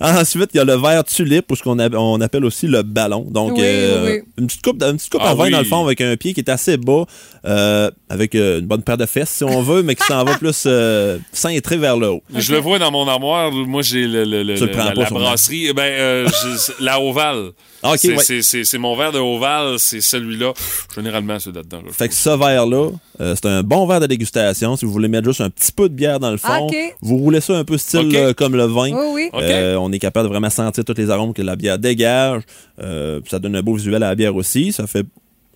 Ensuite, 0.00 0.50
il 0.54 0.58
y 0.58 0.60
a 0.60 0.64
le 0.64 0.76
verre 0.76 1.04
tulipe, 1.04 1.50
ou 1.50 1.56
ce 1.56 1.62
qu'on 1.62 1.78
on 1.78 2.20
appelle 2.20 2.44
aussi 2.44 2.66
le 2.66 2.82
ballon. 2.82 3.26
Donc, 3.28 3.52
Oui, 3.54 3.60
euh, 3.62 4.04
oui, 4.06 4.12
oui. 4.12 4.22
une 4.38 4.46
petite 4.46 4.62
coupe, 4.62 4.82
une 4.82 4.96
petite 4.96 5.10
coupe 5.10 5.20
Ah 5.24 5.32
en 5.32 5.34
vin 5.34 5.44
oui. 5.44 5.50
dans 5.50 5.58
le 5.58 5.64
fond, 5.64 5.84
avec 5.84 6.00
un 6.00 6.16
pied 6.16 6.34
qui 6.34 6.40
est 6.40 6.48
assez 6.50 6.76
bas, 6.76 7.04
euh, 7.44 7.90
avec 8.08 8.34
une 8.34 8.60
bonne 8.66 8.82
paire 8.82 8.96
de 8.96 9.06
fesses, 9.06 9.39
si 9.40 9.44
on 9.44 9.62
veut, 9.62 9.82
mais 9.82 9.94
qui 9.94 10.04
s'en 10.06 10.22
va 10.24 10.36
plus 10.36 10.64
euh, 10.66 11.18
cintré 11.32 11.78
vers 11.78 11.96
le 11.96 12.08
haut. 12.10 12.22
Je 12.34 12.52
le 12.52 12.58
vois 12.58 12.78
dans 12.78 12.90
mon 12.90 13.08
armoire. 13.08 13.50
Moi, 13.50 13.80
j'ai 13.82 14.06
le, 14.06 14.24
le- 14.24 14.42
le- 14.42 14.54
Tu 14.56 14.66
le 14.66 14.70
prends 14.70 14.84
la, 14.84 14.92
pas, 14.92 15.00
la 15.00 15.06
sûrement. 15.06 15.20
brasserie. 15.20 15.72
Ben, 15.72 15.82
euh, 15.82 16.28
je- 16.28 16.84
la 16.84 17.00
ovale. 17.00 17.50
Ah, 17.82 17.94
c'est, 17.96 18.14
ouais. 18.14 18.78
mon 18.78 18.94
verre 18.96 19.12
de 19.12 19.18
ovale, 19.18 19.78
c'est 19.78 20.02
celui-là. 20.02 20.52
Généralement, 20.94 21.38
c'est 21.38 21.54
là-dedans. 21.54 21.78
là. 21.78 21.90
Fait 21.92 22.08
que 22.08 22.14
ce 22.14 22.28
verre-là, 22.28 22.90
euh, 23.22 23.34
c'est 23.34 23.46
un 23.48 23.62
bon 23.62 23.86
verre 23.86 24.00
de 24.00 24.06
dégustation. 24.06 24.76
Si 24.76 24.84
vous 24.84 24.92
voulez 24.92 25.08
mettre 25.08 25.26
juste 25.26 25.40
un 25.40 25.48
petit 25.48 25.72
peu 25.72 25.88
de 25.88 25.94
bière 25.94 26.20
dans 26.20 26.30
le 26.30 26.36
fond, 26.36 26.66
Ok. 26.66 26.76
vous 27.00 27.16
roulez 27.16 27.40
ça 27.40 27.56
un 27.56 27.64
peu 27.64 27.78
style 27.78 28.14
euh, 28.14 28.34
comme 28.34 28.54
le 28.54 28.64
vin. 28.64 28.90
Oui, 28.92 29.06
oui. 29.14 29.30
OK. 29.32 29.40
Euh, 29.42 29.76
on 29.76 29.90
est 29.92 29.98
capable 29.98 30.28
de 30.28 30.32
vraiment 30.32 30.50
sentir 30.50 30.84
tous 30.84 30.94
les 30.98 31.08
arômes 31.08 31.32
que 31.32 31.40
la 31.42 31.56
bière 31.56 31.78
dégage. 31.78 32.42
Euh, 32.82 33.20
ça 33.30 33.38
donne 33.38 33.56
un 33.56 33.62
beau 33.62 33.74
visuel 33.74 34.02
à 34.02 34.08
la 34.10 34.14
bière 34.14 34.36
aussi. 34.36 34.72
Ça 34.72 34.86
fait. 34.86 35.06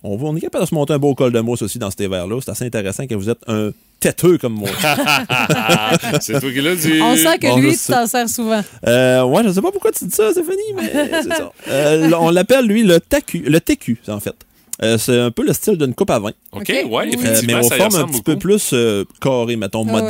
On, 0.07 0.17
va- 0.17 0.27
on 0.27 0.35
est 0.35 0.41
capable 0.41 0.63
de 0.65 0.69
se 0.69 0.75
monter 0.75 0.93
un 0.93 0.99
beau 0.99 1.15
col 1.15 1.31
de 1.31 1.39
mousse 1.39 1.61
aussi 1.61 1.79
dans 1.79 1.89
ces 1.91 2.07
verres-là. 2.07 2.37
C'est 2.43 2.51
assez 2.51 2.65
intéressant 2.65 3.07
que 3.07 3.15
vous 3.15 3.29
êtes 3.29 3.39
un 3.47 3.71
têteux 3.99 4.37
comme 4.37 4.53
moi. 4.53 4.69
c'est 6.21 6.39
toi 6.39 6.51
qui 6.51 6.61
l'as 6.61 6.75
dit. 6.75 6.99
On 7.01 7.15
sent 7.15 7.37
que 7.39 7.47
Bon, 7.47 7.57
lui, 7.57 7.71
tu 7.77 7.91
t'en 7.91 8.05
sers 8.07 8.29
souvent. 8.29 8.61
Euh, 8.87 9.23
ouais, 9.23 9.43
je 9.45 9.51
sais 9.51 9.61
pas 9.61 9.71
pourquoi 9.71 9.91
tu 9.91 10.05
dis 10.05 10.15
ça, 10.15 10.31
Stéphanie, 10.31 10.57
mais 10.75 10.91
c'est 11.23 11.29
ça. 11.29 11.51
Euh, 11.67 12.11
on 12.19 12.29
l'appelle, 12.31 12.65
lui, 12.65 12.83
le 12.83 12.99
TQ, 12.99 13.39
le 13.47 13.59
TQ, 13.59 13.97
en 14.09 14.19
fait. 14.19 14.35
Euh, 14.83 14.97
c'est 14.97 15.17
un 15.19 15.31
peu 15.31 15.43
le 15.45 15.53
style 15.53 15.77
d'une 15.77 15.93
coupe 15.93 16.09
à 16.11 16.19
vin. 16.19 16.31
OK, 16.51 16.67
ouais. 16.67 16.83
Euh, 16.83 17.03
effectivement, 17.11 17.59
mais 17.61 17.65
y 17.67 17.69
formes 17.77 17.95
un 17.95 18.03
petit 18.05 18.11
beaucoup. 18.11 18.23
peu 18.23 18.37
plus 18.37 18.71
euh, 18.73 19.05
carrées, 19.21 19.55
mettons, 19.55 19.85
Ah 19.89 19.93
ouais. 19.93 20.01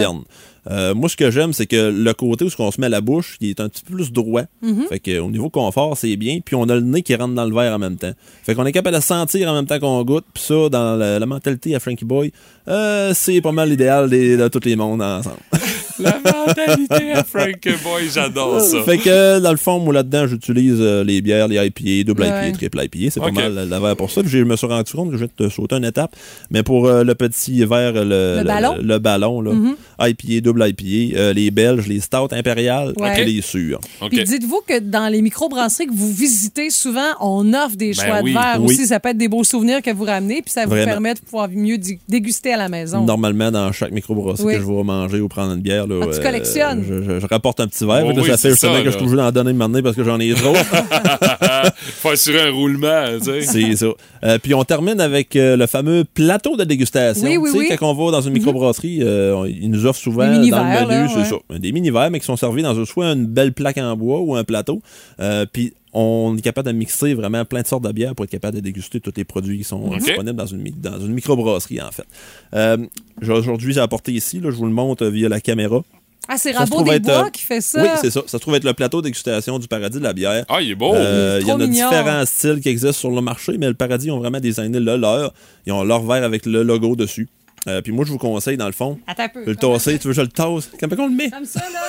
Euh, 0.69 0.93
moi, 0.95 1.09
ce 1.09 1.15
que 1.15 1.29
j'aime, 1.31 1.53
c'est 1.53 1.65
que 1.67 1.89
le 1.91 2.13
côté 2.13 2.45
où 2.45 2.49
on 2.59 2.71
se 2.71 2.79
met 2.81 2.87
à 2.87 2.89
la 2.89 3.01
bouche, 3.01 3.37
il 3.41 3.49
est 3.49 3.59
un 3.59 3.69
petit 3.69 3.83
peu 3.83 3.93
plus 3.95 4.11
droit. 4.11 4.43
Mm-hmm. 4.63 4.87
Fait 4.89 4.99
que, 4.99 5.19
au 5.19 5.29
niveau 5.29 5.49
confort, 5.49 5.97
c'est 5.97 6.15
bien. 6.15 6.39
Puis 6.43 6.55
on 6.55 6.63
a 6.69 6.75
le 6.75 6.81
nez 6.81 7.01
qui 7.01 7.13
rentre 7.15 7.33
dans 7.35 7.45
le 7.45 7.53
verre 7.53 7.73
en 7.73 7.79
même 7.79 7.97
temps. 7.97 8.11
Fait 8.43 8.55
qu'on 8.55 8.65
est 8.65 8.71
capable 8.71 8.95
de 8.95 9.01
sentir 9.01 9.49
en 9.49 9.53
même 9.53 9.65
temps 9.67 9.79
qu'on 9.79 10.03
goûte. 10.03 10.25
Puis 10.33 10.43
ça, 10.43 10.69
dans 10.69 10.95
la, 10.95 11.19
la 11.19 11.25
mentalité 11.25 11.75
à 11.75 11.79
Frankie 11.79 12.05
Boy, 12.05 12.31
euh, 12.67 13.11
c'est 13.13 13.41
pas 13.41 13.51
mal 13.51 13.69
l'idéal 13.69 14.09
des- 14.09 14.37
de 14.37 14.47
tous 14.47 14.65
les 14.65 14.75
mondes 14.75 15.01
ensemble. 15.01 15.35
La 15.99 16.19
mentalité 16.19 17.11
à 17.13 17.23
Frank 17.23 17.61
Boy, 17.83 18.09
j'adore 18.13 18.59
ça. 18.61 18.83
Fait 18.83 18.97
que, 18.97 19.39
dans 19.39 19.51
le 19.51 19.57
fond, 19.57 19.79
moi, 19.79 19.93
là-dedans, 19.93 20.27
j'utilise 20.27 20.77
euh, 20.79 21.03
les 21.03 21.21
bières, 21.21 21.47
les 21.47 21.55
IPA, 21.65 22.03
double 22.07 22.23
Ouais. 22.23 22.49
IPA, 22.49 22.57
triple 22.57 22.79
IPA. 22.83 23.11
C'est 23.11 23.19
pas 23.19 23.31
mal 23.31 23.67
la, 23.69 23.79
verre 23.79 23.95
pour 23.95 24.11
ça. 24.11 24.21
Puis 24.21 24.31
je 24.31 24.39
me 24.43 24.55
suis 24.55 24.67
rendu 24.67 24.91
compte 24.91 25.11
que 25.11 25.17
je 25.17 25.21
vais 25.25 25.29
te 25.35 25.49
sauter 25.49 25.75
une 25.75 25.85
étape. 25.85 26.15
Mais 26.49 26.63
pour 26.63 26.87
euh, 26.87 27.03
le 27.03 27.15
petit 27.15 27.63
verre, 27.65 27.93
le, 27.93 28.37
Le 28.39 28.43
ballon? 28.43 28.75
le, 28.81 28.97
ballon, 28.99 29.41
là, 29.41 29.51
IPA, 29.99 30.41
double 30.41 30.67
IPA, 30.67 31.17
euh, 31.17 31.33
les 31.33 31.51
belges, 31.51 31.87
les 31.87 31.99
stouts 31.99 32.27
impériales 32.31 32.93
Ouais. 32.97 33.21
et 33.21 33.25
les 33.25 33.41
sûrs. 33.41 33.79
Puis 34.09 34.23
dites-vous 34.23 34.61
que 34.67 34.79
dans 34.79 35.07
les 35.07 35.21
microbrasseries 35.21 35.87
que 35.87 35.93
vous 35.93 36.11
visitez, 36.11 36.69
souvent, 36.69 37.11
on 37.21 37.53
offre 37.53 37.75
des 37.75 37.93
Ben 37.93 38.05
choix 38.05 38.19
oui. 38.23 38.33
de 38.33 38.37
verre 38.37 38.57
Oui. 38.59 38.65
aussi. 38.73 38.85
Ça 38.87 38.99
peut 38.99 39.09
être 39.09 39.17
des 39.17 39.27
beaux 39.27 39.43
souvenirs 39.43 39.81
que 39.81 39.91
vous 39.91 40.03
ramenez, 40.03 40.41
puis 40.41 40.51
ça 40.51 40.63
vous 40.65 40.71
Vraiment. 40.71 40.85
permet 40.85 41.13
de 41.13 41.19
pouvoir 41.19 41.49
mieux 41.49 41.77
déguster 42.09 42.53
à 42.53 42.57
la 42.57 42.69
maison. 42.69 43.03
Normalement, 43.03 43.51
dans 43.51 43.71
chaque 43.71 43.91
microbrasserie 43.91 44.45
Oui. 44.47 44.53
que 44.55 44.59
je 44.61 44.65
vais 44.65 44.83
manger 44.83 45.19
ou 45.21 45.27
prendre 45.27 45.53
une 45.53 45.61
bière, 45.61 45.84
là, 45.87 45.95
Ah, 46.03 46.13
tu 46.15 46.21
collectionnes. 46.21 46.83
je, 46.87 47.01
je- 47.03 47.19
je 47.19 47.27
rapporte 47.27 47.59
un 47.59 47.67
petit 47.67 47.85
verre. 47.85 48.03
Oh 48.05 48.11
oui, 48.15 48.25
ça 48.25 48.37
c'est 48.37 48.47
fait 48.47 48.53
justement 48.53 48.73
ça, 48.75 48.81
que 48.83 48.91
je 48.91 48.97
obligé 48.97 49.15
d'en 49.15 49.31
donner 49.31 49.53
maintenant 49.53 49.81
parce 49.81 49.95
que 49.95 50.03
j'en 50.03 50.19
ai 50.19 50.33
trop. 50.33 50.53
Faut 52.01 52.09
assurer 52.09 52.41
un 52.41 52.51
roulement, 52.51 53.05
tu 53.19 53.25
sais. 53.25 53.41
C'est 53.41 53.75
ça. 53.75 53.87
Euh, 54.23 54.37
puis 54.41 54.53
on 54.53 54.63
termine 54.63 54.99
avec 54.99 55.35
euh, 55.35 55.55
le 55.57 55.67
fameux 55.67 56.03
plateau 56.03 56.55
de 56.57 56.63
dégustation. 56.63 57.27
Oui, 57.27 57.37
oui, 57.37 57.49
Tu 57.49 57.51
sais, 57.53 57.57
oui. 57.59 57.69
Mhm. 57.71 57.77
quand 57.77 57.91
on 57.91 58.05
va 58.05 58.11
dans 58.11 58.21
une 58.21 58.33
microbrasserie, 58.33 58.99
euh, 59.03 59.47
ils 59.49 59.69
nous 59.69 59.85
offrent 59.85 59.99
souvent 59.99 60.23
Des 60.23 60.29
dans 60.29 60.33
le 60.33 60.39
mini-verres, 60.69 60.87
menu, 60.87 61.03
là, 61.03 61.07
c'est 61.09 61.33
ouais. 61.33 61.41
ça, 61.51 61.57
des 61.59 61.71
mini-verres, 61.71 62.11
mais 62.11 62.19
qui 62.19 62.25
sont 62.25 62.35
servis 62.37 62.63
dans 62.63 62.79
un- 62.79 62.85
soit 62.85 63.11
une 63.11 63.25
belle 63.25 63.53
plaque 63.53 63.77
en 63.77 63.95
bois 63.95 64.19
ou 64.21 64.35
un 64.35 64.43
plateau. 64.43 64.81
Euh, 65.19 65.45
puis 65.51 65.73
on 65.97 66.35
est 66.37 66.41
capable 66.41 66.67
de 66.67 66.73
mixer 66.77 67.13
vraiment 67.13 67.45
plein 67.45 67.61
de 67.61 67.67
sortes 67.67 67.83
de 67.85 67.91
bières 67.91 68.13
pour 68.15 68.25
être 68.25 68.31
capable 68.31 68.55
de 68.57 68.61
déguster 68.61 68.99
tous 68.99 69.13
les 69.15 69.23
produits 69.23 69.57
qui 69.59 69.63
sont 69.63 69.95
disponibles 69.97 70.35
dans 70.35 70.45
une, 70.45 70.63
dans 70.81 70.99
une 70.99 71.13
microbrasserie, 71.13 71.81
en 71.81 71.91
fait. 71.91 72.05
Euh, 72.53 72.77
j'ai- 73.21 73.31
Aujourd'hui, 73.31 73.73
j'ai 73.73 73.79
apporté 73.79 74.11
ici, 74.11 74.39
là, 74.41 74.51
je 74.51 74.55
vous 74.57 74.65
le 74.65 74.71
montre 74.73 75.05
via 75.07 75.29
la 75.29 75.39
caméra. 75.39 75.81
Ah, 76.27 76.37
c'est 76.37 76.51
Rabot 76.53 76.81
des 76.83 76.91
être, 76.91 77.03
Bois 77.03 77.27
euh, 77.27 77.29
qui 77.29 77.43
fait 77.43 77.61
ça? 77.61 77.81
Oui, 77.83 77.87
c'est 78.01 78.09
ça. 78.09 78.21
Ça 78.25 78.31
se 78.31 78.37
trouve 78.37 78.55
être 78.55 78.63
le 78.63 78.73
plateau 78.73 78.99
de 78.99 79.03
dégustation 79.05 79.59
du 79.59 79.67
paradis 79.67 79.99
de 79.99 80.03
la 80.03 80.11
bière. 80.13 80.43
Ah, 80.49 80.59
il 80.61 80.71
est 80.71 80.75
beau. 80.75 80.93
Euh, 80.95 81.37
Il 81.41 81.47
y 81.47 81.51
en 81.51 81.59
a 81.59 81.67
mignon. 81.67 81.87
différents 81.87 82.25
styles 82.25 82.59
qui 82.61 82.69
existent 82.69 82.93
sur 82.93 83.11
le 83.11 83.21
marché, 83.21 83.55
mais 83.59 83.67
le 83.67 83.75
Paradis 83.75 84.09
ont 84.09 84.17
vraiment 84.17 84.39
designé 84.39 84.79
le 84.79 84.97
leur. 84.97 85.33
Ils 85.67 85.71
ont 85.71 85.83
leur 85.83 86.01
verre 86.03 86.23
avec 86.23 86.45
le 86.47 86.63
logo 86.63 86.95
dessus. 86.95 87.27
Euh, 87.67 87.81
puis 87.81 87.91
moi, 87.91 88.05
je 88.05 88.11
vous 88.11 88.17
conseille, 88.17 88.57
dans 88.57 88.65
le 88.67 88.71
fond, 88.73 88.99
Attends 89.07 89.23
un 89.23 89.29
peu. 89.29 89.43
de 89.45 89.49
le 89.49 89.55
tasser. 89.55 89.97
Tu 89.97 90.07
veux 90.07 90.13
que 90.13 90.17
je 90.17 90.21
le 90.21 90.27
tasse? 90.27 90.69
Comment 90.79 90.95
on 90.99 91.07
le 91.07 91.15
met? 91.15 91.29
Comme 91.29 91.45
ça, 91.45 91.61
là. 91.61 91.79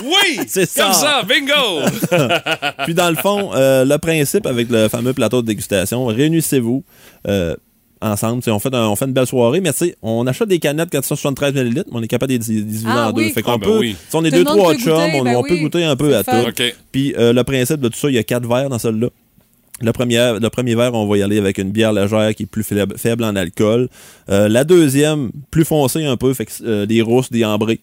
Oui! 0.02 0.40
C'est 0.48 0.64
ça. 0.66 0.84
Comme 0.84 0.92
ça, 0.94 1.22
bingo! 1.22 1.86
Puis 2.84 2.94
dans 2.94 3.10
le 3.10 3.16
fond, 3.16 3.50
euh, 3.54 3.84
le 3.84 3.98
principe 3.98 4.46
avec 4.46 4.70
le 4.70 4.88
fameux 4.88 5.12
plateau 5.12 5.42
de 5.42 5.46
dégustation, 5.46 6.06
réunissez-vous 6.06 6.82
euh, 7.28 7.54
ensemble. 8.00 8.38
Tu 8.42 8.46
sais, 8.46 8.50
On 8.50 8.58
fait, 8.58 8.74
un- 8.74 8.88
on 8.88 8.96
fait 8.96 9.04
une 9.04 9.12
belle 9.12 9.26
soirée, 9.26 9.60
mais 9.60 9.72
tu 9.72 9.78
sais, 9.88 9.96
on 10.00 10.26
achète 10.26 10.48
des 10.48 10.58
canettes 10.58 10.88
473 10.90 11.54
ml, 11.54 11.74
mais 11.74 11.82
on 11.92 12.02
est 12.02 12.08
capable 12.08 12.32
de 12.32 12.38
les 12.38 12.38
di- 12.38 12.64
diviser 12.64 12.86
Ah 12.88 13.08
en 13.08 13.12
deux. 13.12 13.28
Fait 13.28 13.42
qu'on 13.42 13.52
Ah, 13.52 13.58
ben 13.58 13.66
peut, 13.66 13.78
oui. 13.78 13.94
si 14.08 14.16
on 14.16 14.24
est 14.24 14.30
Tout 14.30 14.36
deux, 14.38 14.44
trois 14.44 14.74
chums, 14.74 14.94
goûter, 14.94 15.20
on, 15.20 15.24
ben 15.24 15.36
on 15.36 15.42
peut 15.42 15.56
goûter 15.56 15.84
un 15.84 15.96
peu 15.96 16.16
à 16.16 16.24
fun. 16.24 16.44
tout. 16.44 16.62
Puis 16.92 17.14
euh, 17.18 17.34
le 17.34 17.44
principe 17.44 17.80
de 17.80 17.88
tout 17.88 17.98
ça, 17.98 18.08
il 18.08 18.14
y 18.14 18.18
a 18.18 18.22
quatre 18.22 18.48
verres 18.48 18.70
dans 18.70 18.78
celui-là. 18.78 19.08
Le 19.82 19.92
premier, 19.92 20.38
le 20.40 20.48
premier 20.50 20.74
verre, 20.74 20.94
on 20.94 21.06
va 21.06 21.16
y 21.16 21.22
aller 21.22 21.38
avec 21.38 21.56
une 21.58 21.70
bière 21.70 21.92
légère 21.92 22.34
qui 22.34 22.42
est 22.42 22.46
plus 22.46 22.62
faible, 22.62 23.24
en 23.24 23.34
alcool. 23.34 23.88
Euh, 24.28 24.48
la 24.48 24.64
deuxième, 24.64 25.30
plus 25.50 25.64
foncée 25.64 26.04
un 26.04 26.16
peu, 26.16 26.34
fait 26.34 26.46
que 26.46 26.52
euh, 26.62 26.86
des 26.86 27.00
rousses, 27.00 27.30
des 27.30 27.44
ambrés. 27.44 27.80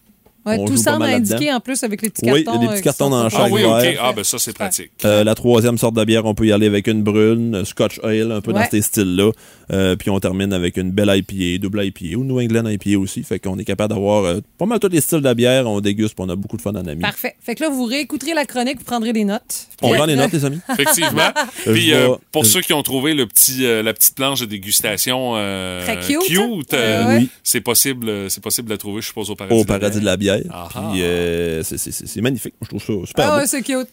Ouais, 0.48 0.56
On 0.58 0.64
tout 0.64 0.76
semble 0.76 1.04
indiqué 1.04 1.52
en 1.52 1.60
plus 1.60 1.82
avec 1.84 2.02
les 2.02 2.10
petits 2.10 2.30
Oui, 2.30 2.44
cartons. 2.44 2.60
il 2.60 2.62
y 2.62 2.66
a 2.66 2.66
des 2.66 2.66
euh, 2.66 2.70
petits 2.70 2.82
qui 2.82 2.84
cartons 2.84 3.10
dans 3.10 3.28
proposés. 3.28 3.44
Ah 3.44 3.54
oui, 3.54 3.62
chaque 3.62 3.82
verre. 3.94 4.00
Ah, 4.04 4.12
ben 4.12 4.24
ça, 4.24 4.38
c'est 4.38 4.52
pratique. 4.52 4.90
Euh, 5.04 5.24
la 5.24 5.34
troisième 5.34 5.78
sorte 5.78 5.94
de 5.94 6.04
bière, 6.04 6.24
on 6.24 6.34
peut 6.34 6.46
y 6.46 6.52
aller 6.52 6.66
avec 6.66 6.86
une 6.86 7.02
brune, 7.02 7.54
euh, 7.56 7.64
Scotch 7.64 8.00
Ale, 8.02 8.32
un 8.32 8.40
peu 8.40 8.52
dans 8.52 8.64
ces 8.70 8.82
styles-là. 8.82 9.30
Euh, 9.70 9.96
puis 9.96 10.08
on 10.08 10.18
termine 10.18 10.52
avec 10.54 10.78
une 10.78 10.90
belle 10.92 11.12
IPA, 11.14 11.58
double 11.60 11.84
IPA 11.84 12.16
ou 12.16 12.24
New 12.24 12.40
England 12.40 12.66
IPA 12.68 12.98
aussi. 12.98 13.22
Fait 13.22 13.38
qu'on 13.38 13.58
est 13.58 13.64
capable 13.64 13.92
d'avoir 13.92 14.24
euh, 14.24 14.40
pas 14.56 14.64
mal 14.64 14.78
tous 14.80 14.88
les 14.88 15.00
styles 15.02 15.20
de 15.20 15.34
bière. 15.34 15.66
On 15.68 15.80
déguste, 15.80 16.14
puis 16.14 16.24
on 16.26 16.30
a 16.30 16.36
beaucoup 16.36 16.56
de 16.56 16.62
fun 16.62 16.70
en 16.72 16.86
amis. 16.86 17.02
Parfait. 17.02 17.34
Fait 17.40 17.54
que 17.54 17.62
là, 17.62 17.68
vous 17.68 17.84
réécouterez 17.84 18.32
la 18.34 18.46
chronique, 18.46 18.78
vous 18.78 18.84
prendrez 18.84 19.12
des 19.12 19.24
notes. 19.24 19.66
On 19.82 19.92
prend 19.92 20.06
les 20.06 20.16
notes, 20.16 20.32
les 20.32 20.44
amis? 20.44 20.58
Effectivement. 20.72 21.30
Puis 21.66 21.92
euh, 21.92 22.14
pour 22.32 22.46
ceux 22.46 22.60
qui 22.62 22.72
ont 22.72 22.82
trouvé 22.82 23.12
le 23.14 23.26
petit, 23.26 23.66
euh, 23.66 23.82
la 23.82 23.92
petite 23.92 24.14
planche 24.14 24.40
de 24.40 24.46
dégustation 24.46 25.34
euh, 25.36 25.84
Très 25.84 25.98
cute. 25.98 26.74
euh. 26.74 27.18
Oui. 27.18 27.28
c'est 27.42 27.60
possible, 27.60 28.08
euh, 28.08 28.28
c'est 28.28 28.42
possible 28.42 28.68
de 28.68 28.74
la 28.74 28.78
trouver, 28.78 29.00
je 29.02 29.06
suppose, 29.08 29.30
au 29.30 29.34
paradis. 29.36 29.54
Au 29.54 29.64
de 29.64 29.68
la 29.70 29.78
paradis 29.78 30.00
de 30.00 30.04
la 30.04 30.16
bière. 30.16 30.37
Ah 30.52 30.68
Puis 30.92 31.02
euh, 31.02 31.62
c'est- 31.62 31.78
c'est 31.78 32.20
magnifique. 32.20 32.54
Je 32.62 32.68
trouve 32.68 32.80
ça 32.80 33.06
super 33.06 33.32
Ah 33.32 33.36
ouais, 33.38 33.46
c'est 33.46 33.62
cute. 33.62 33.88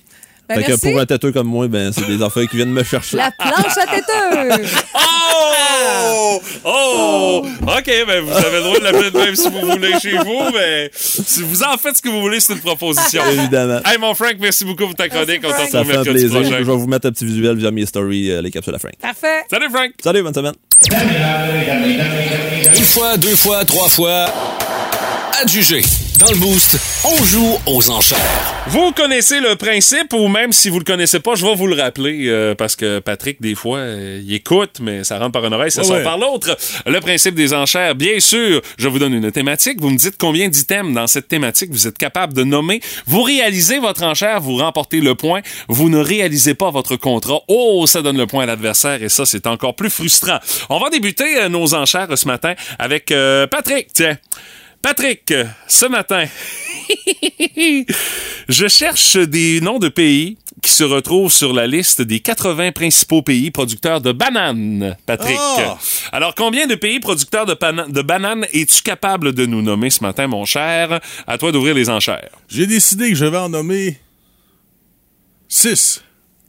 Ben, 0.47 0.61
Fait 0.61 0.71
que 0.73 0.79
pour 0.79 0.99
un 0.99 1.05
têteux 1.07 1.31
comme 1.31 1.47
moi, 1.47 1.67
ben, 1.67 1.91
c'est 1.91 2.05
des 2.05 2.21
affaires 2.21 2.47
qui 2.47 2.55
viennent 2.57 2.71
me 2.71 2.83
chercher. 2.83 3.17
La 3.17 3.31
planche 3.31 3.77
à 3.77 3.87
têteux. 3.87 4.63
Oh! 5.37 6.41
Oh! 6.63 7.45
OK, 7.63 7.85
ben 8.07 8.21
vous 8.23 8.31
avez 8.31 8.57
le 8.57 8.63
droit 8.63 8.79
de 8.79 8.83
l'appeler 8.83 9.11
de 9.11 9.17
même 9.17 9.35
si 9.35 9.49
vous 9.49 9.59
voulez 9.61 9.99
chez 9.99 10.17
vous, 10.17 10.43
mais 10.53 10.89
si 10.93 11.41
vous 11.43 11.61
en 11.63 11.77
faites 11.77 11.97
ce 11.97 12.01
que 12.01 12.07
vous 12.09 12.21
voulez, 12.21 12.39
c'est 12.39 12.53
une 12.53 12.59
proposition. 12.61 13.21
Évidemment. 13.31 13.79
Hey, 13.85 13.97
mon 13.99 14.13
Frank, 14.15 14.35
merci 14.39 14.63
beaucoup 14.65 14.85
pour 14.85 14.95
ta 14.95 15.09
chronique. 15.09 15.41
On 15.43 15.49
fait 15.53 15.75
un 15.75 16.03
plaisir. 16.03 16.29
prochain. 16.29 16.49
Je 16.59 16.63
vais 16.63 16.63
vous 16.63 16.87
mettre 16.87 17.07
un 17.07 17.11
petit 17.11 17.25
visuel 17.25 17.57
via 17.57 17.71
mes 17.71 17.85
stories, 17.85 18.31
euh, 18.31 18.41
les 18.41 18.51
capsules 18.51 18.73
à 18.75 18.79
Frank. 18.79 18.93
Parfait. 19.01 19.43
Salut, 19.49 19.69
Frank! 19.69 19.91
Salut, 20.01 20.23
bonne 20.23 20.33
semaine. 20.33 20.53
Une 22.77 22.83
fois, 22.85 23.17
deux 23.17 23.35
fois, 23.35 23.65
trois 23.65 23.89
fois. 23.89 24.27
Adjugé. 25.41 25.81
Dans 26.19 26.31
le 26.31 26.37
boost, 26.37 26.79
on 27.03 27.23
joue 27.25 27.57
aux 27.65 27.89
enchères. 27.89 28.17
Vous 28.67 28.91
connaissez 28.93 29.41
le 29.41 29.55
principe, 29.57 30.13
ou 30.13 30.27
même 30.29 30.53
si 30.53 30.69
vous 30.69 30.79
le 30.79 30.85
connaissez 30.85 31.19
pas, 31.19 31.35
je 31.35 31.45
vais 31.45 31.53
vous 31.55 31.67
le 31.67 31.75
rappeler, 31.75 32.27
euh, 32.27 32.55
parce 32.55 32.75
que 32.77 32.99
Patrick, 32.99 33.41
des 33.41 33.53
fois, 33.53 33.79
euh, 33.79 34.21
il 34.25 34.33
écoute, 34.33 34.77
mais 34.81 35.03
ça 35.03 35.19
rentre 35.19 35.33
par 35.33 35.45
une 35.45 35.53
oreille, 35.53 35.71
ça 35.71 35.81
Ouais, 35.81 35.87
sort 35.87 35.97
ouais. 35.97 36.03
par 36.03 36.17
l'autre. 36.17 36.55
Le 36.85 36.99
principe 37.01 37.35
des 37.35 37.53
enchères, 37.53 37.95
bien 37.95 38.19
sûr, 38.21 38.61
je 38.77 38.87
vous 38.87 38.97
donne 38.97 39.13
une 39.13 39.29
thématique, 39.31 39.81
vous 39.81 39.89
me 39.89 39.97
dites 39.97 40.15
combien 40.17 40.47
d'items 40.47 40.93
dans 40.93 41.07
cette 41.07 41.27
thématique 41.27 41.69
vous 41.71 41.85
êtes 41.87 41.97
capable 41.97 42.33
de 42.33 42.43
nommer. 42.43 42.79
Vous 43.05 43.21
réalisez 43.23 43.79
votre 43.79 44.03
enchère, 44.03 44.39
vous 44.39 44.55
remportez 44.57 45.01
le 45.01 45.15
point. 45.15 45.41
Vous 45.67 45.89
ne 45.89 45.97
réalisez 45.99 46.53
pas 46.53 46.69
votre 46.71 46.95
contrat. 46.95 47.41
Oh, 47.49 47.85
ça 47.87 48.01
donne 48.01 48.17
le 48.17 48.25
point 48.27 48.43
à 48.43 48.45
l'adversaire, 48.45 49.03
et 49.03 49.09
ça, 49.09 49.25
c'est 49.25 49.47
encore 49.47 49.75
plus 49.75 49.89
frustrant. 49.89 50.39
On 50.69 50.79
va 50.79 50.89
débuter 50.89 51.39
euh, 51.39 51.49
nos 51.49 51.73
enchères 51.73 52.07
euh, 52.09 52.15
ce 52.15 52.27
matin 52.27 52.53
avec 52.79 53.11
euh, 53.11 53.47
Patrick, 53.47 53.87
tiens. 53.93 54.17
Patrick, 54.85 55.33
ce 55.67 55.87
matin, 55.87 56.25
je 58.47 58.67
cherche 58.67 59.17
des 59.17 59.59
noms 59.59 59.79
de 59.79 59.89
pays 59.89 60.37
qui 60.61 60.71
se 60.71 60.83
retrouvent 60.83 61.33
sur 61.33 61.53
la 61.53 61.65
liste 61.65 62.03
des 62.03 62.19
80 62.19 62.71
principaux 62.71 63.23
pays 63.23 63.49
producteurs 63.49 63.99
de 63.99 64.11
bananes, 64.11 64.95
Patrick. 65.07 65.39
Ah! 65.39 65.79
Alors, 66.11 66.35
combien 66.35 66.67
de 66.67 66.75
pays 66.75 66.99
producteurs 66.99 67.47
de, 67.47 68.01
bananes 68.03 68.45
es-tu 68.53 68.83
capable 68.83 69.33
de 69.33 69.47
nous 69.47 69.63
nommer 69.63 69.89
ce 69.89 70.03
matin, 70.03 70.27
mon 70.27 70.45
cher? 70.45 70.99
À 71.25 71.39
toi 71.39 71.51
d'ouvrir 71.51 71.73
les 71.73 71.89
enchères. 71.89 72.29
J'ai 72.47 72.67
décidé 72.67 73.09
que 73.09 73.15
je 73.15 73.25
vais 73.25 73.39
en 73.39 73.49
nommer 73.49 73.97
six. 75.47 76.03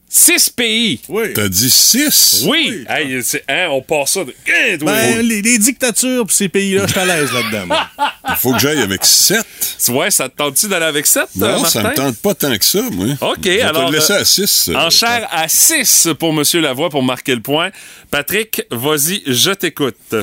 Six 0.08 0.48
pays. 0.50 1.00
Oui. 1.08 1.32
T'as 1.34 1.48
dit 1.48 1.68
six? 1.68 2.44
Oui. 2.46 2.84
Hey, 2.88 3.22
c'est- 3.24 3.42
hein, 3.48 3.66
on 3.70 3.82
part 3.82 4.06
ça 4.06 4.24
de... 4.24 4.32
Toi? 4.78 4.92
Ben, 4.92 5.20
les, 5.20 5.42
les 5.42 5.58
dictatures 5.58 6.24
pis 6.26 6.34
ces 6.34 6.48
pays-là, 6.48 6.86
je 6.86 6.92
suis 6.92 7.00
à 7.00 7.04
l'aise 7.04 7.30
là-dedans. 7.32 7.66
moi. 7.66 7.88
Il 8.28 8.34
faut 8.36 8.52
que 8.52 8.58
j'aille 8.60 8.78
avec 8.80 9.04
sept. 9.04 9.44
Ouais, 9.88 10.10
ça 10.12 10.28
te 10.28 10.36
tente-tu 10.36 10.68
d'aller 10.68 10.86
avec 10.86 11.06
sept, 11.06 11.28
euh, 11.42 11.58
Non, 11.58 11.64
ça 11.64 11.82
me 11.82 11.94
tente 11.94 12.16
pas 12.18 12.34
tant 12.34 12.56
que 12.56 12.64
ça, 12.64 12.82
moi. 12.92 13.06
OK, 13.20 13.38
Je 13.44 13.48
vais 13.50 13.60
alors, 13.62 13.86
te 13.88 13.92
le 13.92 13.98
laisser 13.98 14.12
euh, 14.12 14.20
à 14.20 14.24
six. 14.24 14.68
euh, 14.68 14.74
Enchère 14.76 15.28
à 15.32 15.48
6 15.48 16.08
pour 16.18 16.32
Monsieur 16.32 16.60
Lavoie 16.60 16.88
pour 16.88 17.02
marquer 17.02 17.34
le 17.34 17.42
point. 17.42 17.70
Patrick, 18.10 18.62
vas-y, 18.70 19.22
je 19.26 19.50
t'écoute. 19.50 20.14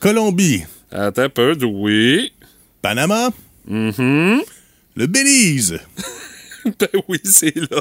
Colombie, 0.00 0.64
Attends 0.90 1.22
un 1.22 1.28
peu, 1.28 1.56
oui. 1.62 2.32
Panama, 2.82 3.30
Mhm. 3.66 4.40
le 4.96 5.06
Belize. 5.06 5.78
Ben 6.64 6.88
oui, 7.08 7.18
c'est 7.24 7.54
là. 7.56 7.80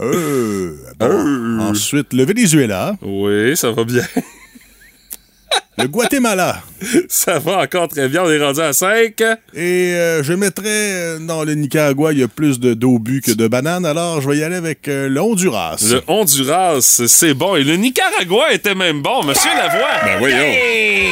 Euh, 0.00 0.76
bon. 0.98 1.60
Ensuite, 1.60 2.12
le 2.12 2.24
Venezuela, 2.24 2.96
Oui, 3.02 3.56
ça 3.56 3.70
va 3.70 3.84
bien. 3.84 4.02
le 5.78 5.88
Guatemala. 5.88 6.62
Ça 7.08 7.38
va 7.38 7.62
encore 7.62 7.88
très 7.88 8.08
bien. 8.08 8.22
On 8.24 8.30
est 8.30 8.42
rendu 8.42 8.60
à 8.60 8.72
5. 8.72 9.20
Et 9.54 9.94
euh, 9.94 10.22
je 10.22 10.32
mettrais 10.32 10.64
euh, 10.66 11.18
dans 11.18 11.44
le 11.44 11.54
Nicaragua, 11.54 12.12
il 12.12 12.18
y 12.18 12.22
a 12.22 12.28
plus 12.28 12.60
de 12.60 12.74
d'obus 12.74 13.20
que 13.20 13.32
de 13.32 13.48
bananes, 13.48 13.86
alors 13.86 14.20
je 14.20 14.28
vais 14.28 14.38
y 14.38 14.42
aller 14.42 14.56
avec 14.56 14.88
euh, 14.88 15.08
le 15.08 15.20
Honduras. 15.20 15.76
Le 15.90 16.02
Honduras, 16.06 16.80
c'est 17.06 17.34
bon. 17.34 17.56
Et 17.56 17.64
le 17.64 17.76
Nicaragua 17.76 18.52
était 18.52 18.74
même 18.74 19.02
bon, 19.02 19.22
Monsieur 19.24 19.50
Lavoie. 19.56 20.04
Ben 20.04 20.18
voyons. 20.18 20.36
Hey! 20.36 21.08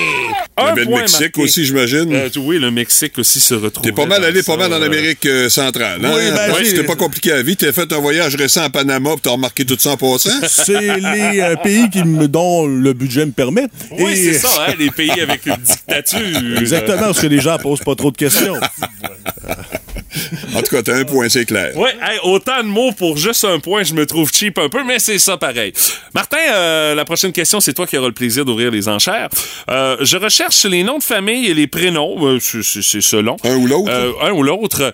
Il 0.56 0.72
y 0.72 0.78
le 0.80 0.84
point 0.86 1.00
Mexique 1.00 1.20
marqué. 1.20 1.42
aussi, 1.42 1.64
j'imagine. 1.64 2.12
Euh, 2.14 2.28
oui, 2.36 2.60
le 2.60 2.70
Mexique 2.70 3.18
aussi 3.18 3.40
se 3.40 3.54
retrouve. 3.54 3.84
T'es 3.84 3.90
pas 3.92 4.06
mal 4.06 4.24
allé 4.24 4.42
pas 4.44 4.56
mal 4.56 4.72
en 4.72 4.80
Amérique 4.80 5.26
euh, 5.26 5.48
centrale. 5.48 6.04
Hein? 6.04 6.12
Oui, 6.14 6.30
ben, 6.30 6.54
j'ai- 6.58 6.64
C'était 6.66 6.84
pas 6.84 6.94
compliqué 6.94 7.32
à 7.32 7.42
vie. 7.42 7.56
T'as 7.56 7.72
fait 7.72 7.92
un 7.92 7.98
voyage 7.98 8.36
récent 8.36 8.62
à 8.62 8.70
Panama 8.70 9.14
pis 9.16 9.22
t'as 9.22 9.30
remarqué 9.30 9.64
tout 9.64 9.76
ça 9.78 9.90
en 9.90 9.96
passant? 9.96 10.30
C'est 10.48 10.80
les 10.98 11.40
euh, 11.40 11.56
pays 11.56 11.90
qui 11.90 12.04
me, 12.04 12.28
dont 12.28 12.66
le 12.66 12.92
budget 12.92 13.26
me 13.26 13.32
permet. 13.32 13.66
Oui, 13.98 14.12
Et- 14.12 14.32
c'est 14.34 14.38
ça, 14.46 14.66
hein, 14.68 14.74
les 14.78 14.90
pays 14.92 15.10
avec 15.20 15.44
une 15.46 15.56
dictature. 15.56 16.20
Exactement, 16.60 16.98
parce 16.98 17.20
que 17.20 17.26
les 17.26 17.40
gens 17.40 17.58
posent 17.58 17.80
pas 17.80 17.96
trop 17.96 18.12
de 18.12 18.16
questions. 18.16 18.54
En 20.54 20.62
tout 20.62 20.74
cas, 20.74 20.82
t'as 20.82 20.96
un 20.96 21.04
point, 21.04 21.28
c'est 21.28 21.44
clair. 21.44 21.76
Ouais, 21.76 21.94
hey, 22.02 22.18
autant 22.22 22.62
de 22.62 22.68
mots 22.68 22.92
pour 22.92 23.16
juste 23.16 23.44
un 23.44 23.58
point, 23.58 23.82
je 23.82 23.94
me 23.94 24.06
trouve 24.06 24.30
cheap 24.32 24.58
un 24.58 24.68
peu, 24.68 24.84
mais 24.84 24.98
c'est 24.98 25.18
ça 25.18 25.36
pareil. 25.36 25.72
Martin, 26.14 26.36
euh, 26.52 26.94
la 26.94 27.04
prochaine 27.04 27.32
question, 27.32 27.60
c'est 27.60 27.72
toi 27.72 27.86
qui 27.86 27.96
auras 27.96 28.08
le 28.08 28.14
plaisir 28.14 28.44
d'ouvrir 28.44 28.70
les 28.70 28.88
enchères. 28.88 29.28
Euh, 29.70 29.96
je 30.00 30.16
recherche 30.16 30.64
les 30.64 30.82
noms 30.82 30.98
de 30.98 31.02
famille 31.02 31.46
et 31.46 31.54
les 31.54 31.66
prénoms, 31.66 32.16
euh, 32.26 32.38
c'est- 32.40 33.00
selon. 33.00 33.36
Un 33.44 33.56
ou 33.56 33.66
l'autre? 33.66 33.90
Euh, 33.90 34.12
un 34.22 34.30
ou 34.32 34.42
l'autre, 34.42 34.92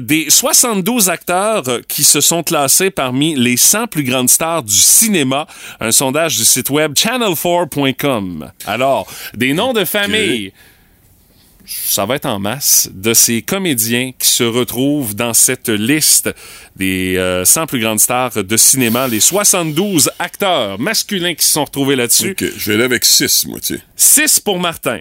des 0.00 0.26
72 0.30 1.08
acteurs 1.08 1.62
qui 1.88 2.04
se 2.04 2.20
sont 2.20 2.42
classés 2.42 2.90
parmi 2.90 3.34
les 3.34 3.56
100 3.56 3.86
plus 3.86 4.04
grandes 4.04 4.30
stars 4.30 4.62
du 4.62 4.74
cinéma, 4.74 5.46
un 5.80 5.92
sondage 5.92 6.36
du 6.36 6.44
site 6.44 6.70
web 6.70 6.94
channel4.com. 6.96 8.50
Alors, 8.66 9.06
des 9.34 9.52
noms 9.52 9.72
de 9.72 9.84
famille 9.84 10.52
ça 11.66 12.06
va 12.06 12.16
être 12.16 12.26
en 12.26 12.38
masse 12.38 12.88
de 12.92 13.14
ces 13.14 13.42
comédiens 13.42 14.12
qui 14.18 14.28
se 14.28 14.44
retrouvent 14.44 15.14
dans 15.14 15.34
cette 15.34 15.68
liste 15.68 16.30
des 16.76 17.16
euh, 17.16 17.44
100 17.44 17.66
plus 17.66 17.80
grandes 17.80 18.00
stars 18.00 18.44
de 18.44 18.56
cinéma, 18.56 19.08
les 19.08 19.20
72 19.20 20.10
acteurs 20.18 20.78
masculins 20.78 21.34
qui 21.34 21.44
se 21.44 21.52
sont 21.52 21.64
retrouvés 21.64 21.96
là-dessus. 21.96 22.30
OK, 22.30 22.44
je 22.56 22.70
vais 22.70 22.74
aller 22.74 22.84
avec 22.84 23.04
six, 23.04 23.46
moi, 23.46 23.58
tu 23.60 23.76
sais. 23.76 23.82
6 23.96 24.40
pour 24.40 24.58
Martin. 24.58 25.00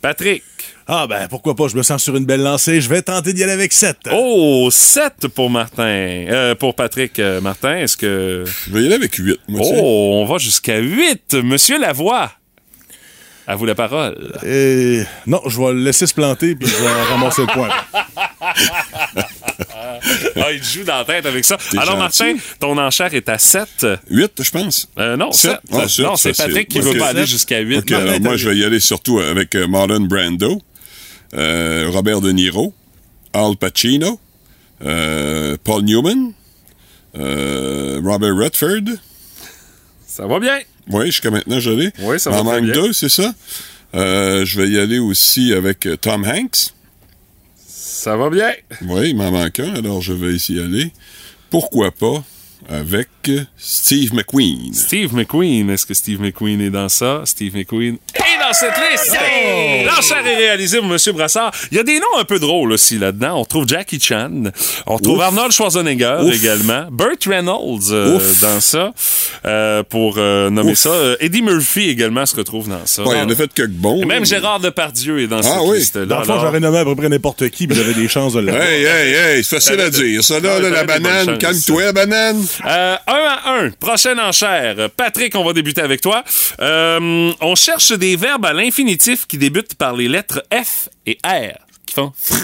Patrick. 0.00 0.44
Ah 0.86 1.06
ben 1.08 1.26
pourquoi 1.28 1.54
pas, 1.54 1.68
je 1.68 1.76
me 1.76 1.82
sens 1.82 2.02
sur 2.02 2.16
une 2.16 2.24
belle 2.24 2.42
lancée, 2.42 2.80
je 2.80 2.88
vais 2.88 3.02
tenter 3.02 3.32
d'y 3.32 3.42
aller 3.42 3.52
avec 3.52 3.72
7. 3.72 3.96
Oh, 4.12 4.68
7 4.70 5.28
pour 5.28 5.50
Martin. 5.50 5.82
Euh, 5.82 6.54
pour 6.54 6.74
Patrick 6.74 7.18
euh, 7.18 7.40
Martin, 7.40 7.76
est-ce 7.76 7.96
que... 7.96 8.44
Je 8.46 8.72
vais 8.72 8.82
y 8.82 8.86
aller 8.86 8.94
avec 8.94 9.14
huit, 9.16 9.38
moi, 9.48 9.60
tu 9.60 9.68
sais. 9.68 9.80
Oh, 9.82 10.22
on 10.22 10.24
va 10.24 10.38
jusqu'à 10.38 10.78
8. 10.78 11.34
Monsieur 11.42 11.78
Lavoie. 11.78 12.30
À 13.50 13.56
vous 13.56 13.64
la 13.64 13.74
parole. 13.74 14.14
Et 14.46 15.02
non, 15.26 15.40
je 15.46 15.58
vais 15.58 15.72
le 15.72 15.80
laisser 15.82 16.06
se 16.06 16.12
planter 16.12 16.54
puis 16.54 16.68
je 16.68 16.76
vais 16.76 17.02
ramasser 17.10 17.40
le 17.42 17.48
point. 17.48 17.70
Ah, 20.36 20.52
il 20.52 20.62
joue 20.62 20.84
dans 20.84 20.98
la 20.98 21.04
tête 21.04 21.26
avec 21.26 21.44
ça. 21.44 21.56
Alors, 21.72 21.98
gentil. 21.98 21.98
Martin, 21.98 22.34
ton 22.60 22.78
enchère 22.78 23.12
est 23.14 23.28
à 23.28 23.38
7. 23.38 23.86
Huit, 24.10 24.42
je 24.42 24.50
pense. 24.50 24.88
Euh, 24.98 25.16
non, 25.16 25.32
Sept? 25.32 25.52
7. 25.52 25.60
Ah, 25.72 25.88
sept, 25.88 26.04
non, 26.04 26.16
c'est. 26.16 26.36
Patrick 26.36 26.68
qui 26.68 26.78
Ok. 26.78 26.84
veut 26.84 26.98
pas 26.98 27.08
aller 27.08 27.26
jusqu'à 27.26 27.58
8. 27.60 27.78
OK, 27.78 27.92
alors 27.92 28.20
moi, 28.20 28.36
je 28.36 28.48
vais 28.48 28.56
y 28.56 28.64
aller 28.64 28.80
surtout 28.80 29.18
avec 29.18 29.54
euh, 29.54 29.66
Marlon 29.66 30.00
Brando, 30.00 30.62
euh, 31.34 31.88
Robert 31.90 32.20
De 32.20 32.30
Niro, 32.30 32.72
Al 33.32 33.56
Pacino, 33.56 34.20
euh, 34.84 35.56
Paul 35.64 35.82
Newman, 35.82 36.32
euh, 37.18 38.00
Robert 38.04 38.36
Redford. 38.36 38.94
Ça 40.06 40.26
va 40.26 40.38
bien. 40.38 40.58
Oui, 40.90 41.06
jusqu'à 41.06 41.30
maintenant, 41.30 41.60
je 41.60 41.70
l'ai. 41.70 41.90
Oui, 42.00 42.18
ça 42.18 42.30
Il 42.30 42.36
va 42.36 42.42
m'en 42.42 42.50
très 42.50 42.60
manque 42.60 42.70
bien. 42.72 42.82
deux, 42.82 42.92
c'est 42.92 43.08
ça? 43.08 43.32
Euh, 43.94 44.44
je 44.44 44.60
vais 44.60 44.68
y 44.68 44.78
aller 44.78 44.98
aussi 44.98 45.52
avec 45.52 45.86
euh, 45.86 45.96
Tom 45.96 46.24
Hanks. 46.24 46.72
Ça 47.66 48.16
va 48.16 48.30
bien. 48.30 48.52
Oui, 48.82 49.10
il 49.10 49.16
m'en 49.16 49.30
manque 49.30 49.60
un, 49.60 49.74
alors 49.74 50.02
je 50.02 50.12
vais 50.12 50.32
ici 50.34 50.54
y 50.54 50.60
aller. 50.60 50.92
Pourquoi 51.50 51.90
pas 51.90 52.22
avec 52.68 53.08
Steve 53.56 54.12
McQueen. 54.14 54.74
Steve 54.74 55.14
McQueen. 55.14 55.70
Est-ce 55.70 55.86
que 55.86 55.94
Steve 55.94 56.20
McQueen 56.20 56.60
est 56.60 56.70
dans 56.70 56.88
ça? 56.88 57.22
Steve 57.24 57.56
McQueen 57.56 57.96
est 58.14 58.40
dans 58.40 58.52
cette 58.52 58.74
liste. 58.90 59.16
L'enchère 59.86 60.26
est 60.26 60.36
réalisée 60.36 60.78
pour 60.80 60.92
M. 60.92 60.98
Brassard. 61.14 61.52
Il 61.70 61.76
y 61.76 61.80
a 61.80 61.84
des 61.84 61.98
noms 61.98 62.18
un 62.18 62.24
peu 62.24 62.38
drôles 62.38 62.72
aussi 62.72 62.98
là-dedans. 62.98 63.40
On 63.40 63.44
trouve 63.44 63.66
Jackie 63.66 64.00
Chan. 64.00 64.44
On 64.86 64.98
trouve 64.98 65.18
Ouf. 65.18 65.24
Arnold 65.24 65.52
Schwarzenegger 65.52 66.18
Ouf. 66.24 66.34
également. 66.34 66.88
Burt 66.90 67.24
Reynolds 67.26 67.90
euh, 67.92 68.20
dans 68.42 68.60
ça. 68.60 68.92
Euh, 69.44 69.82
pour 69.82 70.16
euh, 70.18 70.50
nommer 70.50 70.72
Ouf. 70.72 70.78
ça. 70.78 70.90
Euh, 70.90 71.16
Eddie 71.20 71.42
Murphy 71.42 71.88
également 71.88 72.26
se 72.26 72.36
retrouve 72.36 72.68
dans 72.68 72.84
ça. 72.86 73.02
Ouais, 73.04 73.16
il 73.18 73.22
en 73.22 73.28
a 73.30 73.34
fait 73.34 73.52
quelques 73.52 73.70
bons. 73.70 74.02
Et 74.02 74.06
même. 74.06 74.24
Gérard 74.24 74.60
Depardieu 74.60 75.20
est 75.20 75.26
dans 75.26 75.38
Ah 75.38 75.42
cette 75.42 75.58
oui. 75.62 75.78
liste-là. 75.78 76.06
Dans 76.06 76.18
le 76.20 76.24
fond, 76.24 76.38
j'aurais 76.40 76.60
nommé 76.60 76.78
à 76.78 76.84
peu 76.84 76.94
près 76.96 77.08
n'importe 77.08 77.48
qui, 77.50 77.66
mais 77.66 77.74
j'avais 77.74 77.94
des 77.94 78.08
chances 78.08 78.34
de 78.34 78.40
l'avoir. 78.40 78.62
Hey, 78.68 78.84
hey, 78.84 79.14
hey, 79.14 79.44
c'est 79.44 79.56
facile 79.56 79.80
à 79.80 79.88
dire. 79.90 80.22
Ça, 80.22 80.40
là, 80.40 80.58
là, 80.60 80.68
la 80.70 80.84
banane, 80.84 81.38
calme-toi, 81.38 81.92
banane. 81.92 82.44
Euh, 82.66 82.96
un 83.06 83.12
à 83.12 83.52
un. 83.62 83.70
Prochaine 83.70 84.18
enchère. 84.20 84.90
Patrick, 84.96 85.34
on 85.36 85.44
va 85.44 85.52
débuter 85.52 85.80
avec 85.80 86.00
toi. 86.00 86.22
Euh, 86.60 87.32
on 87.40 87.54
cherche 87.54 87.92
des 87.92 88.16
verbes 88.16 88.44
à 88.46 88.52
l'infinitif 88.52 89.26
qui 89.26 89.38
débutent 89.38 89.74
par 89.74 89.94
les 89.96 90.08
lettres 90.08 90.42
F 90.52 90.88
et 91.06 91.18
R, 91.24 91.54
qui 91.86 91.94
font 91.94 92.12
fr. 92.16 92.34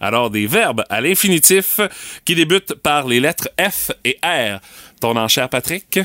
Alors, 0.00 0.28
des 0.28 0.46
verbes 0.46 0.84
à 0.90 1.00
l'infinitif 1.00 1.80
qui 2.24 2.34
débutent 2.34 2.74
par 2.74 3.06
les 3.08 3.20
lettres 3.20 3.48
F 3.58 3.90
et 4.04 4.18
R. 4.22 4.58
Ton 5.04 5.16
enchère, 5.18 5.50
Patrick? 5.50 5.98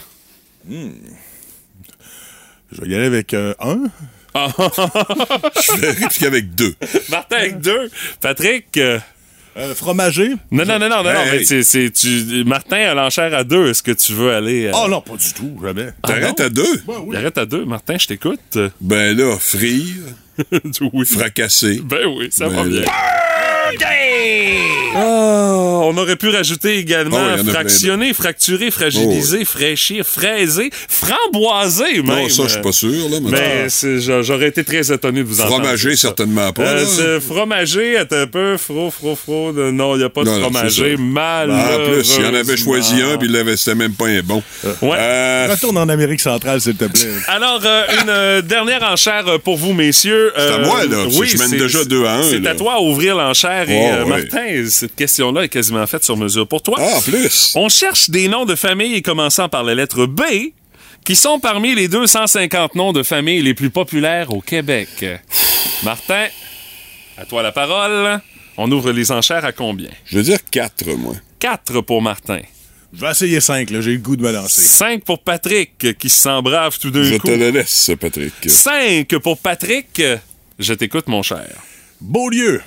Je 0.70 0.82
vais 2.82 2.90
y 2.90 2.96
aller 2.96 3.06
avec 3.06 3.34
euh, 3.34 3.54
un. 3.62 3.84
Je 4.36 5.78
vais 5.80 5.92
répliquer 5.92 6.26
avec 6.28 6.54
deux. 6.54 6.76
Martin 7.10 7.38
avec 7.38 7.62
deux. 7.62 7.90
Patrick? 8.20 8.66
euh, 8.76 9.00
Euh, 9.56 9.74
fromager? 9.74 10.32
Non, 10.52 10.66
non, 10.66 10.78
non, 10.80 10.90
non, 10.90 11.02
non, 11.02 11.14
non, 11.14 11.22
Hey. 11.22 11.32
mais 11.40 11.46
c'est, 11.46 11.64
c'est, 11.64 11.90
tu, 11.92 12.44
Martin 12.46 12.76
a 12.90 12.94
l'enchère 12.94 13.34
à 13.34 13.46
deux. 13.46 13.70
Est-ce 13.70 13.84
que 13.84 13.92
tu 13.94 14.12
veux 14.12 14.34
aller... 14.34 14.66
euh, 14.66 14.72
Oh 14.76 14.90
non, 14.90 15.00
pas 15.00 15.16
du 15.16 15.34
tout, 15.34 15.58
jamais. 15.64 15.92
T'arrêtes 16.06 16.42
à 16.42 16.50
deux? 16.50 16.84
il 17.10 17.16
Arrête 17.16 17.38
à 17.38 17.46
deux. 17.46 17.64
Martin, 17.64 17.96
je 17.98 18.08
t'écoute. 18.08 18.58
Ben 18.82 19.16
là, 19.18 19.38
frire, 19.40 19.96
oui. 20.94 21.06
fracasser. 21.06 21.80
Ben 21.86 22.06
oui, 22.06 22.28
ça 22.32 22.50
va 22.50 22.64
Ben 22.64 22.70
bien. 22.70 22.82
là. 22.82 22.92
Oh, 25.02 25.82
on 25.92 25.98
aurait 25.98 26.16
pu 26.16 26.30
rajouter 26.30 26.78
également 26.78 27.18
Oh, 27.20 27.30
il 27.36 27.40
y 27.40 27.44
en 27.44 27.48
a 27.48 27.52
fractionner, 27.52 28.14
fracturer, 28.14 28.72
fragiliser, 28.72 29.46
fraîchir, 29.46 30.06
fraiser, 30.06 30.70
framboiser 30.88 32.02
même. 32.02 32.06
Non, 32.06 32.30
ça, 32.30 32.44
je 32.44 32.50
suis 32.50 32.62
pas 32.62 32.72
sûr, 32.72 33.10
là. 33.10 33.18
Mais, 33.22 33.68
j'aurais 34.24 34.48
été 34.48 34.64
très 34.64 34.92
étonné 34.92 35.20
de 35.22 35.26
vous 35.28 35.40
entendre. 35.42 35.56
Fromager, 35.64 35.92
ça. 35.96 36.10
certainement 36.10 36.52
pas. 36.52 36.64
Euh, 36.64 37.20
fromager, 37.20 37.98
un 37.98 38.28
peu, 38.28 38.58
fro, 38.58 38.92
fro, 38.92 39.16
fro. 39.16 39.52
de- 39.52 39.72
Non, 39.72 39.96
il 39.96 40.00
n'y 40.00 40.04
a 40.04 40.10
pas 40.10 40.24
de 40.24 40.30
Non, 40.30 40.40
fromager. 40.42 40.96
ça. 40.96 41.02
Malheureusement. 41.02 41.84
En 41.84 41.94
plus, 41.94 42.18
il 42.20 42.26
en 42.26 42.34
avait 42.34 42.58
choisi 42.58 43.02
un, 43.02 43.18
puis 43.18 43.28
il 43.28 43.34
l'avait, 43.34 43.58
c'était 43.58 43.76
même 43.76 43.94
pas 43.94 44.08
un 44.08 44.22
bon. 44.22 44.42
Ouais. 44.82 44.98
Euh, 45.00 45.48
Retourne 45.52 45.78
en 45.78 45.90
Amérique 45.90 46.22
centrale, 46.22 46.60
s'il 46.62 46.76
te 46.76 46.86
plaît. 46.86 47.10
Alors, 47.28 47.62
euh, 47.66 47.84
une 48.02 48.10
euh, 48.10 48.42
dernière 48.42 48.84
enchère 48.84 49.24
euh, 49.28 49.38
pour 49.38 49.58
vous, 49.58 49.74
messieurs. 49.74 50.32
C'est 50.36 50.42
à 50.42 50.46
Euh, 50.46 50.66
moi, 50.66 50.86
là, 50.86 51.06
que 51.06 51.12
je 51.26 51.38
mène 51.38 51.48
c'est- 51.50 51.58
déjà 51.58 51.84
deux 51.86 52.06
à 52.06 52.16
un, 52.18 52.24
C'est 52.24 52.46
à 52.48 52.56
toi 52.56 52.74
à 52.76 52.80
ouvrir 52.82 53.16
l'enchère. 53.16 53.70
Et 53.70 53.80
Oh, 53.80 53.94
euh, 53.94 54.04
oui. 54.04 54.10
Martin, 54.10 54.64
cette 54.90 54.96
question-là 54.98 55.44
est 55.44 55.50
quasiment 55.50 55.86
faite 55.86 56.04
sur 56.04 56.18
mesure 56.18 56.48
pour 56.48 56.62
toi. 56.64 56.78
Ah, 56.80 56.98
en 56.98 57.02
plus. 57.02 57.54
On 57.56 57.70
cherche 57.70 58.10
des 58.10 58.28
noms 58.28 58.46
de 58.46 58.56
famille 58.56 59.02
commençant 59.04 59.48
par 59.50 59.64
la 59.64 59.76
lettre 59.76 60.06
B 60.08 60.22
qui 61.06 61.16
sont 61.16 61.40
parmi 61.40 61.76
les 61.76 61.88
250 61.88 62.74
noms 62.76 62.92
de 62.92 63.04
famille 63.04 63.42
les 63.42 63.54
plus 63.54 63.70
populaires 63.70 64.34
au 64.34 64.42
Québec. 64.42 65.06
Martin, 65.84 66.26
à 67.18 67.26
toi 67.26 67.44
la 67.44 67.52
parole. 67.52 68.20
On 68.58 68.70
ouvre 68.72 68.92
les 68.92 69.12
enchères 69.12 69.46
à 69.46 69.52
combien? 69.52 69.90
Je 70.06 70.18
veux 70.18 70.24
dire 70.24 70.40
quatre, 70.52 70.86
moi. 70.98 71.14
4 71.40 71.82
pour 71.82 72.02
Martin. 72.02 72.42
Je 72.92 73.00
vais 73.00 73.12
essayer 73.12 73.40
cinq, 73.40 73.70
là. 73.70 73.80
J'ai 73.82 73.92
le 73.92 74.00
goût 74.00 74.16
de 74.18 74.24
me 74.24 74.32
lancer. 74.32 74.62
5 74.64 75.04
pour 75.06 75.20
Patrick, 75.24 75.98
qui 75.98 76.10
se 76.10 76.18
sent 76.24 76.42
brave 76.42 76.78
tout 76.80 76.90
d'un 76.92 77.04
Je 77.04 77.16
coup. 77.16 77.28
te 77.28 77.32
le 77.32 77.52
laisse, 77.52 77.92
Patrick. 78.00 78.34
5 78.50 79.08
pour 79.20 79.38
Patrick. 79.38 80.02
Je 80.58 80.74
t'écoute, 80.74 81.08
mon 81.08 81.22
cher. 81.22 81.48
Beaulieu. 82.02 82.62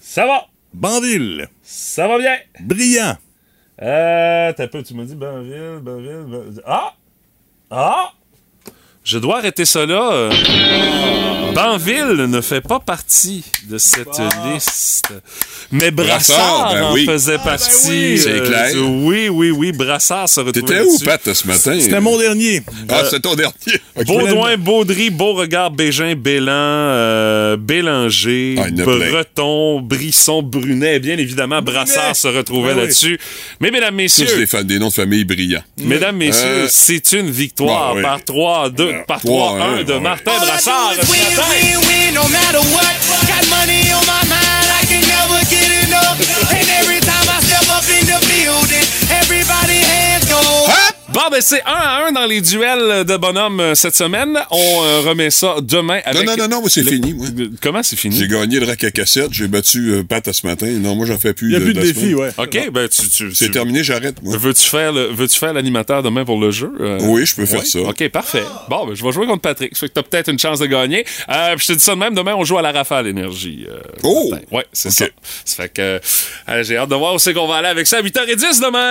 Ça 0.00 0.24
va. 0.26 0.46
Banville. 0.74 1.48
Ça 1.62 2.08
va 2.08 2.18
bien. 2.18 2.36
Brillant. 2.60 3.16
Euh, 3.80 4.52
t'as 4.52 4.68
peu, 4.68 4.82
tu 4.82 4.94
m'as 4.94 5.04
dit 5.04 5.14
Banville, 5.14 5.80
Banville, 5.80 6.24
Banville. 6.26 6.62
Ah! 6.66 6.94
Ah! 7.70 8.12
Je 9.04 9.18
dois 9.18 9.38
arrêter 9.38 9.64
ça 9.66 9.84
là. 9.84 10.12
Euh, 10.12 10.30
Banville 11.54 12.26
ne 12.26 12.40
fait 12.40 12.60
pas 12.62 12.80
partie 12.80 13.44
de 13.68 13.78
cette 13.78 14.08
liste. 14.52 15.12
Mais 15.70 15.90
Brassard, 15.90 16.38
Brassard, 16.38 16.72
ben 16.74 16.82
en 16.84 16.92
oui. 16.94 17.06
faisait 17.06 17.36
Ah, 17.38 17.44
partie. 17.44 17.88
ben 17.88 18.12
oui. 18.12 18.18
C'est 18.18 18.30
euh, 18.30 18.46
clair. 18.46 18.72
oui, 18.82 19.28
oui, 19.28 19.50
oui. 19.50 19.72
Brassard 19.72 20.28
se 20.28 20.40
retrouvait 20.40 20.66
T'étais 20.66 20.80
où, 20.80 20.86
là-dessus. 20.98 21.04
Pat, 21.04 21.32
ce 21.34 21.46
matin? 21.46 21.78
C'était 21.80 22.00
mon 22.00 22.18
dernier. 22.18 22.62
Ah, 22.88 23.00
Euh, 23.02 23.08
c'est 23.10 23.20
ton 23.20 23.34
dernier. 23.34 23.54
Baudouin, 24.06 24.56
Baudry, 24.56 25.10
Beauregard, 25.10 25.70
Bégin, 25.70 26.14
Bélan, 26.16 26.50
euh, 26.52 27.56
Bélanger, 27.56 28.56
Ah. 28.58 28.66
Breton, 28.84 29.80
Brisson, 29.80 30.42
Brunet. 30.42 30.98
Bien 30.98 31.18
évidemment, 31.18 31.62
Brassard 31.62 32.16
se 32.16 32.26
retrouvait 32.28 32.70
Ah 32.72 32.74
oui. 32.76 32.80
là-dessus. 32.82 33.18
Mais 33.60 33.70
mesdames, 33.70 33.90
Tous 33.90 33.96
messieurs, 33.96 34.36
des, 34.38 34.46
fa- 34.46 34.62
des 34.64 34.78
noms 34.78 34.88
de 34.88 34.92
famille 34.94 35.24
brillants. 35.24 35.62
mesdames, 35.78 36.16
messieurs, 36.16 36.44
Euh, 36.64 36.66
c'est 36.68 37.12
une 37.12 37.30
victoire 37.30 37.90
bon, 37.92 37.96
oui. 37.98 38.02
par 38.02 38.24
3 38.24 38.70
2 38.70 38.93
Euh, 38.94 39.04
par 39.06 39.18
3-1, 39.18 39.24
3-1 39.24 39.84
de 39.84 39.92
ouais. 39.94 40.00
Martin 40.00 40.32
Brassard. 40.38 40.92
Bon, 51.14 51.20
ben 51.30 51.40
c'est 51.40 51.62
1 51.62 51.64
à 51.66 52.06
1 52.08 52.12
dans 52.12 52.26
les 52.26 52.40
duels 52.40 53.04
de 53.04 53.16
bonhomme 53.16 53.60
euh, 53.60 53.74
cette 53.76 53.94
semaine. 53.94 54.36
On 54.50 54.56
euh, 54.84 55.00
remet 55.08 55.30
ça 55.30 55.54
demain 55.62 56.00
avec... 56.04 56.26
Non, 56.26 56.34
non, 56.36 56.48
non, 56.48 56.60
non, 56.62 56.68
c'est 56.68 56.82
le- 56.82 56.90
fini, 56.90 57.14
moi. 57.14 57.28
Comment 57.62 57.84
c'est 57.84 57.94
fini? 57.94 58.16
J'ai 58.16 58.26
gagné 58.26 58.58
le 58.58 58.66
rack 58.66 58.82
à 58.82 58.90
cassette, 58.90 59.28
j'ai 59.32 59.46
battu 59.46 59.92
euh, 59.92 60.02
Pat 60.02 60.32
ce 60.32 60.44
matin. 60.44 60.66
Non, 60.66 60.96
moi, 60.96 61.06
j'en 61.06 61.16
fais 61.16 61.32
plus. 61.32 61.46
Il 61.46 61.50
n'y 61.50 61.56
a 61.56 61.58
de- 61.60 61.64
plus 61.66 61.74
de 61.74 61.78
la 61.78 61.86
défi, 61.86 62.14
ouais. 62.16 62.30
OK, 62.36 62.70
ben 62.72 62.88
tu... 62.88 63.08
tu, 63.08 63.32
C'est 63.32 63.44
tu- 63.46 63.50
terminé, 63.52 63.84
j'arrête, 63.84 64.20
moi. 64.24 64.36
Veux-tu 64.36 64.64
faire 64.64 64.92
le- 64.92 65.14
faire 65.28 65.52
l'animateur 65.52 66.02
demain 66.02 66.24
pour 66.24 66.40
le 66.40 66.50
jeu? 66.50 66.72
Euh, 66.80 66.98
Oui, 67.02 67.24
je 67.24 67.36
peux 67.36 67.46
faire 67.46 67.60
ouais? 67.60 67.64
ça. 67.64 67.78
OK, 67.78 68.08
parfait. 68.08 68.42
Bon, 68.68 68.84
ben, 68.86 68.94
je 68.96 69.04
vais 69.04 69.12
jouer 69.12 69.26
contre 69.28 69.42
Patrick. 69.42 69.72
Ça 69.76 69.80
fait 69.80 69.88
que 69.90 69.92
t'as 69.94 70.02
peut-être 70.02 70.28
une 70.32 70.38
chance 70.40 70.58
de 70.58 70.66
gagner. 70.66 71.04
Euh, 71.28 71.54
puis 71.54 71.64
je 71.68 71.72
te 71.74 71.78
dis 71.78 71.84
ça 71.84 71.94
de 71.94 72.00
même, 72.00 72.14
demain, 72.14 72.34
on 72.36 72.42
joue 72.44 72.58
à 72.58 72.62
la 72.62 72.72
rafale 72.72 73.06
énergie. 73.06 73.66
euh, 73.70 73.78
Oh! 74.02 74.32
Ouais, 74.50 74.66
c'est 74.72 74.90
ça. 74.90 75.04
Ça 75.44 75.62
fait 75.62 75.68
que 75.68 75.80
euh, 76.48 76.62
j'ai 76.64 76.76
hâte 76.76 76.88
de 76.88 76.96
voir 76.96 77.14
où 77.14 77.18
c'est 77.20 77.34
qu'on 77.34 77.46
va 77.46 77.56
aller 77.56 77.68
avec 77.68 77.86
ça 77.86 77.98
à 77.98 78.02
8h10 78.02 78.60
demain. 78.60 78.90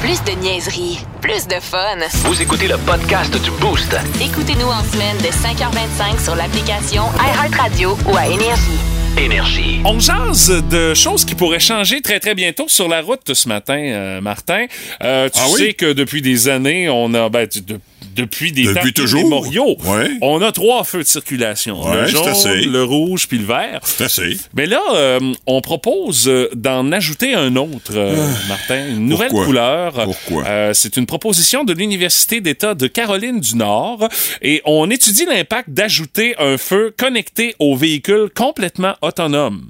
Plus 0.00 0.20
de 0.24 0.36
niaiserie, 0.40 0.98
plus 1.20 1.46
de 1.46 1.59
fun. 1.60 1.98
Vous 2.24 2.40
écoutez 2.42 2.68
le 2.68 2.76
podcast 2.78 3.32
du 3.42 3.50
Boost. 3.52 3.96
Écoutez-nous 4.20 4.66
en 4.66 4.82
semaine 4.84 5.16
de 5.18 5.26
5h25 5.26 6.22
sur 6.22 6.34
l'application 6.34 7.04
iHeartRadio 7.18 7.96
ou 8.10 8.16
à 8.16 8.26
Énergie. 8.26 8.78
Énergie. 9.18 9.80
On 9.84 9.98
jase 9.98 10.62
de 10.70 10.94
choses 10.94 11.24
qui 11.24 11.34
pourraient 11.34 11.58
changer 11.60 12.00
très 12.00 12.20
très 12.20 12.34
bientôt 12.34 12.68
sur 12.68 12.88
la 12.88 13.02
route 13.02 13.34
ce 13.34 13.48
matin, 13.48 13.76
euh, 13.78 14.20
Martin. 14.20 14.66
Euh, 15.02 15.28
tu 15.28 15.40
Ah 15.42 15.46
oui? 15.52 15.60
sais 15.60 15.72
que 15.74 15.92
depuis 15.92 16.22
des 16.22 16.48
années, 16.48 16.88
on 16.88 17.12
a 17.14 17.28
ben, 17.28 17.46
tu- 17.48 17.60
de- 17.60 17.80
depuis 18.16 18.52
des 18.52 18.64
Depuis 18.64 18.92
temps 18.92 19.02
toujours. 19.02 19.22
mémoriaux, 19.22 19.76
Ouais. 19.84 20.10
on 20.20 20.42
a 20.42 20.52
trois 20.52 20.84
feux 20.84 21.02
de 21.02 21.08
circulation 21.08 21.82
Ouais, 21.82 22.02
le 22.02 22.06
jaune, 22.08 22.24
le 22.70 22.82
rouge 22.84 23.26
puis 23.28 23.38
le 23.38 23.44
vert. 23.44 23.80
C'est. 23.84 24.36
Mais 24.54 24.66
là, 24.66 24.80
euh, 24.94 25.20
on 25.46 25.60
propose 25.60 26.28
euh, 26.28 26.48
d'en 26.54 26.90
ajouter 26.92 27.34
un 27.34 27.56
autre, 27.56 27.92
euh, 27.94 28.14
Martin, 28.48 28.88
une 28.90 29.06
nouvelle 29.06 29.28
Pourquoi? 29.28 29.46
couleur. 29.46 29.92
Pourquoi? 30.04 30.44
Euh, 30.46 30.72
c'est 30.74 30.96
une 30.96 31.06
proposition 31.06 31.64
de 31.64 31.72
l'Université 31.72 32.40
d'État 32.40 32.74
de 32.74 32.86
Caroline 32.86 33.40
du 33.40 33.56
Nord 33.56 34.08
et 34.42 34.62
on 34.64 34.90
étudie 34.90 35.24
l'impact 35.24 35.70
d'ajouter 35.70 36.34
un 36.38 36.58
feu 36.58 36.92
connecté 36.96 37.54
au 37.58 37.76
véhicule 37.76 38.28
complètement 38.34 38.94
autonome 39.02 39.66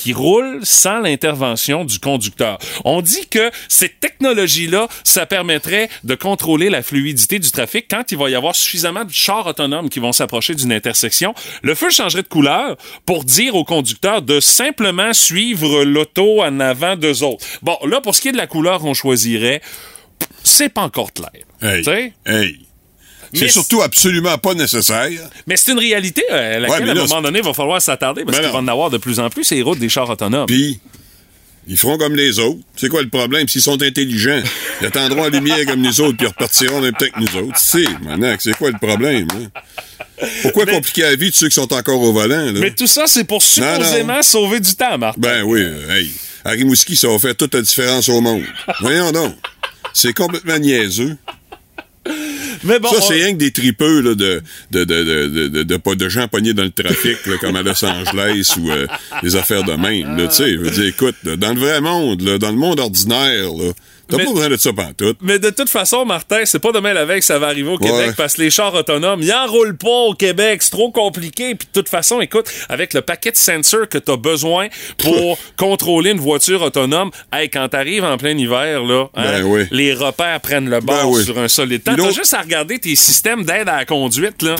qui 0.00 0.12
roule 0.12 0.60
sans 0.62 1.00
l'intervention 1.00 1.84
du 1.84 1.98
conducteur. 1.98 2.58
On 2.84 3.02
dit 3.02 3.26
que 3.28 3.50
cette 3.68 4.00
technologie-là, 4.00 4.88
ça 5.04 5.26
permettrait 5.26 5.88
de 6.04 6.14
contrôler 6.14 6.70
la 6.70 6.82
fluidité 6.82 7.38
du 7.38 7.50
trafic 7.50 7.86
quand 7.90 8.10
il 8.12 8.18
va 8.18 8.30
y 8.30 8.34
avoir 8.34 8.54
suffisamment 8.54 9.04
de 9.04 9.12
chars 9.12 9.46
autonomes 9.46 9.88
qui 9.88 10.00
vont 10.00 10.12
s'approcher 10.12 10.54
d'une 10.54 10.72
intersection. 10.72 11.34
Le 11.62 11.74
feu 11.74 11.90
changerait 11.90 12.22
de 12.22 12.28
couleur 12.28 12.76
pour 13.06 13.24
dire 13.24 13.54
au 13.54 13.64
conducteur 13.64 14.22
de 14.22 14.40
simplement 14.40 15.12
suivre 15.12 15.84
l'auto 15.84 16.42
en 16.42 16.60
avant 16.60 16.96
d'eux 16.96 17.22
autres. 17.22 17.44
Bon, 17.62 17.76
là, 17.84 18.00
pour 18.00 18.14
ce 18.14 18.20
qui 18.20 18.28
est 18.28 18.32
de 18.32 18.36
la 18.36 18.46
couleur 18.46 18.80
qu'on 18.80 18.94
choisirait, 18.94 19.60
c'est 20.44 20.68
pas 20.68 20.82
encore 20.82 21.12
clair. 21.12 21.30
Hey. 21.60 22.12
Hey. 22.24 22.67
C'est 23.34 23.48
surtout 23.48 23.82
absolument 23.82 24.36
pas 24.38 24.54
nécessaire. 24.54 25.10
Mais 25.46 25.56
c'est 25.56 25.72
une 25.72 25.78
réalité 25.78 26.22
euh, 26.30 26.56
à 26.56 26.60
laquelle, 26.60 26.84
Ouais, 26.84 26.90
à 26.90 26.92
un 27.02 27.06
moment 27.06 27.22
donné, 27.22 27.38
il 27.40 27.44
va 27.44 27.52
falloir 27.54 27.80
s'attarder 27.82 28.24
parce 28.24 28.38
qu'il 28.38 28.48
va 28.48 28.58
en 28.58 28.68
avoir 28.68 28.90
de 28.90 28.98
plus 28.98 29.20
en 29.20 29.28
plus 29.30 29.44
ces 29.44 29.60
routes 29.62 29.78
des 29.78 29.88
chars 29.88 30.08
autonomes. 30.08 30.46
Puis, 30.46 30.80
ils 31.66 31.76
feront 31.76 31.98
comme 31.98 32.16
les 32.16 32.38
autres. 32.38 32.60
C'est 32.76 32.88
quoi 32.88 33.02
le 33.02 33.08
problème? 33.10 33.46
S'ils 33.48 33.60
sont 33.60 33.82
intelligents, 33.82 34.40
ils 34.80 34.86
attendront 34.86 35.24
la 35.24 35.28
lumière 35.28 35.66
comme 35.66 35.82
nous 35.82 36.00
autres, 36.00 36.16
puis 36.16 36.26
ils 36.26 36.30
repartiront 36.30 36.80
même 36.80 36.94
temps 36.94 37.06
que 37.14 37.20
nous 37.20 37.36
autres. 37.42 37.58
C'est, 37.58 37.84
Manac, 38.02 38.40
c'est 38.40 38.56
quoi 38.56 38.70
le 38.70 38.78
problème? 38.78 39.28
hein? 39.34 39.60
Pourquoi 40.42 40.64
compliquer 40.66 41.02
la 41.02 41.14
vie 41.16 41.30
de 41.30 41.34
ceux 41.34 41.48
qui 41.48 41.54
sont 41.54 41.72
encore 41.72 42.00
au 42.00 42.12
volant? 42.12 42.46
Là? 42.46 42.52
Mais 42.60 42.70
tout 42.74 42.86
ça, 42.86 43.06
c'est 43.06 43.24
pour 43.24 43.42
Non, 43.58 43.64
non. 43.66 43.74
supposément 43.74 44.22
sauver 44.22 44.60
du 44.60 44.74
temps, 44.74 44.96
Martin. 44.98 45.20
Ben 45.20 45.42
oui, 45.42 45.60
euh, 45.62 45.94
hey. 45.96 46.10
À 46.44 46.50
Rimouski, 46.52 46.96
ça 46.96 47.08
va 47.08 47.18
faire 47.18 47.36
toute 47.36 47.52
la 47.54 47.60
différence 47.60 48.08
au 48.08 48.20
monde. 48.20 48.42
Voyons 48.80 49.12
donc. 49.12 49.34
C'est 49.92 50.14
complètement 50.14 50.58
niaiseux. 50.58 51.16
Mais 52.64 52.78
bon, 52.78 52.88
ça, 52.90 53.00
c'est 53.00 53.14
rien 53.14 53.32
que 53.32 53.38
des 53.38 53.50
tripeux 53.50 54.00
là, 54.00 54.14
de, 54.14 54.42
de, 54.70 54.84
de, 54.84 55.04
de, 55.04 55.26
de, 55.28 55.48
de, 55.48 55.62
de- 55.62 55.76
pas 55.76 55.94
de 55.94 56.08
gens 56.08 56.28
pognés 56.28 56.54
dans 56.54 56.64
le 56.64 56.70
trafic, 56.70 57.16
là, 57.26 57.36
comme 57.40 57.56
à 57.56 57.62
Los 57.62 57.84
Angeles 57.84 58.52
ou 58.60 58.70
euh, 58.70 58.86
des 59.22 59.36
affaires 59.36 59.64
de 59.64 59.72
même. 59.72 60.16
Tu 60.28 60.34
sais, 60.34 60.52
je 60.52 60.58
veux 60.58 60.70
dire, 60.70 60.84
écoute, 60.86 61.16
dans 61.24 61.52
le 61.52 61.60
vrai 61.60 61.80
monde, 61.80 62.20
là, 62.22 62.38
dans 62.38 62.50
le 62.50 62.56
monde 62.58 62.80
ordinaire, 62.80 63.50
là, 63.52 63.72
t'as 64.08 64.16
Mais- 64.16 64.24
pas 64.24 64.32
besoin 64.32 64.48
de 64.48 64.56
ça 64.56 64.72
pantoute. 64.72 65.18
Mais 65.22 65.38
de 65.38 65.50
toute 65.50 65.68
façon, 65.68 66.04
Martin, 66.04 66.42
c'est 66.44 66.58
pas 66.58 66.72
demain 66.72 66.92
la 66.92 67.04
veille 67.04 67.20
que 67.20 67.26
ça 67.26 67.38
va 67.38 67.46
arriver 67.48 67.70
au 67.70 67.78
Québec 67.78 67.94
Ouais. 68.08 68.12
parce 68.16 68.34
que 68.34 68.42
les 68.42 68.50
chars 68.50 68.74
autonomes, 68.74 69.20
ils 69.22 69.32
enroulent 69.32 69.76
pas 69.76 69.88
au 70.08 70.14
Québec. 70.14 70.62
C'est 70.62 70.70
trop 70.70 70.90
compliqué. 70.90 71.54
Puis 71.54 71.68
de 71.72 71.80
toute 71.80 71.88
façon, 71.88 72.20
écoute, 72.20 72.46
avec 72.68 72.94
le 72.94 73.00
paquet 73.02 73.30
de 73.30 73.36
sensors 73.36 73.88
que 73.88 73.98
t'as 73.98 74.16
besoin 74.16 74.68
pour 74.98 75.38
contrôler 75.56 76.10
une 76.10 76.20
voiture 76.20 76.62
autonome, 76.62 77.10
hey, 77.32 77.48
quand 77.48 77.68
t'arrives 77.68 78.04
en 78.04 78.16
plein 78.16 78.36
hiver, 78.36 78.82
là, 78.82 79.06
hein, 79.14 79.22
Ben 79.22 79.42
oui. 79.44 79.64
les 79.70 79.94
repères 79.94 80.40
prennent 80.40 80.68
le 80.70 80.80
bord 80.80 80.96
Ben 81.02 81.06
oui. 81.06 81.24
sur 81.24 81.38
un 81.38 81.48
solide 81.48 81.82
temps. 81.82 81.94
T'as 81.96 82.10
juste 82.10 82.34
à 82.34 82.40
regarder 82.40 82.78
tes 82.78 82.94
systèmes 82.96 83.44
d'aide 83.44 83.68
à 83.68 83.76
la 83.78 83.84
conduite, 83.84 84.42
là. 84.42 84.56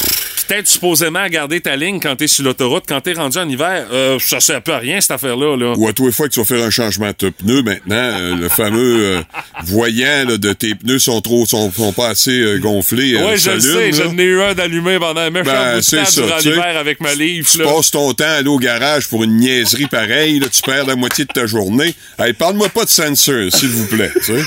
Peut-être 0.47 0.67
supposément 0.69 1.19
à 1.19 1.29
garder 1.29 1.61
ta 1.61 1.77
ligne 1.77 2.01
quand 2.01 2.17
t'es 2.17 2.27
sur 2.27 2.43
l'autoroute, 2.45 2.85
quand 2.89 3.01
t'es 3.03 3.13
rendu 3.13 3.37
en 3.39 3.47
hiver. 3.49 3.87
Euh, 3.93 4.19
ça 4.19 4.41
sert 4.41 4.63
peu 4.63 4.73
à 4.73 4.79
rien, 4.79 4.99
cette 5.01 5.11
affaire-là, 5.11 5.57
là. 5.57 5.75
Ou 5.77 5.87
à 5.89 5.93
tous 5.93 6.07
les 6.07 6.13
fois 6.13 6.27
que 6.29 6.33
tu 6.33 6.41
vas 6.41 6.47
faire 6.47 6.65
un 6.65 6.71
changement 6.71 7.11
de 7.19 7.29
pneus, 7.31 7.63
maintenant, 7.63 7.97
euh, 7.97 8.35
le 8.37 8.49
fameux 8.49 8.97
euh, 9.19 9.21
voyant 9.65 10.25
là, 10.29 10.37
de 10.37 10.53
tes 10.53 10.75
pneus 10.75 10.99
sont 11.01 11.21
trop 11.21 11.47
sont, 11.47 11.71
sont 11.73 11.93
pas 11.93 12.09
assez 12.09 12.31
euh, 12.41 12.59
gonflés. 12.59 13.15
euh, 13.15 13.27
Ouais, 13.27 13.37
je 13.39 13.51
le 13.51 13.61
sais, 13.61 13.93
j'en 13.93 14.17
ai 14.19 14.23
eu 14.25 14.41
un 14.41 14.55
d'allumé 14.55 14.99
pendant 14.99 15.21
un 15.21 15.31
méchant 15.31 15.45
Ben, 15.51 15.77
bout 15.77 15.91
de 15.91 15.97
temps 15.97 16.05
ça, 16.05 16.21
durant 16.23 16.39
l'hiver 16.39 16.77
avec 16.79 17.01
ma 17.01 17.15
livre, 17.15 17.49
Tu 17.51 17.59
là. 17.59 17.65
passes 17.65 17.91
ton 17.91 18.13
temps 18.15 18.25
à 18.25 18.29
aller 18.39 18.49
au 18.49 18.59
garage 18.59 19.09
pour 19.09 19.25
une 19.25 19.37
niaiserie 19.37 19.87
pareille, 19.87 20.39
là, 20.41 20.47
tu 20.51 20.63
perds 20.63 20.87
la 20.87 20.97
moitié 20.97 21.25
de 21.25 21.33
ta 21.33 21.47
journée. 21.47 21.95
Hey, 22.19 22.33
parle-moi 22.33 22.69
pas 22.69 22.85
de 22.85 22.91
sensor, 22.91 23.51
s'il 23.53 23.69
vous 23.69 23.87
plaît. 23.87 24.11
Tu 24.25 24.35
sais. 24.35 24.43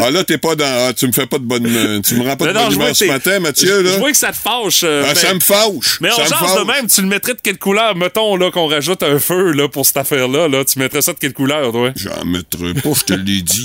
Ah 0.00 0.10
là, 0.10 0.24
t'es 0.24 0.38
pas 0.38 0.54
dans. 0.54 0.88
ah, 0.88 0.92
tu 0.92 1.06
me 1.06 1.12
fais 1.12 1.26
pas 1.26 1.38
de 1.38 1.44
bonne. 1.44 2.02
Tu 2.02 2.14
me 2.14 2.24
rends 2.24 2.36
pas 2.36 2.46
de 2.46 2.52
non, 2.52 2.64
bonne 2.66 2.74
humeur 2.74 2.96
ce 2.96 3.04
matin, 3.04 3.38
Mathieu, 3.40 3.68
je- 3.78 3.82
là. 3.84 3.90
Je 3.94 3.98
vois 3.98 4.10
que 4.12 4.16
ça 4.16 4.32
te 4.32 4.36
fâche. 4.36 4.82
euh, 4.84 5.02
Ah, 5.04 5.08
mais- 5.14 5.20
ça 5.20 5.34
me 5.34 5.40
fâche. 5.40 5.98
Mais 6.00 6.08
on 6.12 6.16
change 6.24 6.58
de 6.60 6.64
même, 6.66 6.86
tu 6.88 7.00
le 7.02 7.08
mettrais 7.08 7.34
de 7.34 7.40
quelle 7.42 7.58
couleur? 7.58 7.94
Mettons 7.96 8.36
là 8.36 8.50
qu'on 8.50 8.66
rajoute 8.66 9.02
un 9.02 9.18
feu 9.18 9.52
là, 9.52 9.68
pour 9.68 9.84
cette 9.86 9.96
affaire-là. 9.98 10.48
Là. 10.48 10.64
Tu 10.64 10.78
mettrais 10.78 11.02
ça 11.02 11.12
de 11.12 11.18
quelle 11.18 11.32
couleur, 11.32 11.72
toi? 11.72 11.90
J'en 11.96 12.24
mettrai 12.24 12.74
pas, 12.74 12.90
je 12.98 13.04
te 13.04 13.12
l'ai 13.14 13.42
dit. 13.42 13.64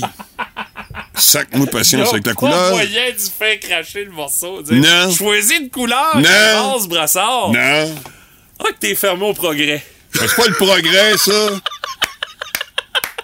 Sac-moi 1.18 1.66
patience 1.66 2.10
avec 2.12 2.26
la 2.26 2.34
couleur. 2.34 2.70
moyen 2.70 3.04
du 3.10 3.58
cracher 3.60 4.04
le 4.04 4.10
morceau. 4.12 4.62
Dire, 4.62 4.74
Non. 4.74 5.10
Choisis 5.12 5.58
une 5.58 5.70
couleur. 5.70 6.16
Non. 6.18 6.72
Rose, 6.72 6.88
brassard. 6.88 7.50
Non. 7.52 7.94
Ah, 8.58 8.64
que 8.72 8.78
t'es 8.80 8.94
fermé 8.94 9.24
au 9.26 9.34
progrès. 9.34 9.82
C'est 10.14 10.34
pas 10.34 10.46
le 10.46 10.54
progrès, 10.54 11.16
ça. 11.18 11.32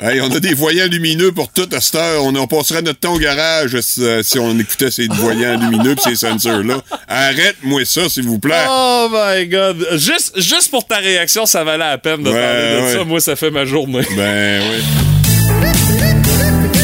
Hey, 0.01 0.21
on 0.21 0.31
a 0.35 0.41
des 0.41 0.53
voyants 0.55 0.89
lumineux 0.91 1.31
pour 1.31 1.53
tout 1.53 1.69
à 1.71 1.81
cette 1.81 1.95
heure. 1.95 2.25
On, 2.25 2.35
on 2.35 2.47
passerait 2.49 2.83
notre 2.83 2.99
temps 2.99 3.15
au 3.15 3.19
garage 3.21 3.77
euh, 4.01 4.21
si 4.25 4.37
on 4.39 4.59
écoutait 4.59 4.91
ces 4.91 5.07
voyants 5.07 5.57
lumineux 5.61 5.95
pis 5.95 6.03
ces 6.03 6.17
sensors-là. 6.17 6.83
Arrête-moi 7.07 7.85
ça, 7.85 8.09
s'il 8.09 8.25
vous 8.25 8.41
plaît. 8.41 8.65
Oh 8.69 9.09
my 9.13 9.47
god. 9.47 9.87
Juste, 9.93 10.33
juste 10.41 10.71
pour 10.73 10.85
ta 10.89 10.97
réaction, 10.97 11.47
ça 11.47 11.63
valait 11.63 11.79
la 11.85 11.99
peine 11.99 12.23
de 12.25 12.31
Ouais, 12.31 12.35
parler 12.41 12.81
de 12.81 12.81
ouais. 12.87 12.93
ça. 12.95 13.05
Moi, 13.05 13.21
ça 13.21 13.37
fait 13.37 13.51
ma 13.53 13.65
journée. 13.65 14.05
Ben 14.17 14.63
oui. 14.73 14.83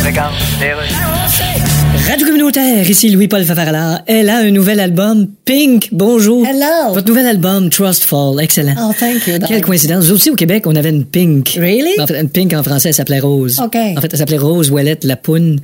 they 0.08 0.14
go, 0.14 0.30
Taylor. 0.58 1.77
Radio 2.06 2.26
communautaire, 2.26 2.88
ici 2.88 3.10
Louis-Paul 3.10 3.44
Fafarala. 3.44 4.02
Elle 4.06 4.30
a 4.30 4.38
un 4.38 4.50
nouvel 4.50 4.80
album, 4.80 5.26
Pink. 5.44 5.88
Bonjour. 5.92 6.46
Hello. 6.46 6.94
Votre 6.94 7.06
nouvel 7.08 7.26
album, 7.26 7.68
Trust 7.68 8.04
Fall. 8.04 8.40
Excellent. 8.40 8.74
Oh, 8.78 8.92
thank 8.98 9.26
you. 9.26 9.34
Quelle 9.46 9.60
coïncidence. 9.60 10.08
Nous 10.08 10.14
aussi, 10.14 10.30
au 10.30 10.34
Québec, 10.34 10.66
on 10.66 10.74
avait 10.74 10.88
une 10.88 11.04
Pink. 11.04 11.56
Really? 11.58 12.00
En 12.00 12.06
fait, 12.06 12.18
une 12.18 12.30
Pink 12.30 12.54
en 12.54 12.62
français, 12.62 12.88
elle 12.90 12.94
s'appelait 12.94 13.18
Rose. 13.18 13.58
OK. 13.62 13.76
En 13.96 14.00
fait, 14.00 14.08
elle 14.12 14.18
s'appelait 14.18 14.38
Rose 14.38 14.70
Ouellette 14.70 15.04
Lapoune. 15.04 15.60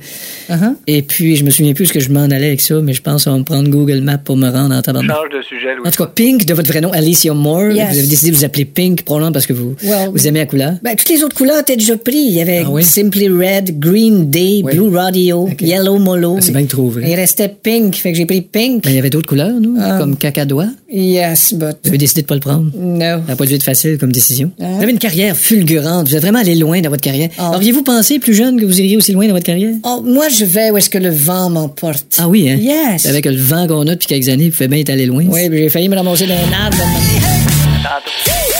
Uh-huh. 0.49 0.75
Et 0.85 1.01
puis, 1.01 1.35
je 1.35 1.43
me 1.43 1.49
souviens 1.49 1.73
plus 1.73 1.87
ce 1.87 1.93
que 1.93 1.99
je 1.99 2.09
m'en 2.11 2.23
allais 2.25 2.47
avec 2.47 2.61
ça, 2.61 2.75
mais 2.81 2.93
je 2.93 3.01
pense 3.01 3.23
qu'on 3.23 3.31
va 3.31 3.37
me 3.39 3.43
prendre 3.43 3.67
Google 3.69 4.01
Maps 4.01 4.17
pour 4.19 4.37
me 4.37 4.49
rendre 4.49 4.75
en 4.75 4.81
tabarnak. 4.83 5.15
Change 5.15 5.29
de 5.37 5.41
sujet, 5.41 5.75
Louis. 5.75 5.87
En 5.87 5.91
tout 5.91 6.03
cas, 6.03 6.11
Pink, 6.13 6.45
de 6.45 6.53
votre 6.53 6.67
vrai 6.67 6.81
nom, 6.81 6.91
Alicia 6.91 7.33
Moore. 7.33 7.71
Yes. 7.71 7.89
Vous 7.91 7.97
avez 7.99 8.07
décidé 8.07 8.31
de 8.31 8.35
vous 8.37 8.45
appeler 8.45 8.65
Pink, 8.65 9.03
probablement 9.03 9.31
parce 9.31 9.47
que 9.47 9.53
vous, 9.53 9.75
Well, 9.83 10.09
vous 10.13 10.27
aimez 10.27 10.39
la 10.39 10.45
couleur. 10.45 10.73
Ben, 10.83 10.95
toutes 10.95 11.09
les 11.09 11.23
autres 11.23 11.35
couleurs 11.35 11.59
étaient 11.61 11.75
déjà 11.77 11.97
prises. 11.97 12.27
Il 12.33 12.37
y 12.37 12.41
avait 12.41 12.63
Ah 12.65 12.69
oui? 12.69 12.83
Simply 12.83 13.29
Red, 13.29 13.79
Green 13.79 14.29
Day, 14.29 14.61
Oui. 14.63 14.75
Blue 14.75 14.95
Radio, 14.95 15.49
Yellow 15.59 15.97
Molo. 15.97 16.24
Ah, 16.37 16.41
c'est 16.41 16.51
bien 16.51 16.65
trouvé. 16.65 17.03
Il 17.07 17.15
restait 17.15 17.49
Pink, 17.49 17.95
fait 17.95 18.11
que 18.11 18.17
j'ai 18.17 18.25
pris 18.25 18.41
Pink. 18.41 18.83
Ben, 18.83 18.89
il 18.89 18.95
y 18.95 18.99
avait 18.99 19.09
d'autres 19.09 19.27
couleurs, 19.27 19.59
nous, 19.59 19.75
Ah. 19.79 19.97
comme 19.99 20.15
cacadois. 20.17 20.67
Yes, 20.91 21.53
but... 21.53 21.77
Vous 21.83 21.89
avez 21.89 21.97
décidé 21.97 22.21
de 22.21 22.27
pas 22.27 22.35
le 22.35 22.39
prendre. 22.41 22.71
No. 22.75 22.99
Ça 22.99 23.21
n'a 23.27 23.35
pas 23.35 23.45
dû 23.45 23.53
être 23.55 23.63
facile 23.63 23.97
comme 23.97 24.11
décision. 24.11 24.51
Hein? 24.59 24.75
Vous 24.77 24.83
avez 24.83 24.91
une 24.91 24.99
carrière 24.99 25.35
fulgurante. 25.35 26.07
Vous 26.07 26.15
êtes 26.15 26.21
vraiment 26.21 26.39
allé 26.39 26.55
loin 26.55 26.81
dans 26.81 26.89
votre 26.89 27.01
carrière. 27.03 27.29
Ah. 27.37 27.51
Auriez-vous 27.55 27.83
pensé, 27.83 28.19
plus 28.19 28.33
jeune, 28.33 28.59
que 28.59 28.65
vous 28.65 28.79
iriez 28.79 28.97
aussi 28.97 29.11
loin 29.11 29.27
dans 29.27 29.33
votre 29.33 29.45
carrière? 29.45 29.73
Oh, 29.83 30.01
moi, 30.05 30.29
je 30.29 30.45
vais 30.45 30.71
où 30.71 30.77
est-ce 30.77 30.89
que 30.89 30.97
le 30.97 31.09
vent 31.09 31.49
m'emporte. 31.49 32.05
Ah 32.17 32.27
oui, 32.27 32.49
hein? 32.49 32.57
Yes. 32.59 33.05
Avec 33.05 33.25
le 33.25 33.35
vent 33.35 33.67
qu'on 33.67 33.81
a 33.87 33.93
depuis 33.95 34.07
quelques 34.07 34.29
années, 34.29 34.49
vous 34.49 34.55
faites 34.55 34.69
bien 34.69 34.79
être 34.79 34.89
allé 34.89 35.05
loin. 35.05 35.23
Oui, 35.27 35.41
j'ai 35.51 35.69
failli 35.69 35.89
me 35.89 35.95
ramasser 35.95 36.25
dans 36.27 36.33
un 36.33 36.63
arbre. 36.65 36.77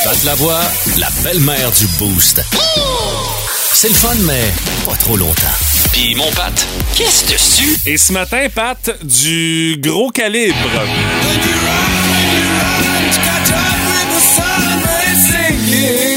Pat 0.03 0.23
Lavoie, 0.23 0.59
la 0.99 1.07
belle-mère 1.23 1.71
du 1.79 1.85
Boost. 1.97 2.41
C'est 3.77 3.89
le 3.89 3.93
fun, 3.93 4.15
mais 4.25 4.53
pas 4.85 4.95
trop 4.95 5.17
longtemps. 5.17 5.51
Puis 5.91 6.15
mon 6.15 6.31
Pat, 6.31 6.67
qu'est-ce 6.95 7.29
dessus? 7.29 7.77
Et 7.85 7.97
ce 7.97 8.13
matin, 8.13 8.47
Pat, 8.55 8.89
du 9.03 9.75
gros 9.81 10.11
calibre. 10.11 10.55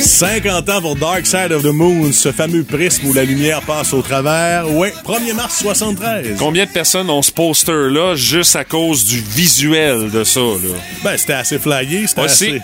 50 0.01 0.69
ans 0.69 0.81
pour 0.81 0.95
Dark 0.95 1.27
Side 1.27 1.51
of 1.51 1.65
the 1.65 1.73
Moon, 1.73 2.13
ce 2.13 2.31
fameux 2.31 2.63
prisme 2.63 3.09
où 3.09 3.13
la 3.13 3.25
lumière 3.25 3.61
passe 3.63 3.93
au 3.93 4.03
travers. 4.03 4.71
Ouais, 4.71 4.95
1er 5.05 5.35
mars 5.35 5.59
73. 5.59 6.37
Combien 6.39 6.65
de 6.65 6.71
personnes 6.71 7.11
ont 7.11 7.23
ce 7.23 7.33
poster-là 7.33 8.15
juste 8.15 8.55
à 8.55 8.63
cause 8.65 9.05
du 9.05 9.21
visuel 9.21 10.13
de 10.13 10.23
ça, 10.23 10.39
là? 10.39 10.77
Ben, 11.03 11.17
c'était 11.17 11.33
assez 11.33 11.59
flyé, 11.59 12.07
c'était 12.07 12.21
assez... 12.21 12.61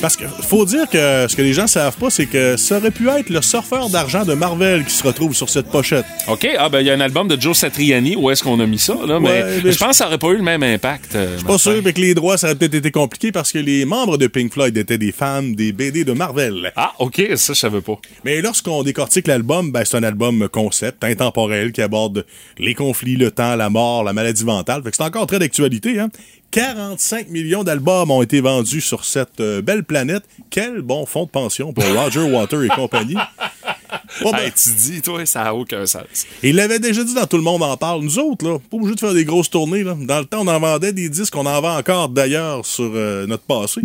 Parce 0.00 0.16
que 0.16 0.24
faut 0.26 0.64
dire 0.66 0.88
que 0.90 1.26
ce 1.28 1.34
que 1.34 1.42
les 1.42 1.52
gens 1.54 1.66
savent 1.66 1.96
pas, 1.96 2.10
c'est 2.10 2.26
que 2.26 2.56
ça 2.56 2.76
aurait 2.76 2.90
pu 2.90 3.08
être 3.08 3.30
le 3.30 3.40
surfeur 3.40 3.88
d'argent 3.88 4.24
de 4.24 4.34
Marvel 4.34 4.84
qui 4.84 4.92
se 4.92 5.02
retrouve 5.02 5.34
sur 5.34 5.48
cette 5.48 5.66
pochette. 5.70 6.04
OK, 6.28 6.46
ah 6.58 6.68
ben 6.68 6.80
il 6.80 6.86
y 6.86 6.90
a 6.90 6.94
un 6.94 7.00
album 7.00 7.28
de 7.28 7.40
Joe 7.40 7.56
Satriani, 7.56 8.14
où 8.14 8.30
est-ce 8.30 8.42
qu'on 8.42 8.60
a 8.60 8.66
mis 8.66 8.78
ça, 8.78 8.94
là? 9.06 9.18
mais, 9.18 9.28
Ouais, 9.28 9.42
mais 9.44 9.50
mais 9.56 9.60
je 9.62 9.70
je- 9.72 9.78
pense 9.78 9.88
que 9.90 9.96
ça 9.96 10.06
aurait 10.06 10.18
pas 10.18 10.28
eu 10.28 10.36
le 10.36 10.42
même 10.42 10.62
impact. 10.62 11.14
euh, 11.14 11.38
Pas 11.46 11.58
sûr, 11.58 11.72
avec 11.72 11.96
les 11.98 12.14
droits, 12.14 12.36
ça 12.36 12.48
aurait 12.48 12.56
peut-être 12.56 12.74
été 12.74 12.90
compliqué 12.90 13.32
parce 13.32 13.50
que 13.52 13.58
les 13.58 13.84
membres 13.86 14.18
de 14.18 14.26
Pink 14.26 14.52
Floyd 14.52 14.76
étaient 14.76 14.98
des 14.98 15.12
fans 15.12 15.42
des 15.42 15.72
BD 15.72 16.04
de 16.04 16.12
Marvel. 16.12 16.72
Ah, 16.76 16.92
OK, 16.98 17.22
ça, 17.36 17.54
je 17.54 17.58
savais 17.58 17.80
pas. 17.80 17.98
Mais 18.24 18.42
lorsqu'on 18.42 18.82
décortique 18.82 19.26
l'album, 19.26 19.72
ben, 19.72 19.82
c'est 19.84 19.96
un 19.96 20.02
album 20.02 20.48
concept, 20.50 21.02
intemporel, 21.04 21.72
qui 21.72 21.80
aborde 21.80 22.26
les 22.58 22.74
conflits, 22.74 23.16
le 23.16 23.30
temps, 23.30 23.56
la 23.56 23.70
mort, 23.70 24.04
la 24.04 24.12
maladie 24.12 24.44
mentale. 24.44 24.82
Fait 24.82 24.90
que 24.90 24.96
c'est 24.96 25.02
encore 25.04 25.26
très 25.26 25.38
d'actualité, 25.38 25.98
hein. 25.98 26.08
45 26.50 27.28
millions 27.28 27.64
d'albums 27.64 28.10
ont 28.10 28.22
été 28.22 28.40
vendus 28.40 28.80
sur 28.80 29.04
cette 29.04 29.40
euh, 29.40 29.60
belle 29.62 29.84
planète. 29.84 30.22
Quel 30.50 30.80
bon 30.80 31.04
fonds 31.06 31.24
de 31.24 31.30
pension 31.30 31.72
pour 31.72 31.84
Roger 31.84 32.22
Water 32.32 32.62
et 32.62 32.68
compagnie. 32.68 33.16
Pas. 34.22 34.42
Hey, 34.42 34.52
tu 34.52 34.70
dis, 34.70 35.02
toi, 35.02 35.26
ça 35.26 35.42
a 35.42 35.52
aucun 35.52 35.84
sens. 35.86 36.26
Et 36.42 36.50
il 36.50 36.56
l'avait 36.56 36.78
déjà 36.78 37.04
dit 37.04 37.14
dans 37.14 37.26
Tout 37.26 37.36
le 37.36 37.42
monde 37.42 37.62
en 37.62 37.76
parle. 37.76 38.02
Nous 38.02 38.18
autres, 38.18 38.48
là, 38.48 38.58
pas 38.58 38.76
obligé 38.76 38.94
de 38.94 39.00
faire 39.00 39.14
des 39.14 39.24
grosses 39.24 39.50
tournées. 39.50 39.84
Là. 39.84 39.96
Dans 39.98 40.18
le 40.18 40.24
temps, 40.24 40.40
on 40.42 40.48
en 40.48 40.58
vendait 40.58 40.92
des 40.92 41.08
disques, 41.08 41.36
on 41.36 41.46
en 41.46 41.60
vend 41.60 41.76
encore 41.76 42.08
d'ailleurs 42.08 42.64
sur 42.64 42.90
euh, 42.94 43.26
notre 43.26 43.44
passé. 43.44 43.82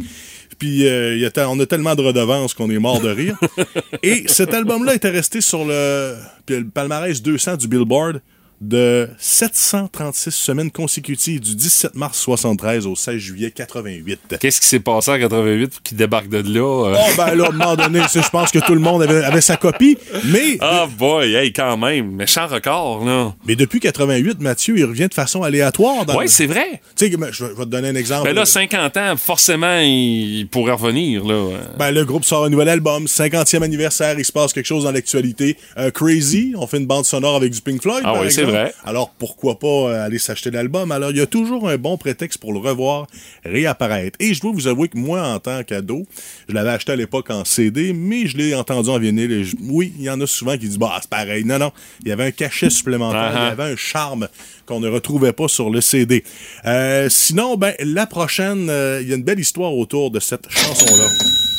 Puis 0.58 0.88
euh, 0.88 1.18
y 1.18 1.26
a 1.26 1.50
on 1.50 1.60
a 1.60 1.66
tellement 1.66 1.96
de 1.96 2.04
redevances 2.04 2.54
qu'on 2.54 2.70
est 2.70 2.80
mort 2.80 3.02
de 3.02 3.10
rire. 3.10 3.38
Et 4.04 4.26
cet 4.28 4.54
album-là 4.54 4.94
était 4.94 5.10
resté 5.10 5.42
sur 5.42 5.66
le, 5.66 6.16
le 6.48 6.68
palmarès 6.70 7.22
200 7.22 7.58
du 7.58 7.68
Billboard 7.68 8.22
de 8.62 9.10
736 9.18 10.32
semaines 10.32 10.70
consécutives 10.72 11.40
du 11.40 11.56
17 11.56 11.96
mars 11.96 12.18
73 12.20 12.86
au 12.86 12.96
16 12.96 13.18
juillet 13.18 13.52
88. 13.52 14.20
Qu'est-ce 14.40 14.62
qui 14.62 14.68
s'est 14.68 14.80
passé 14.80 15.12
en 15.12 15.18
88 15.20 15.68
pour 15.70 15.82
qu'il 15.82 15.98
débarque 15.98 16.30
de 16.30 16.38
là? 16.38 16.90
euh? 16.92 16.96
Oh 16.98 17.12
ben 17.18 17.34
là, 17.36 17.46
à 17.46 17.50
un 17.50 17.52
moment 17.52 17.76
donné, 17.76 18.02
je 18.14 18.30
pense 18.30 18.52
que 18.52 18.60
tout 18.60 18.74
le 18.76 18.80
monde 18.80 19.02
avait, 19.02 19.24
avait 19.24 19.42
sa 19.42 19.58
copie, 19.58 19.98
mais 20.26 20.58
Ah 20.62 20.88
boy, 20.98 21.34
hey, 21.34 21.52
quand 21.54 21.76
même, 21.78 22.12
méchant 22.12 22.46
record, 22.48 23.04
là. 23.04 23.34
Mais 23.48 23.56
depuis 23.56 23.80
88, 23.80 24.40
Mathieu, 24.40 24.78
il 24.78 24.86
revient 24.86 25.08
de 25.08 25.14
façon 25.14 25.42
aléatoire. 25.44 26.06
Oui, 26.16 26.26
le- 26.26 26.28
c'est 26.30 26.46
vrai. 26.46 26.82
Tu 26.96 27.10
sais, 27.10 27.18
je 27.32 27.44
vais 27.46 27.54
te 27.56 27.70
donner 27.70 27.90
un 27.90 27.96
exemple. 27.96 28.28
Mais 28.28 28.34
là, 28.34 28.46
50 28.46 28.96
ans, 28.98 29.16
forcément, 29.18 29.80
il 29.80 30.46
pourrait 30.52 30.74
revenir, 30.74 31.26
là. 31.26 31.50
Ben, 31.80 31.92
le 31.92 32.06
groupe 32.06 32.26
sort 32.26 32.46
un 32.46 32.50
nouvel 32.50 32.70
album, 32.70 33.06
50e 33.08 33.64
anniversaire, 33.64 34.20
il 34.20 34.26
se 34.26 34.32
passe 34.32 34.54
quelque 34.54 34.66
chose 34.68 34.84
dans 34.84 34.92
l'actualité. 34.92 35.58
Euh, 35.78 35.90
Crazy, 35.90 36.54
on 36.58 36.68
fait 36.68 36.78
une 36.78 36.86
bande 36.88 37.06
sonore 37.06 37.36
avec 37.36 37.52
du 37.52 37.62
Pink 37.62 37.82
Floyd. 37.82 38.04
Ah 38.06 38.14
oui, 38.22 38.32
c'est 38.32 38.42
exemple. 38.42 38.51
Vrai. 38.52 38.74
Alors 38.86 39.10
pourquoi 39.18 39.58
pas 39.60 39.68
euh, 39.68 40.06
aller 40.06 40.20
s'acheter 40.20 40.52
l'album? 40.52 40.92
Alors 40.92 41.12
il 41.12 41.18
y 41.18 41.22
a 41.22 41.26
toujours 41.28 41.70
un 41.70 41.78
bon 41.78 41.98
prétexte 41.98 42.40
pour 42.40 42.54
le 42.54 42.60
revoir 42.60 43.08
réapparaître. 43.46 44.18
Et 44.20 44.34
je 44.34 44.42
dois 44.42 44.52
vous 44.52 44.68
avouer 44.68 44.88
que 44.88 44.98
moi, 44.98 45.22
en 45.28 45.40
tant 45.40 45.64
qu'ado, 45.64 46.06
je 46.48 46.54
l'avais 46.54 46.70
acheté 46.72 46.92
à 46.92 46.96
l'époque 46.96 47.30
en 47.30 47.46
CD, 47.46 47.94
mais 47.94 48.28
je 48.28 48.38
l'ai 48.38 48.54
entendu 48.56 48.90
en 48.90 49.00
vinyle. 49.00 49.32
Et 49.32 49.44
je- 49.44 49.56
oui, 49.62 49.94
il 49.98 50.04
y 50.04 50.10
en 50.10 50.20
a 50.22 50.28
souvent 50.28 50.54
qui 50.54 50.68
disent, 50.68 50.78
bah, 50.78 50.98
c'est 51.02 51.10
pareil. 51.10 51.44
Non, 51.46 51.58
non, 51.60 51.72
il 52.04 52.10
y 52.10 52.12
avait 52.12 52.26
un 52.26 52.32
cachet 52.32 52.70
supplémentaire, 52.70 53.32
il 53.36 53.48
y 53.50 53.52
avait 53.62 53.74
un 53.74 53.76
charme 53.76 54.28
qu'on 54.66 54.80
ne 54.80 54.88
retrouvait 54.90 55.34
pas 55.34 55.48
sur 55.48 55.70
le 55.70 55.82
CD. 55.82 56.24
Euh, 56.66 57.10
sinon, 57.10 57.56
ben, 57.58 57.74
la 57.80 58.06
prochaine, 58.06 58.70
euh, 58.70 59.00
il 59.02 59.10
y 59.10 59.14
a 59.14 59.16
une 59.16 59.24
belle 59.24 59.40
histoire 59.40 59.74
autour 59.74 60.12
de 60.12 60.20
cette 60.20 60.50
chanson-là. 60.50 61.51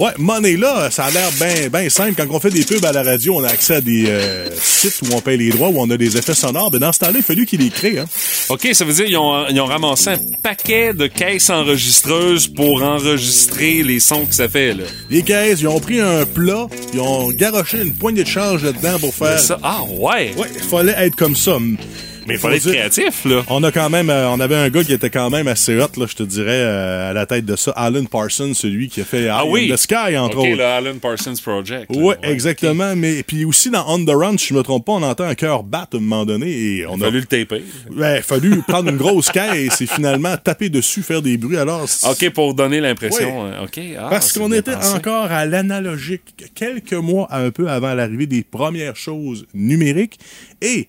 Ouais, 0.00 0.12
Money 0.16 0.56
là, 0.56 0.90
ça 0.90 1.04
a 1.04 1.10
l'air 1.10 1.28
bien 1.32 1.68
ben 1.70 1.90
simple. 1.90 2.14
Quand 2.16 2.34
on 2.34 2.40
fait 2.40 2.48
des 2.48 2.64
pubs 2.64 2.82
à 2.86 2.90
la 2.90 3.02
radio, 3.02 3.34
on 3.36 3.44
a 3.44 3.48
accès 3.48 3.74
à 3.74 3.80
des 3.82 4.06
euh, 4.08 4.48
sites 4.58 5.02
où 5.02 5.14
on 5.14 5.20
paye 5.20 5.36
les 5.36 5.50
droits, 5.50 5.68
où 5.68 5.78
on 5.78 5.90
a 5.90 5.98
des 5.98 6.16
effets 6.16 6.34
sonores. 6.34 6.70
Mais 6.72 6.78
dans 6.78 6.90
ce 6.90 7.00
temps-là, 7.00 7.16
il 7.16 7.18
a 7.18 7.22
fallu 7.22 7.44
qu'ils 7.44 7.60
les 7.60 7.68
créent. 7.68 7.98
Hein. 7.98 8.06
OK, 8.48 8.66
ça 8.72 8.86
veut 8.86 8.94
dire 8.94 9.04
qu'ils 9.04 9.18
ont, 9.18 9.46
ils 9.48 9.60
ont 9.60 9.66
ramassé 9.66 10.08
un 10.08 10.18
paquet 10.42 10.94
de 10.94 11.06
caisses 11.06 11.50
enregistreuses 11.50 12.48
pour 12.48 12.82
enregistrer 12.82 13.82
les 13.82 14.00
sons 14.00 14.24
que 14.24 14.34
ça 14.34 14.48
fait, 14.48 14.72
là. 14.72 14.84
Les 15.10 15.22
caisses, 15.22 15.60
ils 15.60 15.68
ont 15.68 15.80
pris 15.80 16.00
un 16.00 16.24
plat, 16.24 16.66
ils 16.94 17.00
ont 17.00 17.28
garoché 17.28 17.82
une 17.82 17.92
poignée 17.92 18.24
de 18.24 18.28
change 18.28 18.64
là-dedans 18.64 18.98
pour 19.00 19.14
faire... 19.14 19.38
Ça, 19.38 19.58
ah, 19.62 19.82
ouais! 19.86 20.32
Ouais, 20.34 20.48
il 20.54 20.62
fallait 20.62 20.94
être 20.96 21.16
comme 21.16 21.36
ça. 21.36 21.58
Mais 22.26 22.34
il 22.34 22.40
fallait 22.40 22.56
être 22.58 22.68
créatif, 22.70 23.24
là. 23.24 23.42
On 23.48 23.62
a 23.64 23.72
quand 23.72 23.90
même, 23.90 24.10
euh, 24.10 24.28
on 24.30 24.40
avait 24.40 24.56
un 24.56 24.68
gars 24.68 24.84
qui 24.84 24.92
était 24.92 25.10
quand 25.10 25.30
même 25.30 25.48
assez 25.48 25.76
hot, 25.76 25.88
là, 25.96 26.06
je 26.08 26.14
te 26.14 26.22
dirais, 26.22 26.46
euh, 26.50 27.10
à 27.10 27.12
la 27.12 27.26
tête 27.26 27.44
de 27.44 27.56
ça. 27.56 27.70
Alan 27.72 28.04
Parsons, 28.04 28.52
celui 28.54 28.88
qui 28.88 29.00
a 29.00 29.04
fait 29.04 29.28
Ah 29.28 29.44
oui. 29.46 29.68
the 29.72 29.76
Sky, 29.76 30.16
entre 30.18 30.38
OK, 30.38 30.44
autres. 30.46 30.56
le 30.56 30.64
Alan 30.64 30.98
Parsons 30.98 31.34
Project. 31.42 31.94
là. 31.94 32.00
Ouais, 32.02 32.16
exactement. 32.22 32.94
Mais 32.96 33.22
puis 33.22 33.44
aussi 33.44 33.70
dans 33.70 33.84
On 33.88 34.04
the 34.04 34.10
Run, 34.10 34.36
si 34.38 34.48
je 34.48 34.54
me 34.54 34.62
trompe 34.62 34.86
pas, 34.86 34.92
on 34.92 35.02
entend 35.02 35.24
un 35.24 35.34
cœur 35.34 35.62
battre 35.62 35.96
à 35.96 35.98
un 35.98 36.00
moment 36.00 36.24
donné 36.26 36.48
et 36.50 36.86
on 36.86 36.96
Il 36.96 37.02
a 37.02 37.06
fallu 37.06 37.20
le 37.20 37.26
taper. 37.26 37.62
Il 37.94 38.02
a 38.02 38.22
fallu 38.22 38.62
prendre 38.66 38.90
une 38.90 38.96
grosse 38.96 39.28
caisse 39.32 39.80
et 39.80 39.86
finalement 39.86 40.36
taper 40.36 40.68
dessus, 40.68 41.02
faire 41.02 41.22
des 41.22 41.36
bruits. 41.36 41.56
Alors, 41.56 41.88
c'est- 41.88 42.06
OK, 42.26 42.32
pour 42.34 42.54
donner 42.54 42.80
l'impression. 42.80 43.44
Ouais. 43.44 43.50
euh, 43.54 43.64
OK. 43.64 43.80
Ah, 43.98 44.08
parce 44.10 44.32
qu'on 44.36 44.52
était 44.52 44.72
pensé. 44.74 44.94
encore 44.94 45.30
à 45.32 45.46
l'analogique, 45.46 46.22
quelques 46.54 46.92
mois 46.92 47.28
un 47.30 47.50
peu 47.50 47.68
avant 47.68 47.94
l'arrivée 47.94 48.26
des 48.26 48.42
premières 48.42 48.96
choses 48.96 49.46
numériques. 49.54 50.18
Et 50.62 50.88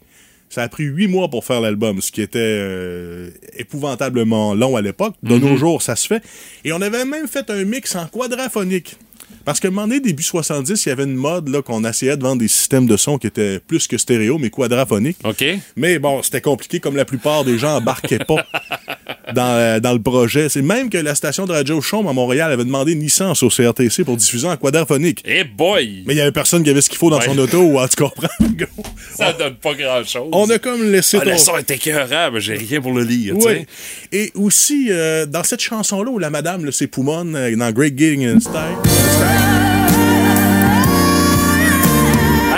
ça 0.53 0.63
a 0.63 0.67
pris 0.69 0.83
huit 0.83 1.07
mois 1.07 1.29
pour 1.29 1.45
faire 1.45 1.61
l'album, 1.61 2.01
ce 2.01 2.11
qui 2.11 2.21
était 2.21 2.39
euh, 2.39 3.29
épouvantablement 3.57 4.53
long 4.53 4.75
à 4.75 4.81
l'époque. 4.81 5.15
De 5.23 5.35
Mhm. 5.35 5.41
nos 5.41 5.57
jours, 5.57 5.81
ça 5.81 5.95
se 5.95 6.05
fait. 6.07 6.21
Et 6.65 6.73
on 6.73 6.81
avait 6.81 7.05
même 7.05 7.27
fait 7.27 7.49
un 7.49 7.63
mix 7.63 7.95
en 7.95 8.05
quadraphonique. 8.07 8.97
Parce 9.45 9.59
que, 9.59 9.67
un 9.69 9.71
moment 9.71 9.87
donné, 9.87 10.01
début 10.01 10.21
70, 10.23 10.85
il 10.85 10.89
y 10.89 10.91
avait 10.91 11.05
une 11.05 11.15
mode 11.15 11.47
là, 11.47 11.61
qu'on 11.63 11.83
essayait 11.85 12.15
de 12.17 12.21
vendre 12.21 12.39
des 12.41 12.47
systèmes 12.47 12.85
de 12.85 12.95
son 12.97 13.17
qui 13.17 13.25
étaient 13.27 13.59
plus 13.59 13.87
que 13.87 13.97
stéréo, 13.97 14.37
mais 14.37 14.49
quadraphoniques. 14.51 15.17
OK. 15.23 15.43
Mais 15.77 15.97
bon, 15.99 16.21
c'était 16.21 16.41
compliqué, 16.41 16.79
comme 16.79 16.95
la 16.95 17.05
plupart 17.05 17.43
des 17.43 17.57
gens 17.57 17.77
embarquaient 17.77 18.19
pas 18.19 18.45
dans, 19.33 19.53
euh, 19.53 19.79
dans 19.79 19.93
le 19.93 20.01
projet. 20.01 20.49
C'est 20.49 20.61
même 20.61 20.89
que 20.89 20.97
la 20.97 21.15
station 21.15 21.45
de 21.45 21.51
Radio 21.53 21.81
Chaume 21.81 22.07
à 22.07 22.13
Montréal 22.13 22.51
avait 22.51 22.65
demandé 22.65 22.93
une 22.93 22.99
licence 23.01 23.43
au 23.43 23.49
CRTC 23.49 24.03
pour 24.03 24.17
diffuser 24.17 24.47
en 24.47 24.57
quadraphonique. 24.57 25.23
Eh 25.25 25.43
boy! 25.43 26.03
Mais 26.05 26.13
il 26.13 26.17
y 26.17 26.21
avait 26.21 26.31
personne 26.31 26.63
qui 26.63 26.69
avait 26.69 26.81
ce 26.81 26.89
qu'il 26.89 26.97
faut 26.97 27.09
dans 27.09 27.19
Ouais. 27.19 27.25
son 27.25 27.37
auto, 27.37 27.59
ou 27.61 27.79
tu 27.87 27.95
comprends? 28.03 28.27
Ça 29.15 29.33
donne 29.33 29.55
pas 29.55 29.73
grand-chose. 29.73 30.29
On 30.31 30.49
a 30.49 30.57
comme 30.59 30.83
laissé 30.91 31.17
Ah, 31.21 31.25
le 31.25 31.31
ton- 31.31 31.37
son 31.37 31.57
est 31.57 31.69
écœurant, 31.71 32.31
mais 32.33 32.39
j'ai 32.39 32.55
rien 32.55 32.81
pour 32.81 32.93
le 32.93 33.03
lire, 33.03 33.35
sais. 33.41 33.65
Et 34.11 34.31
aussi, 34.35 34.87
euh, 34.89 35.25
dans 35.25 35.43
cette 35.43 35.61
chanson-là 35.61 36.09
où 36.11 36.19
la 36.19 36.29
madame, 36.29 36.65
là, 36.65 36.71
c'est 36.71 36.87
Poumon, 36.87 37.33
euh, 37.35 37.55
dans 37.55 37.71
Great 37.71 37.97
Gigging 37.97 38.39
Style. 38.39 38.53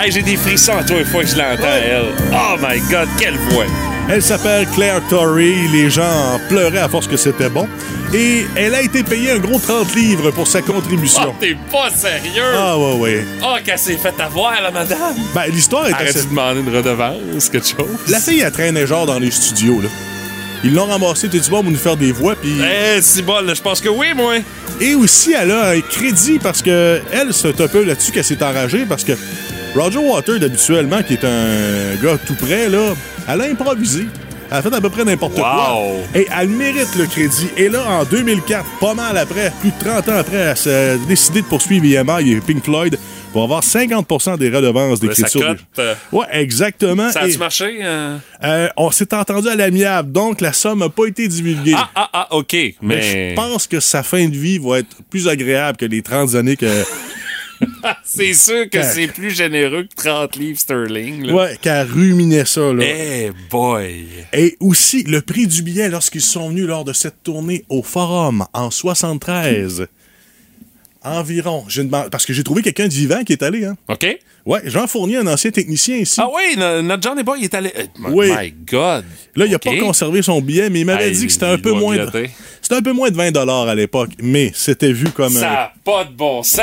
Hey, 0.00 0.12
j'ai 0.12 0.22
des 0.22 0.36
frissons 0.36 0.76
à 0.76 0.84
toi 0.84 0.98
une 0.98 1.04
fois 1.06 1.22
que 1.22 1.28
je 1.28 1.36
l'entends, 1.36 1.62
elle. 1.82 2.04
Oh 2.32 2.56
my 2.60 2.78
God, 2.90 3.08
quelle 3.18 3.36
voix! 3.50 3.64
Elle 4.08 4.22
s'appelle 4.22 4.66
Claire 4.74 5.00
Torrey. 5.08 5.54
Les 5.72 5.88
gens 5.90 6.38
pleuraient 6.48 6.78
à 6.78 6.88
force 6.88 7.06
que 7.08 7.16
c'était 7.16 7.48
bon. 7.48 7.66
Et 8.12 8.44
elle 8.54 8.74
a 8.74 8.82
été 8.82 9.02
payée 9.02 9.30
un 9.32 9.38
gros 9.38 9.58
30 9.58 9.94
livres 9.94 10.30
pour 10.30 10.46
sa 10.46 10.60
Oh, 10.60 10.72
contribution. 10.72 11.34
t'es 11.40 11.56
pas 11.72 11.90
sérieux! 11.90 12.42
Ah, 12.54 12.78
ouais, 12.78 12.92
ouais. 12.98 13.24
Oh, 13.42 13.56
qu'elle 13.64 13.78
s'est 13.78 13.96
fait 13.96 14.14
avoir, 14.20 14.60
la 14.62 14.70
madame! 14.70 15.14
Ben, 15.34 15.44
l'histoire 15.50 15.88
est 15.88 15.94
assez... 15.94 16.22
de 16.22 16.28
demander 16.28 16.60
une 16.60 16.74
redevance, 16.76 17.48
quelque 17.50 17.66
chose. 17.66 17.88
La 18.08 18.20
fille, 18.20 18.40
elle 18.40 18.52
traînait 18.52 18.86
genre 18.86 19.06
dans 19.06 19.18
les 19.18 19.30
studios, 19.30 19.80
là. 19.82 19.88
Ils 20.62 20.72
l'ont 20.74 20.86
ramassé, 20.86 21.28
t'es-tu 21.28 21.50
bon 21.50 21.62
pour 21.62 21.72
nous 21.72 21.76
faire 21.78 21.96
des 21.96 22.12
voix, 22.12 22.36
puis... 22.36 22.52
Eh, 22.60 23.00
c'est 23.02 23.22
bon, 23.22 23.44
là, 23.44 23.52
je 23.52 23.60
pense 23.60 23.80
que 23.80 23.88
oui, 23.88 24.08
moi. 24.14 24.34
Et 24.80 24.94
aussi, 24.94 25.32
elle 25.38 25.50
a 25.50 25.70
un 25.70 25.80
crédit 25.80 26.38
parce 26.38 26.62
que 26.62 27.00
elle, 27.12 27.32
c'est 27.34 27.60
un 27.60 27.68
peu 27.68 27.84
là-dessus 27.84 28.12
qu'elle 28.12 28.24
s'est 28.24 28.42
enragée 28.42 28.84
parce 28.88 29.02
que 29.04 29.12
Roger 29.74 29.98
Waters, 29.98 30.42
habituellement, 30.42 31.02
qui 31.02 31.14
est 31.14 31.24
un 31.24 31.96
gars 32.02 32.16
tout 32.24 32.34
près, 32.34 32.68
là, 32.68 32.94
elle 33.28 33.40
a 33.40 33.44
improvisé. 33.44 34.06
Elle 34.50 34.58
a 34.58 34.62
fait 34.62 34.74
à 34.74 34.80
peu 34.80 34.90
près 34.90 35.04
n'importe 35.04 35.34
quoi. 35.34 35.42
Et 36.14 36.26
elle 36.38 36.48
mérite 36.48 36.94
le 36.96 37.06
crédit. 37.06 37.48
Et 37.56 37.68
là, 37.68 37.82
en 37.88 38.04
2004, 38.04 38.64
pas 38.78 38.94
mal 38.94 39.16
après, 39.16 39.52
plus 39.60 39.70
de 39.70 39.78
30 39.90 40.08
ans 40.10 40.16
après, 40.18 40.36
elle 40.36 40.56
s'est 40.56 40.98
décidé 41.08 41.40
de 41.40 41.46
poursuivre 41.46 41.84
EMI 41.84 42.30
et 42.32 42.40
Pink 42.40 42.62
Floyd 42.62 42.98
pour 43.32 43.42
avoir 43.42 43.62
50% 43.62 44.38
des 44.38 44.50
redevances 44.50 45.00
d'écriture. 45.00 45.56
euh, 45.80 45.94
Ouais, 46.12 46.26
exactement. 46.30 47.10
Ça 47.10 47.22
a-tu 47.22 47.38
marché? 47.38 47.78
euh? 47.82 48.16
euh, 48.44 48.68
on 48.76 48.92
s'est 48.92 49.12
entendu 49.12 49.48
à 49.48 49.56
l'amiable, 49.56 50.12
donc 50.12 50.40
la 50.40 50.52
somme 50.52 50.78
n'a 50.80 50.88
pas 50.88 51.06
été 51.06 51.26
divulguée. 51.26 51.74
Ah, 51.76 51.90
ah, 51.96 52.10
ah, 52.12 52.28
OK. 52.36 52.52
Mais 52.52 52.74
Mais, 52.82 53.30
je 53.30 53.34
pense 53.34 53.66
que 53.66 53.80
sa 53.80 54.04
fin 54.04 54.28
de 54.28 54.36
vie 54.36 54.58
va 54.58 54.78
être 54.80 54.96
plus 55.10 55.26
agréable 55.26 55.78
que 55.78 55.86
les 55.86 56.02
30 56.02 56.34
années 56.36 56.56
que. 56.56 56.66
c'est 58.04 58.32
sûr 58.34 58.68
que 58.70 58.82
c'est 58.82 59.06
plus 59.08 59.30
généreux 59.30 59.84
que 59.84 59.94
30 60.02 60.36
livres 60.36 60.58
sterling. 60.58 61.26
là. 61.26 61.34
ouais, 61.34 61.58
qu'elle 61.60 61.86
ruminait 61.86 62.44
ça, 62.44 62.72
là. 62.72 62.84
Eh 62.84 63.30
boy! 63.50 64.06
Et 64.32 64.56
aussi, 64.60 65.02
le 65.04 65.20
prix 65.20 65.46
du 65.46 65.62
billet 65.62 65.88
lorsqu'ils 65.88 66.20
sont 66.22 66.48
venus 66.48 66.66
lors 66.66 66.84
de 66.84 66.92
cette 66.92 67.22
tournée 67.22 67.64
au 67.68 67.82
Forum 67.82 68.44
en 68.52 68.70
73. 68.70 69.86
Environ. 71.02 71.64
Demandé- 71.74 72.08
Parce 72.10 72.24
que 72.24 72.32
j'ai 72.32 72.42
trouvé 72.44 72.62
quelqu'un 72.62 72.88
de 72.88 72.92
vivant 72.94 73.22
qui 73.24 73.32
est 73.34 73.42
allé, 73.42 73.64
hein. 73.66 73.76
OK? 73.88 74.06
Ouais, 74.46 74.60
Jean 74.66 74.86
Fournier, 74.86 75.16
un 75.18 75.26
ancien 75.26 75.50
technicien 75.50 75.96
ici. 75.96 76.20
Ah 76.22 76.28
oui, 76.34 76.54
no- 76.58 76.82
notre 76.82 77.22
Boy 77.22 77.38
il 77.40 77.44
est 77.44 77.54
allé. 77.54 77.72
my- 77.98 78.06
Oui. 78.12 78.30
My 78.30 78.52
God! 78.70 79.04
Là, 79.36 79.46
il 79.46 79.52
a 79.52 79.56
OK. 79.56 79.64
pas 79.64 79.76
conservé 79.78 80.20
son 80.22 80.40
billet, 80.42 80.68
mais 80.68 80.80
il 80.80 80.84
m'avait 80.86 81.08
Hey, 81.08 81.16
dit 81.16 81.26
que 81.26 81.32
c'était 81.32 81.46
un 81.46 81.58
peu 81.58 81.72
moins. 81.72 81.96
De... 81.96 82.08
C'était 82.60 82.76
un 82.76 82.82
peu 82.82 82.92
moins 82.92 83.10
de 83.10 83.16
20 83.16 83.34
à 83.68 83.74
l'époque, 83.74 84.10
mais 84.20 84.52
c'était 84.54 84.92
vu 84.92 85.08
comme 85.10 85.32
Ça 85.32 85.48
un. 85.50 85.52
n'a 85.54 85.72
pas 85.82 86.04
de 86.04 86.12
bon 86.12 86.42
sens! 86.42 86.60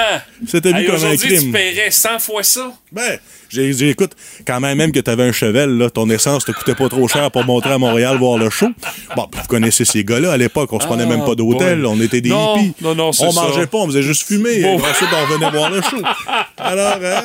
C'était 0.48 0.72
vu 0.72 0.80
Hey, 0.82 0.86
comme 0.86 0.96
un 0.96 0.98
Aujourd'hui, 1.00 1.28
crime. 1.28 1.42
tu 1.46 1.52
paierais 1.52 1.92
100 1.92 2.20
fois 2.20 2.44
ça? 2.44 2.72
Ben, 2.92 3.18
j'ai 3.50 3.70
dit, 3.72 3.88
écoute, 3.88 4.12
quand 4.46 4.60
même, 4.60 4.78
même 4.78 4.92
que 4.92 5.00
t'avais 5.00 5.24
un 5.24 5.32
cheval, 5.32 5.78
là, 5.78 5.90
ton 5.90 6.10
essence 6.10 6.46
te 6.46 6.52
coûtait 6.52 6.76
pas 6.76 6.88
trop 6.88 7.08
cher 7.08 7.30
pour 7.32 7.44
montrer 7.46 7.72
à 7.74 7.78
Montréal 7.78 8.18
voir 8.18 8.38
le 8.38 8.50
show. 8.50 8.70
Bon, 9.16 9.28
vous 9.32 9.48
connaissez 9.48 9.86
ces 9.86 10.04
gars-là 10.04 10.32
à 10.32 10.38
l'époque, 10.38 10.72
on 10.72 10.80
se 10.80 10.86
prenait 10.86 11.04
Ah, 11.04 11.08
même 11.10 11.26
pas 11.26 11.36
d'hôtel, 11.36 11.82
boy. 11.82 11.92
on 11.94 12.02
était 12.02 12.22
des 12.22 12.30
Non, 12.30 12.58
hippies. 12.58 12.74
non, 12.82 12.96
non, 12.96 13.12
c'est 13.12 13.26
On 13.26 13.32
ça. 13.32 13.42
mangeait 13.42 13.68
pas, 13.68 13.78
on 13.80 13.88
faisait 13.88 14.04
juste 14.04 14.24
fumer. 14.28 14.62
Bon. 14.62 14.78
Et 14.80 14.82
ensuite, 14.82 15.10
on 15.12 15.26
revenait 15.34 15.50
voir 15.52 15.70
le 15.72 15.82
show. 15.82 16.02
Alors, 16.58 16.98
hein, 17.04 17.24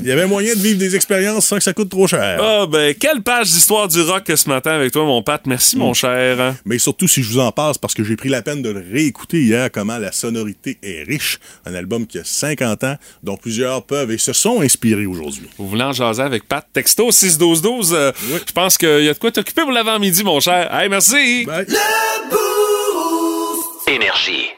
il 0.00 0.06
y 0.06 0.12
avait 0.12 0.26
moyen 0.26 0.54
de 0.54 0.60
vivre 0.60 0.78
des 0.78 0.96
expériences 0.96 1.46
sans 1.46 1.56
que 1.56 1.62
ça 1.62 1.72
coûte 1.72 1.88
trop 1.90 2.06
cher. 2.06 2.38
Ah, 2.42 2.66
ben, 2.66 2.94
quelle 2.94 3.22
page 3.22 3.50
d'histoire 3.50 3.88
du 3.88 4.00
rock 4.02 4.24
ce 4.34 4.48
matin 4.48 4.72
avec 4.72 4.92
toi, 4.92 5.04
mon 5.04 5.22
Pat. 5.22 5.40
Merci, 5.46 5.76
mon 5.76 5.94
cher. 5.94 6.54
Mais 6.64 6.78
surtout, 6.78 7.08
si 7.08 7.22
je 7.22 7.28
vous 7.32 7.38
en 7.40 7.52
passe, 7.52 7.78
parce 7.78 7.94
que 7.94 8.02
j'ai 8.04 8.16
pris 8.16 8.28
la 8.28 8.42
peine 8.42 8.62
de 8.62 8.70
le 8.70 8.84
réécouter 8.92 9.42
hier, 9.42 9.70
comment 9.72 9.98
la 9.98 10.12
sonorité 10.12 10.78
est 10.82 11.02
riche. 11.04 11.38
Un 11.66 11.74
album 11.74 12.06
qui 12.06 12.18
a 12.18 12.24
50 12.24 12.84
ans, 12.84 12.96
dont 13.22 13.36
plusieurs 13.36 13.82
peuvent 13.84 14.10
et 14.10 14.18
se 14.18 14.32
sont 14.32 14.60
inspirés 14.60 15.06
aujourd'hui. 15.06 15.48
Vous 15.58 15.68
voulez 15.68 15.82
en 15.84 15.92
jaser 15.92 16.22
avec 16.22 16.46
Pat? 16.48 16.66
Texto 16.72 17.10
61212. 17.10 17.92
euh, 17.94 18.12
Je 18.46 18.52
pense 18.52 18.78
qu'il 18.78 19.04
y 19.04 19.08
a 19.08 19.14
de 19.14 19.18
quoi 19.18 19.30
t'occuper 19.30 19.62
pour 19.62 19.72
l'avant-midi, 19.72 20.24
mon 20.24 20.40
cher. 20.40 20.72
Hey, 20.74 20.88
merci! 20.88 21.44
Bye. 21.44 21.66
Énergie. 23.86 24.48